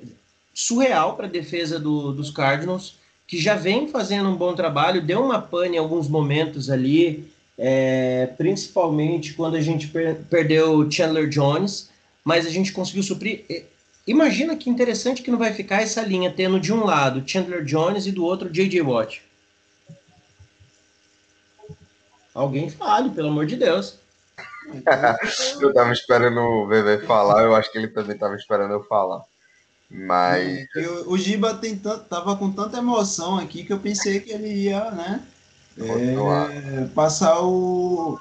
surreal 0.53 1.15
para 1.15 1.25
a 1.25 1.31
defesa 1.31 1.79
do, 1.79 2.11
dos 2.11 2.29
Cardinals, 2.29 2.93
que 3.25 3.39
já 3.39 3.55
vem 3.55 3.87
fazendo 3.87 4.29
um 4.29 4.35
bom 4.35 4.53
trabalho, 4.53 5.01
deu 5.01 5.23
uma 5.23 5.41
pane 5.41 5.77
em 5.77 5.79
alguns 5.79 6.07
momentos 6.07 6.69
ali, 6.69 7.27
é, 7.57 8.27
principalmente 8.37 9.33
quando 9.33 9.55
a 9.55 9.61
gente 9.61 9.87
per 9.87 10.15
perdeu 10.29 10.89
Chandler 10.89 11.27
Jones, 11.29 11.89
mas 12.23 12.45
a 12.45 12.49
gente 12.49 12.71
conseguiu 12.71 13.03
suprir. 13.03 13.45
É, 13.49 13.63
imagina 14.07 14.55
que 14.55 14.69
interessante 14.69 15.21
que 15.21 15.31
não 15.31 15.37
vai 15.37 15.53
ficar 15.53 15.81
essa 15.81 16.01
linha, 16.01 16.31
tendo 16.31 16.59
de 16.59 16.73
um 16.73 16.83
lado 16.83 17.23
Chandler 17.25 17.63
Jones 17.63 18.05
e 18.05 18.11
do 18.11 18.23
outro 18.23 18.49
J.J. 18.49 18.81
Watt. 18.81 19.21
Alguém 22.33 22.69
fale, 22.69 23.11
pelo 23.11 23.29
amor 23.29 23.45
de 23.45 23.55
Deus. 23.55 23.99
eu 25.61 25.73
tava 25.73 25.91
esperando 25.91 26.39
o 26.39 26.67
VV 26.67 27.05
falar, 27.05 27.43
eu 27.43 27.55
acho 27.55 27.71
que 27.71 27.77
ele 27.77 27.89
também 27.89 28.17
tava 28.17 28.35
esperando 28.35 28.73
eu 28.73 28.83
falar. 28.83 29.23
Mas. 29.89 30.65
Eu, 30.75 31.11
o 31.11 31.17
Giba 31.17 31.53
tem 31.53 31.77
tanto, 31.77 32.05
tava 32.05 32.35
com 32.35 32.51
tanta 32.51 32.79
emoção 32.79 33.37
aqui 33.37 33.63
que 33.63 33.71
eu 33.71 33.79
pensei 33.79 34.19
que 34.19 34.31
ele 34.31 34.51
ia, 34.51 34.89
né? 34.89 35.21
É, 35.77 36.85
passar 36.93 37.41
o, 37.41 38.19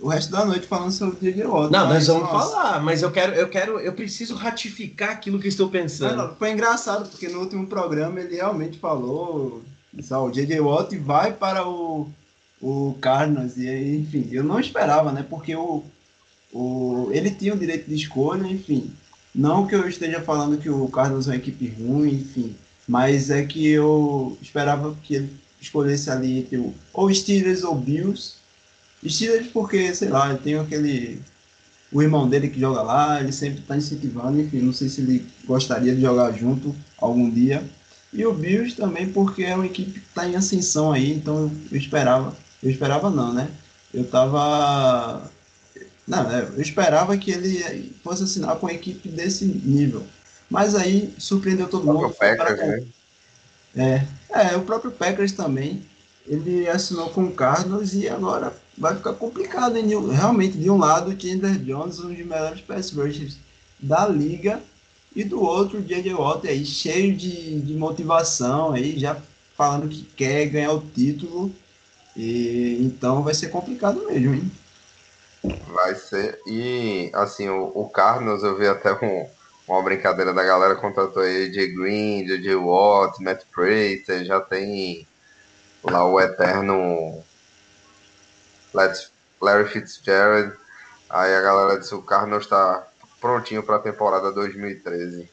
o 0.00 0.08
resto 0.08 0.32
da 0.32 0.44
noite 0.44 0.66
falando 0.66 0.90
sobre 0.90 1.16
o 1.16 1.20
J.J. 1.20 1.46
Watt. 1.46 1.72
Não, 1.72 1.88
nós 1.88 2.06
vamos 2.06 2.22
nossa. 2.24 2.50
falar, 2.50 2.82
mas 2.82 3.02
eu 3.02 3.10
quero, 3.10 3.34
eu 3.34 3.48
quero, 3.48 3.78
eu 3.78 3.92
preciso 3.92 4.34
ratificar 4.34 5.10
aquilo 5.10 5.38
que 5.38 5.48
estou 5.48 5.68
pensando. 5.68 6.16
Não, 6.16 6.34
foi 6.34 6.50
engraçado, 6.50 7.08
porque 7.08 7.28
no 7.28 7.40
último 7.40 7.66
programa 7.66 8.20
ele 8.20 8.36
realmente 8.36 8.78
falou. 8.78 9.62
o 9.92 10.30
J.J. 10.30 10.60
Watt 10.60 10.96
vai 10.98 11.32
para 11.32 11.68
o 11.68 12.10
o 12.62 12.96
Cardinals, 13.00 13.56
e 13.56 13.68
aí, 13.68 13.96
enfim, 13.96 14.28
eu 14.30 14.44
não 14.44 14.60
esperava, 14.60 15.10
né? 15.10 15.26
Porque 15.28 15.54
o, 15.56 15.82
o, 16.52 17.08
ele 17.10 17.32
tinha 17.32 17.52
o 17.52 17.58
direito 17.58 17.88
de 17.88 17.96
escolha, 17.96 18.46
enfim. 18.46 18.92
Não 19.34 19.66
que 19.66 19.74
eu 19.74 19.88
esteja 19.88 20.20
falando 20.20 20.58
que 20.58 20.70
o 20.70 20.86
Cardinals 20.88 21.26
é 21.26 21.32
uma 21.32 21.36
equipe 21.36 21.66
ruim, 21.68 22.14
enfim, 22.14 22.54
mas 22.86 23.30
é 23.30 23.44
que 23.44 23.66
eu 23.66 24.38
esperava 24.40 24.94
que 25.02 25.16
ele 25.16 25.41
escolhesse 25.62 26.10
ali 26.10 26.40
entre 26.40 26.56
o, 26.56 26.74
ou 26.92 27.12
Steelers 27.12 27.62
ou 27.62 27.74
Bills. 27.74 28.34
Steelers 29.06 29.48
porque, 29.48 29.94
sei 29.94 30.08
lá, 30.08 30.30
ele 30.30 30.38
tem 30.38 30.58
aquele. 30.58 31.20
O 31.90 32.00
irmão 32.00 32.28
dele 32.28 32.48
que 32.48 32.58
joga 32.58 32.80
lá, 32.80 33.20
ele 33.20 33.32
sempre 33.32 33.60
está 33.60 33.76
incentivando, 33.76 34.40
enfim, 34.40 34.60
não 34.60 34.72
sei 34.72 34.88
se 34.88 35.02
ele 35.02 35.26
gostaria 35.44 35.94
de 35.94 36.00
jogar 36.00 36.32
junto 36.32 36.74
algum 36.98 37.28
dia. 37.28 37.62
E 38.12 38.24
o 38.24 38.32
Bills 38.32 38.74
também 38.74 39.12
porque 39.12 39.44
é 39.44 39.54
uma 39.54 39.66
equipe 39.66 40.00
que 40.00 40.06
está 40.06 40.26
em 40.26 40.34
ascensão 40.34 40.90
aí, 40.90 41.12
então 41.12 41.50
eu 41.70 41.76
esperava 41.76 42.34
eu 42.62 42.70
esperava 42.70 43.10
não, 43.10 43.32
né? 43.32 43.50
Eu 43.92 44.04
tava. 44.04 45.28
Não, 46.06 46.30
é, 46.30 46.42
eu 46.42 46.60
esperava 46.60 47.16
que 47.16 47.32
ele 47.32 47.94
fosse 48.04 48.22
assinar 48.22 48.56
com 48.56 48.66
uma 48.66 48.72
equipe 48.72 49.08
desse 49.08 49.44
nível. 49.44 50.04
Mas 50.48 50.74
aí 50.74 51.12
surpreendeu 51.18 51.68
todo 51.68 51.86
mundo. 51.86 52.06
O 52.06 52.14
Packers, 52.14 52.58
né? 52.58 52.84
É, 53.76 54.04
é, 54.30 54.56
o 54.56 54.62
próprio 54.62 54.90
Packers 54.90 55.32
também. 55.32 55.82
Ele 56.26 56.68
assinou 56.68 57.10
com 57.10 57.24
o 57.24 57.32
Cardinals 57.32 57.94
e 57.94 58.08
agora 58.08 58.54
vai 58.78 58.94
ficar 58.94 59.14
complicado. 59.14 59.76
Hein? 59.76 59.88
Realmente, 60.10 60.56
de 60.56 60.70
um 60.70 60.78
lado, 60.78 61.10
o 61.10 61.20
Chandler 61.20 61.58
Jones, 61.58 61.98
um 61.98 62.08
dos 62.08 62.18
melhores 62.18 62.60
pass 62.60 62.92
rushers 62.92 63.36
da 63.80 64.06
liga, 64.06 64.62
e 65.14 65.24
do 65.24 65.42
outro, 65.42 65.78
o 65.78 65.82
J.J. 65.82 66.14
Watt 66.14 66.48
aí, 66.48 66.64
cheio 66.64 67.14
de, 67.14 67.60
de 67.60 67.74
motivação, 67.74 68.72
aí, 68.72 68.98
já 68.98 69.20
falando 69.56 69.88
que 69.88 70.02
quer 70.16 70.46
ganhar 70.46 70.72
o 70.72 70.80
título 70.80 71.52
e, 72.16 72.78
então 72.80 73.22
vai 73.22 73.34
ser 73.34 73.48
complicado 73.48 74.06
mesmo, 74.06 74.34
hein? 74.34 74.50
Vai 75.68 75.94
ser. 75.94 76.38
E 76.46 77.10
assim, 77.14 77.48
o, 77.48 77.72
o 77.74 77.88
Carlos, 77.88 78.42
eu 78.42 78.56
vi 78.56 78.66
até 78.66 78.92
um, 78.92 79.26
uma 79.66 79.82
brincadeira 79.82 80.32
da 80.34 80.42
galera 80.42 80.74
contratou 80.76 81.22
aí 81.22 81.50
de 81.50 81.66
Green, 81.68 82.24
de 82.24 82.54
Watt, 82.54 83.22
Matt 83.22 83.44
Prater, 83.50 84.24
já 84.24 84.40
tem 84.40 85.06
lá 85.84 86.04
o 86.04 86.20
eterno 86.20 87.22
Larry 89.40 89.68
Fitzgerald. 89.68 90.56
Aí 91.08 91.34
a 91.34 91.40
galera 91.40 91.78
disse 91.78 91.94
o 91.94 92.02
Carlos 92.02 92.44
está 92.44 92.86
prontinho 93.20 93.62
para 93.62 93.76
a 93.76 93.80
temporada 93.80 94.32
2013. 94.32 95.30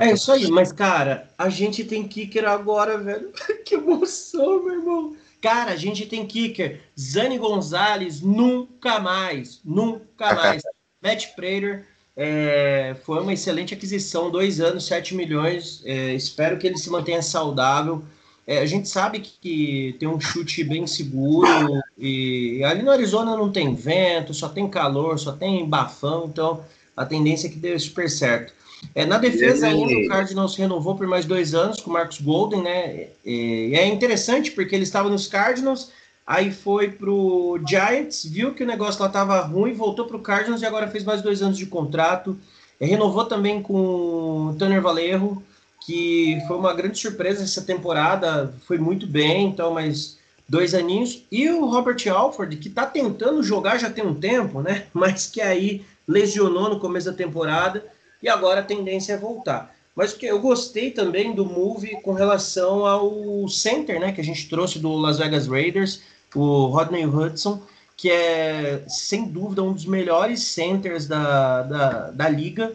É 0.00 0.12
isso 0.12 0.32
aí, 0.32 0.48
mas 0.50 0.72
cara, 0.72 1.28
a 1.36 1.48
gente 1.48 1.84
tem 1.84 2.08
kicker 2.08 2.46
agora, 2.46 2.96
velho. 2.96 3.32
que 3.64 3.74
emoção, 3.74 4.62
meu 4.62 4.74
irmão. 4.74 5.16
Cara, 5.42 5.72
a 5.72 5.76
gente 5.76 6.06
tem 6.06 6.26
kicker. 6.26 6.80
Zane 6.98 7.38
Gonzalez, 7.38 8.20
nunca 8.20 8.98
mais. 9.00 9.60
Nunca 9.64 10.32
mais. 10.34 10.62
Matt 11.02 11.34
Prater 11.34 11.86
é, 12.22 12.94
foi 13.02 13.18
uma 13.22 13.32
excelente 13.32 13.72
aquisição. 13.72 14.30
Dois 14.30 14.60
anos, 14.60 14.84
7 14.84 15.14
milhões. 15.14 15.80
É, 15.86 16.12
espero 16.12 16.58
que 16.58 16.66
ele 16.66 16.76
se 16.76 16.90
mantenha 16.90 17.22
saudável. 17.22 18.04
É, 18.46 18.58
a 18.58 18.66
gente 18.66 18.90
sabe 18.90 19.20
que, 19.20 19.96
tem 19.98 20.06
um 20.06 20.20
chute 20.20 20.62
bem 20.62 20.86
seguro. 20.86 21.48
E 21.96 22.62
ali 22.62 22.82
no 22.82 22.90
Arizona 22.90 23.34
não 23.34 23.50
tem 23.50 23.74
vento, 23.74 24.34
só 24.34 24.50
tem 24.50 24.68
calor, 24.68 25.18
só 25.18 25.32
tem 25.32 25.66
bafão. 25.66 26.26
Então 26.26 26.62
a 26.94 27.06
tendência 27.06 27.46
é 27.46 27.50
que 27.50 27.56
dê 27.56 27.78
super 27.78 28.10
certo. 28.10 28.52
É, 28.94 29.06
na 29.06 29.16
defesa 29.16 29.68
ainda, 29.68 29.90
o 29.90 30.08
Cardinals 30.08 30.56
renovou 30.56 30.96
por 30.96 31.06
mais 31.06 31.24
dois 31.24 31.54
anos 31.54 31.80
com 31.80 31.88
o 31.88 31.92
Marcos 31.94 32.20
Golden, 32.20 32.62
né? 32.62 33.08
E 33.24 33.72
é 33.74 33.86
interessante 33.86 34.50
porque 34.50 34.74
ele 34.74 34.84
estava 34.84 35.08
nos 35.08 35.26
Cardinals, 35.26 35.90
aí 36.26 36.52
foi 36.52 36.90
pro 36.90 37.60
Giants, 37.68 38.24
viu 38.24 38.54
que 38.54 38.62
o 38.62 38.66
negócio 38.66 39.00
lá 39.00 39.08
estava 39.08 39.40
ruim, 39.40 39.72
voltou 39.72 40.06
pro 40.06 40.20
Cardinals 40.20 40.62
e 40.62 40.66
agora 40.66 40.88
fez 40.88 41.04
mais 41.04 41.22
dois 41.22 41.42
anos 41.42 41.58
de 41.58 41.66
contrato. 41.66 42.38
renovou 42.80 43.24
também 43.24 43.62
com 43.62 44.50
o 44.50 44.56
Tanner 44.58 44.80
Valerro, 44.80 45.42
que 45.84 46.38
foi 46.46 46.56
uma 46.56 46.74
grande 46.74 46.98
surpresa 46.98 47.42
essa 47.42 47.62
temporada, 47.62 48.54
foi 48.66 48.78
muito 48.78 49.06
bem, 49.06 49.46
então, 49.46 49.72
mas 49.72 50.18
dois 50.48 50.74
aninhos. 50.74 51.24
E 51.30 51.48
o 51.48 51.66
Robert 51.66 52.02
Alford, 52.12 52.56
que 52.56 52.68
está 52.68 52.84
tentando 52.84 53.42
jogar 53.42 53.78
já 53.78 53.88
tem 53.88 54.04
um 54.04 54.14
tempo, 54.14 54.60
né? 54.60 54.86
Mas 54.92 55.26
que 55.26 55.40
aí 55.40 55.84
lesionou 56.06 56.68
no 56.68 56.80
começo 56.80 57.08
da 57.08 57.16
temporada 57.16 57.84
e 58.20 58.28
agora 58.28 58.60
a 58.60 58.64
tendência 58.64 59.12
é 59.12 59.16
voltar. 59.16 59.72
Mas 60.00 60.14
que 60.14 60.24
eu 60.24 60.40
gostei 60.40 60.90
também 60.90 61.34
do 61.34 61.44
move 61.44 62.00
com 62.00 62.14
relação 62.14 62.86
ao 62.86 63.46
center, 63.50 64.00
né? 64.00 64.12
Que 64.12 64.22
a 64.22 64.24
gente 64.24 64.48
trouxe 64.48 64.78
do 64.78 64.96
Las 64.96 65.18
Vegas 65.18 65.46
Raiders, 65.46 66.00
o 66.34 66.68
Rodney 66.68 67.04
Hudson, 67.04 67.60
que 67.98 68.10
é 68.10 68.82
sem 68.88 69.26
dúvida 69.26 69.62
um 69.62 69.74
dos 69.74 69.84
melhores 69.84 70.42
centers 70.42 71.06
da, 71.06 71.64
da, 71.64 72.10
da 72.12 72.28
liga. 72.30 72.72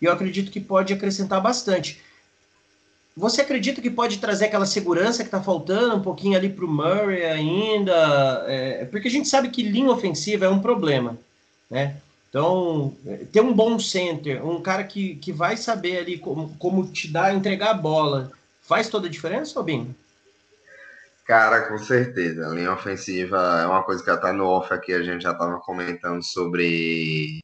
E 0.00 0.04
eu 0.04 0.12
acredito 0.12 0.52
que 0.52 0.60
pode 0.60 0.92
acrescentar 0.92 1.40
bastante. 1.40 2.00
Você 3.16 3.40
acredita 3.40 3.82
que 3.82 3.90
pode 3.90 4.18
trazer 4.18 4.44
aquela 4.44 4.64
segurança 4.64 5.24
que 5.24 5.28
está 5.28 5.42
faltando 5.42 5.96
um 5.96 6.00
pouquinho 6.00 6.38
ali 6.38 6.48
para 6.48 6.64
o 6.64 6.68
Murray 6.68 7.24
ainda? 7.24 8.44
É, 8.46 8.84
porque 8.84 9.08
a 9.08 9.10
gente 9.10 9.26
sabe 9.26 9.48
que 9.48 9.64
linha 9.64 9.90
ofensiva 9.90 10.44
é 10.44 10.48
um 10.48 10.60
problema, 10.60 11.18
né? 11.68 11.96
Então, 12.28 12.94
ter 13.32 13.40
um 13.40 13.54
bom 13.54 13.78
center, 13.78 14.44
um 14.46 14.60
cara 14.60 14.84
que, 14.84 15.16
que 15.16 15.32
vai 15.32 15.56
saber 15.56 15.98
ali 15.98 16.18
como, 16.18 16.54
como 16.58 16.86
te 16.86 17.08
dar, 17.08 17.34
entregar 17.34 17.70
a 17.70 17.74
bola, 17.74 18.30
faz 18.62 18.88
toda 18.88 19.06
a 19.06 19.10
diferença, 19.10 19.58
Robinho? 19.58 19.94
Cara, 21.26 21.68
com 21.68 21.78
certeza. 21.78 22.46
A 22.46 22.54
linha 22.54 22.72
ofensiva 22.72 23.60
é 23.62 23.66
uma 23.66 23.82
coisa 23.82 24.02
que 24.02 24.10
até 24.10 24.32
no 24.32 24.46
off 24.46 24.72
aqui 24.72 24.92
a 24.92 25.02
gente 25.02 25.22
já 25.22 25.32
estava 25.32 25.58
comentando 25.60 26.22
sobre 26.22 27.40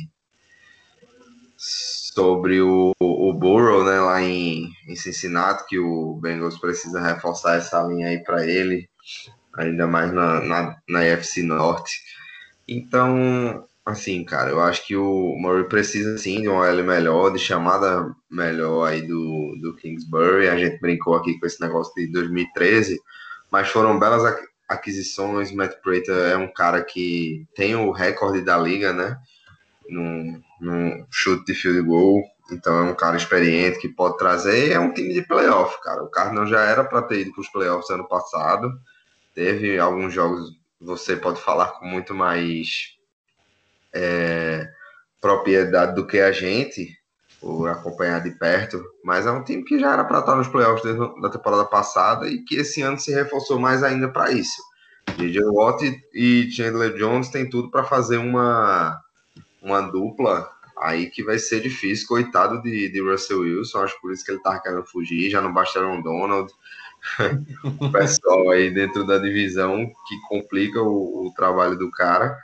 sobre 2.14 2.60
o, 2.60 2.92
o 3.00 3.32
Burrow, 3.32 3.84
né, 3.84 3.98
lá 3.98 4.22
em, 4.22 4.70
em 4.86 4.94
Cincinnati, 4.94 5.66
que 5.66 5.78
o 5.78 6.14
Bengals 6.14 6.58
precisa 6.58 7.00
reforçar 7.00 7.56
essa 7.56 7.82
linha 7.82 8.08
aí 8.08 8.22
para 8.22 8.46
ele, 8.46 8.88
ainda 9.56 9.86
mais 9.86 10.12
na, 10.12 10.40
na, 10.40 10.76
na 10.88 11.00
UFC 11.00 11.42
Norte. 11.42 12.00
Então, 12.68 13.66
assim, 13.84 14.24
cara, 14.24 14.50
eu 14.50 14.60
acho 14.60 14.86
que 14.86 14.96
o 14.96 15.36
Murray 15.36 15.64
precisa 15.64 16.16
sim 16.16 16.40
de 16.40 16.48
uma 16.48 16.66
L 16.68 16.82
melhor, 16.82 17.30
de 17.30 17.38
chamada 17.38 18.14
melhor 18.30 18.86
aí 18.88 19.02
do, 19.02 19.56
do 19.60 19.76
Kingsbury. 19.76 20.48
A 20.48 20.56
gente 20.56 20.80
brincou 20.80 21.14
aqui 21.14 21.38
com 21.38 21.46
esse 21.46 21.60
negócio 21.60 21.92
de 21.94 22.10
2013, 22.10 22.98
mas 23.50 23.68
foram 23.68 23.98
belas 23.98 24.22
aquisições. 24.68 25.52
Matt 25.52 25.74
Prater 25.82 26.32
é 26.32 26.36
um 26.36 26.50
cara 26.52 26.82
que 26.82 27.46
tem 27.54 27.76
o 27.76 27.90
recorde 27.90 28.40
da 28.40 28.56
liga, 28.56 28.92
né? 28.92 29.18
No 29.88 31.06
chute 31.10 31.44
de 31.44 31.54
field 31.54 31.82
goal. 31.82 32.22
Então 32.50 32.78
é 32.78 32.82
um 32.90 32.94
cara 32.94 33.16
experiente 33.16 33.78
que 33.80 33.88
pode 33.88 34.16
trazer. 34.16 34.72
É 34.72 34.80
um 34.80 34.92
time 34.92 35.12
de 35.12 35.22
playoff, 35.22 35.78
cara. 35.82 36.02
O 36.02 36.10
Cardinals 36.10 36.48
já 36.48 36.62
era 36.62 36.84
para 36.84 37.02
ter 37.02 37.20
ido 37.20 37.32
para 37.32 37.40
os 37.42 37.48
playoffs 37.50 37.90
ano 37.90 38.08
passado. 38.08 38.70
Teve 39.34 39.78
alguns 39.78 40.14
jogos, 40.14 40.52
você 40.80 41.16
pode 41.16 41.40
falar 41.40 41.68
com 41.72 41.86
muito 41.86 42.14
mais 42.14 42.94
é, 43.94 44.68
propriedade 45.20 45.94
do 45.94 46.06
que 46.06 46.18
a 46.18 46.32
gente, 46.32 46.96
por 47.40 47.68
acompanhar 47.68 48.22
de 48.22 48.30
perto. 48.32 48.84
Mas 49.04 49.26
é 49.26 49.30
um 49.30 49.44
time 49.44 49.64
que 49.64 49.78
já 49.78 49.92
era 49.92 50.04
para 50.04 50.20
estar 50.20 50.34
nos 50.34 50.48
playoffs 50.48 50.84
da 51.20 51.30
temporada 51.30 51.64
passada 51.64 52.28
e 52.28 52.38
que 52.44 52.56
esse 52.56 52.82
ano 52.82 52.98
se 52.98 53.12
reforçou 53.12 53.58
mais 53.58 53.82
ainda 53.82 54.08
para 54.08 54.32
isso. 54.32 54.62
DJ 55.16 55.42
Watt 55.44 55.82
e 56.12 56.50
Chandler 56.50 56.94
Jones 56.94 57.28
tem 57.28 57.48
tudo 57.48 57.70
para 57.70 57.84
fazer 57.84 58.16
uma, 58.16 58.98
uma 59.62 59.80
dupla 59.80 60.50
aí 60.76 61.08
que 61.08 61.22
vai 61.22 61.38
ser 61.38 61.60
difícil, 61.60 62.06
coitado 62.08 62.60
de, 62.62 62.88
de 62.88 63.00
Russell 63.00 63.40
Wilson, 63.40 63.82
acho 63.82 64.00
por 64.00 64.12
isso 64.12 64.24
que 64.24 64.32
ele 64.32 64.42
tava 64.42 64.60
querendo 64.60 64.84
fugir, 64.84 65.30
já 65.30 65.40
não 65.40 65.52
basta 65.52 65.78
Aaron 65.78 66.02
Donald, 66.02 66.52
o 67.80 67.90
pessoal 67.92 68.50
aí 68.50 68.70
dentro 68.70 69.06
da 69.06 69.18
divisão 69.18 69.86
que 69.86 70.20
complica 70.28 70.82
o, 70.82 71.26
o, 71.26 71.32
trabalho 71.34 71.76
do 71.76 71.90
cara, 71.90 72.36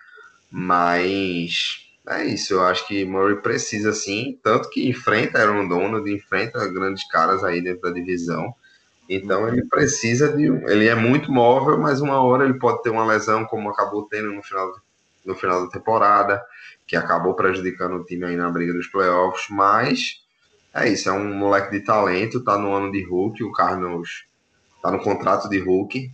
mas 0.50 1.86
é 2.08 2.24
isso, 2.24 2.54
eu 2.54 2.64
acho 2.64 2.86
que 2.88 3.04
Murray 3.04 3.36
precisa 3.36 3.92
sim, 3.92 4.38
tanto 4.42 4.68
que 4.70 4.88
enfrenta 4.88 5.38
Aaron 5.38 5.68
Donald, 5.68 6.10
enfrenta 6.10 6.66
grandes 6.66 7.06
caras 7.08 7.44
aí 7.44 7.60
dentro 7.60 7.82
da 7.82 7.90
divisão, 7.90 8.54
então 9.08 9.46
ele 9.48 9.64
precisa 9.66 10.32
de, 10.32 10.44
ele 10.44 10.88
é 10.88 10.94
muito 10.94 11.30
móvel, 11.30 11.78
mas 11.78 12.00
uma 12.00 12.20
hora 12.22 12.44
ele 12.44 12.54
pode 12.54 12.82
ter 12.82 12.90
uma 12.90 13.06
lesão 13.06 13.44
como 13.44 13.70
acabou 13.70 14.06
tendo 14.08 14.32
no 14.32 14.42
final, 14.42 14.72
no 15.24 15.34
final 15.34 15.64
da 15.64 15.70
temporada, 15.70 16.42
que 16.86 16.96
acabou 16.96 17.34
prejudicando 17.34 17.96
o 17.96 18.04
time 18.04 18.24
aí 18.24 18.36
na 18.36 18.50
briga 18.50 18.72
dos 18.72 18.86
playoffs, 18.88 19.46
mas 19.50 20.22
é 20.74 20.88
isso, 20.88 21.08
é 21.08 21.12
um 21.12 21.34
moleque 21.34 21.70
de 21.70 21.84
talento, 21.84 22.42
tá 22.42 22.56
no 22.56 22.72
ano 22.72 22.90
de 22.90 23.02
Hulk, 23.02 23.42
o 23.44 23.52
Cardinals 23.52 24.24
tá 24.82 24.90
no 24.90 25.00
contrato 25.00 25.48
de 25.48 25.58
Hulk, 25.58 26.10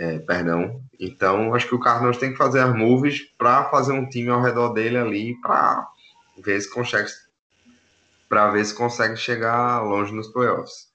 é, 0.00 0.18
perdão. 0.18 0.80
Então, 0.98 1.54
acho 1.54 1.68
que 1.68 1.74
o 1.74 1.78
Cardinals 1.78 2.16
tem 2.16 2.32
que 2.32 2.38
fazer 2.38 2.60
as 2.60 2.74
moves 2.74 3.20
para 3.36 3.64
fazer 3.64 3.92
um 3.92 4.08
time 4.08 4.30
ao 4.30 4.40
redor 4.40 4.70
dele 4.70 4.96
ali 4.96 5.34
para 5.42 5.86
ver 6.42 6.58
se 6.58 6.70
consegue 6.70 7.10
para 8.26 8.50
ver 8.50 8.64
se 8.64 8.74
consegue 8.74 9.16
chegar 9.16 9.82
longe 9.82 10.14
nos 10.14 10.28
playoffs. 10.28 10.88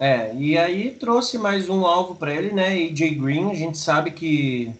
É, 0.00 0.34
e 0.34 0.56
aí 0.56 0.92
trouxe 0.92 1.36
mais 1.36 1.68
um 1.68 1.84
alvo 1.84 2.14
para 2.14 2.32
ele, 2.32 2.50
né? 2.50 2.68
AJ 2.68 3.14
Green, 3.16 3.50
a 3.50 3.54
gente 3.54 3.76
sabe 3.76 4.10
que 4.10 4.72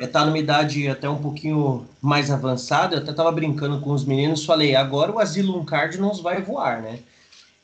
está 0.00 0.24
numa 0.26 0.38
idade 0.38 0.88
até 0.88 1.08
um 1.08 1.18
pouquinho 1.18 1.86
mais 2.02 2.32
avançada. 2.32 2.96
Eu 2.96 3.02
até 3.02 3.12
estava 3.12 3.30
brincando 3.30 3.80
com 3.80 3.92
os 3.92 4.04
meninos, 4.04 4.44
falei, 4.44 4.74
agora 4.74 5.12
o 5.12 5.20
Asylum 5.20 5.64
Cardinals 5.64 6.20
vai 6.20 6.42
voar, 6.42 6.82
né? 6.82 6.98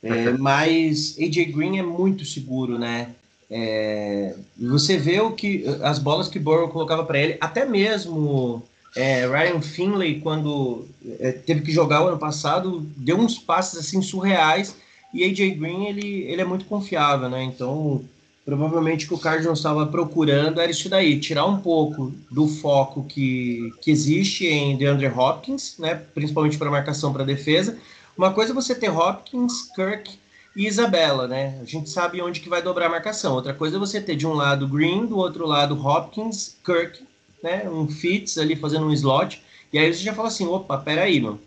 É, 0.01 0.31
mas 0.39 1.17
AJ 1.19 1.53
Green 1.53 1.79
é 1.79 1.83
muito 1.83 2.25
seguro, 2.25 2.79
né? 2.79 3.15
É, 3.57 4.35
você 4.59 4.97
vê 4.97 5.21
o 5.21 5.31
que 5.31 5.65
as 5.81 6.01
bolas 6.01 6.27
que 6.27 6.41
Burrow 6.41 6.69
colocava 6.69 7.05
para 7.05 7.21
ele, 7.21 7.37
até 7.41 7.65
mesmo 7.65 8.65
é, 8.97 9.29
Ryan 9.29 9.61
Finley, 9.61 10.21
quando 10.21 10.89
é, 11.21 11.31
teve 11.31 11.61
que 11.61 11.71
jogar 11.71 12.03
o 12.03 12.09
ano 12.09 12.19
passado, 12.19 12.85
deu 12.97 13.17
uns 13.17 13.39
passes 13.39 13.79
assim 13.79 14.03
surreais 14.03 14.75
e 15.15 15.23
AJ 15.23 15.57
Green, 15.57 15.87
ele, 15.87 16.25
ele 16.25 16.43
é 16.43 16.45
muito 16.45 16.65
confiável, 16.65 17.29
né? 17.29 17.45
Então, 17.45 18.05
provavelmente 18.45 19.05
o 19.05 19.09
que 19.11 19.15
o 19.15 19.19
Cardinals 19.19 19.61
estava 19.61 19.87
procurando 19.87 20.61
era 20.61 20.73
isso 20.73 20.89
daí, 20.89 21.21
tirar 21.21 21.47
um 21.47 21.61
pouco 21.61 22.13
do 22.33 22.49
foco 22.49 23.05
que, 23.05 23.73
que 23.81 23.93
existe 23.93 24.49
em 24.49 24.77
DeAndre 24.77 25.07
Hopkins, 25.07 25.77
né? 25.79 25.95
Principalmente 26.13 26.59
para 26.59 26.73
marcação 26.73 27.13
para 27.13 27.23
defesa. 27.23 27.79
Uma 28.19 28.33
coisa 28.33 28.51
é 28.51 28.55
você 28.55 28.75
ter 28.75 28.91
Hopkins, 28.91 29.71
Kirk 29.77 30.24
e 30.57 30.67
Isabella, 30.67 31.27
né? 31.27 31.59
A 31.61 31.65
gente 31.65 31.91
sabe 31.91 32.23
onde 32.23 32.41
que 32.41 32.49
vai 32.49 32.63
dobrar 32.63 32.87
a 32.87 32.91
marcação. 32.91 33.35
Outra 33.35 33.53
coisa 33.53 33.77
é 33.77 33.79
você 33.79 34.01
ter 34.01 34.17
de 34.17 34.27
um 34.27 34.33
lado 34.33 34.69
Green, 34.69 35.07
do 35.07 35.19
outro 35.19 35.47
lado 35.47 35.75
Hopkins, 35.75 36.57
Kirk, 36.65 37.03
né? 37.43 37.69
Um 37.69 37.89
Fitz 37.89 38.39
ali 38.39 38.55
fazendo 38.55 38.87
um 38.87 38.93
slot. 38.93 39.43
E 39.73 39.79
aí 39.79 39.93
você 39.93 40.03
já 40.03 40.15
fala 40.15 40.29
assim, 40.29 40.47
opa, 40.47 40.79
peraí, 40.79 41.21
mano. 41.21 41.41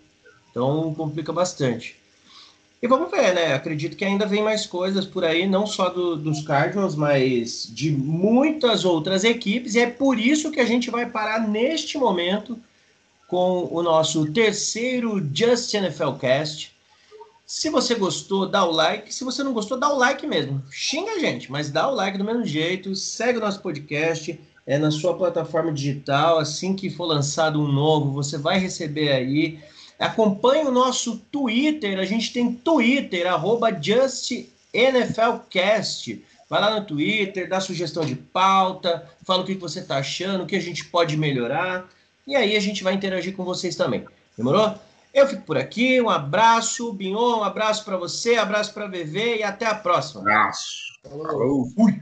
Então 0.51 0.93
complica 0.93 1.31
bastante. 1.31 1.95
E 2.81 2.87
vamos 2.87 3.09
ver, 3.09 3.33
né? 3.33 3.53
Acredito 3.53 3.97
que 3.97 4.05
ainda 4.05 4.25
vem 4.25 4.43
mais 4.43 4.67
coisas 4.67 5.05
por 5.05 5.23
aí, 5.23 5.47
não 5.47 5.65
só 5.65 5.89
do, 5.89 6.15
dos 6.15 6.43
Cardinals, 6.43 6.95
mas 6.95 7.67
de 7.73 7.89
muitas 7.89 8.85
outras 8.85 9.23
equipes. 9.23 9.73
E 9.73 9.79
é 9.79 9.89
por 9.89 10.19
isso 10.19 10.51
que 10.51 10.59
a 10.59 10.65
gente 10.65 10.91
vai 10.91 11.05
parar 11.07 11.47
neste 11.47 11.97
momento 11.97 12.59
com 13.27 13.67
o 13.71 13.81
nosso 13.81 14.31
terceiro 14.31 15.25
Just 15.33 15.73
NFL 15.73 16.11
Cast. 16.19 16.71
Se 17.47 17.69
você 17.69 17.95
gostou, 17.95 18.45
dá 18.45 18.65
o 18.65 18.71
like. 18.71 19.15
Se 19.15 19.23
você 19.23 19.41
não 19.41 19.53
gostou, 19.53 19.79
dá 19.79 19.89
o 19.89 19.97
like 19.97 20.27
mesmo. 20.27 20.61
Xinga 20.69 21.13
a 21.13 21.19
gente, 21.19 21.49
mas 21.49 21.71
dá 21.71 21.87
o 21.87 21.95
like 21.95 22.17
do 22.17 22.25
mesmo 22.25 22.45
jeito. 22.45 22.93
Segue 22.93 23.37
o 23.37 23.41
nosso 23.41 23.61
podcast. 23.61 24.37
É 24.65 24.77
na 24.77 24.91
sua 24.91 25.17
plataforma 25.17 25.71
digital. 25.71 26.39
Assim 26.39 26.75
que 26.75 26.89
for 26.89 27.05
lançado 27.05 27.61
um 27.61 27.71
novo, 27.71 28.11
você 28.11 28.37
vai 28.37 28.59
receber 28.59 29.13
aí. 29.13 29.59
Acompanhe 29.97 30.65
o 30.65 30.71
nosso 30.71 31.19
Twitter, 31.31 31.97
a 31.99 32.05
gente 32.05 32.33
tem 32.33 32.53
Twitter, 32.53 33.25
arroba 33.25 33.71
JustNFLcast. 33.71 36.21
Vai 36.49 36.61
lá 36.61 36.77
no 36.77 36.85
Twitter, 36.85 37.47
dá 37.47 37.61
sugestão 37.61 38.05
de 38.05 38.15
pauta, 38.15 39.09
fala 39.23 39.43
o 39.43 39.45
que 39.45 39.55
você 39.55 39.79
está 39.79 39.99
achando, 39.99 40.43
o 40.43 40.45
que 40.45 40.57
a 40.57 40.61
gente 40.61 40.83
pode 40.83 41.15
melhorar. 41.15 41.89
E 42.27 42.35
aí 42.35 42.57
a 42.57 42.59
gente 42.59 42.83
vai 42.83 42.93
interagir 42.93 43.33
com 43.33 43.45
vocês 43.45 43.73
também. 43.75 44.03
Demorou? 44.37 44.77
Eu 45.17 45.27
fico 45.27 45.41
por 45.41 45.57
aqui, 45.57 45.99
um 45.99 46.11
abraço, 46.11 46.93
Binho, 46.93 47.39
um 47.39 47.43
abraço 47.43 47.83
para 47.83 47.97
você, 47.97 48.37
um 48.37 48.41
abraço 48.41 48.71
para 48.71 48.85
VV 48.85 49.37
e 49.37 49.43
até 49.43 49.65
a 49.65 49.73
próxima. 49.73 50.21
Abraço. 50.21 50.93
Falou. 51.03 51.65
Fui. 51.75 51.99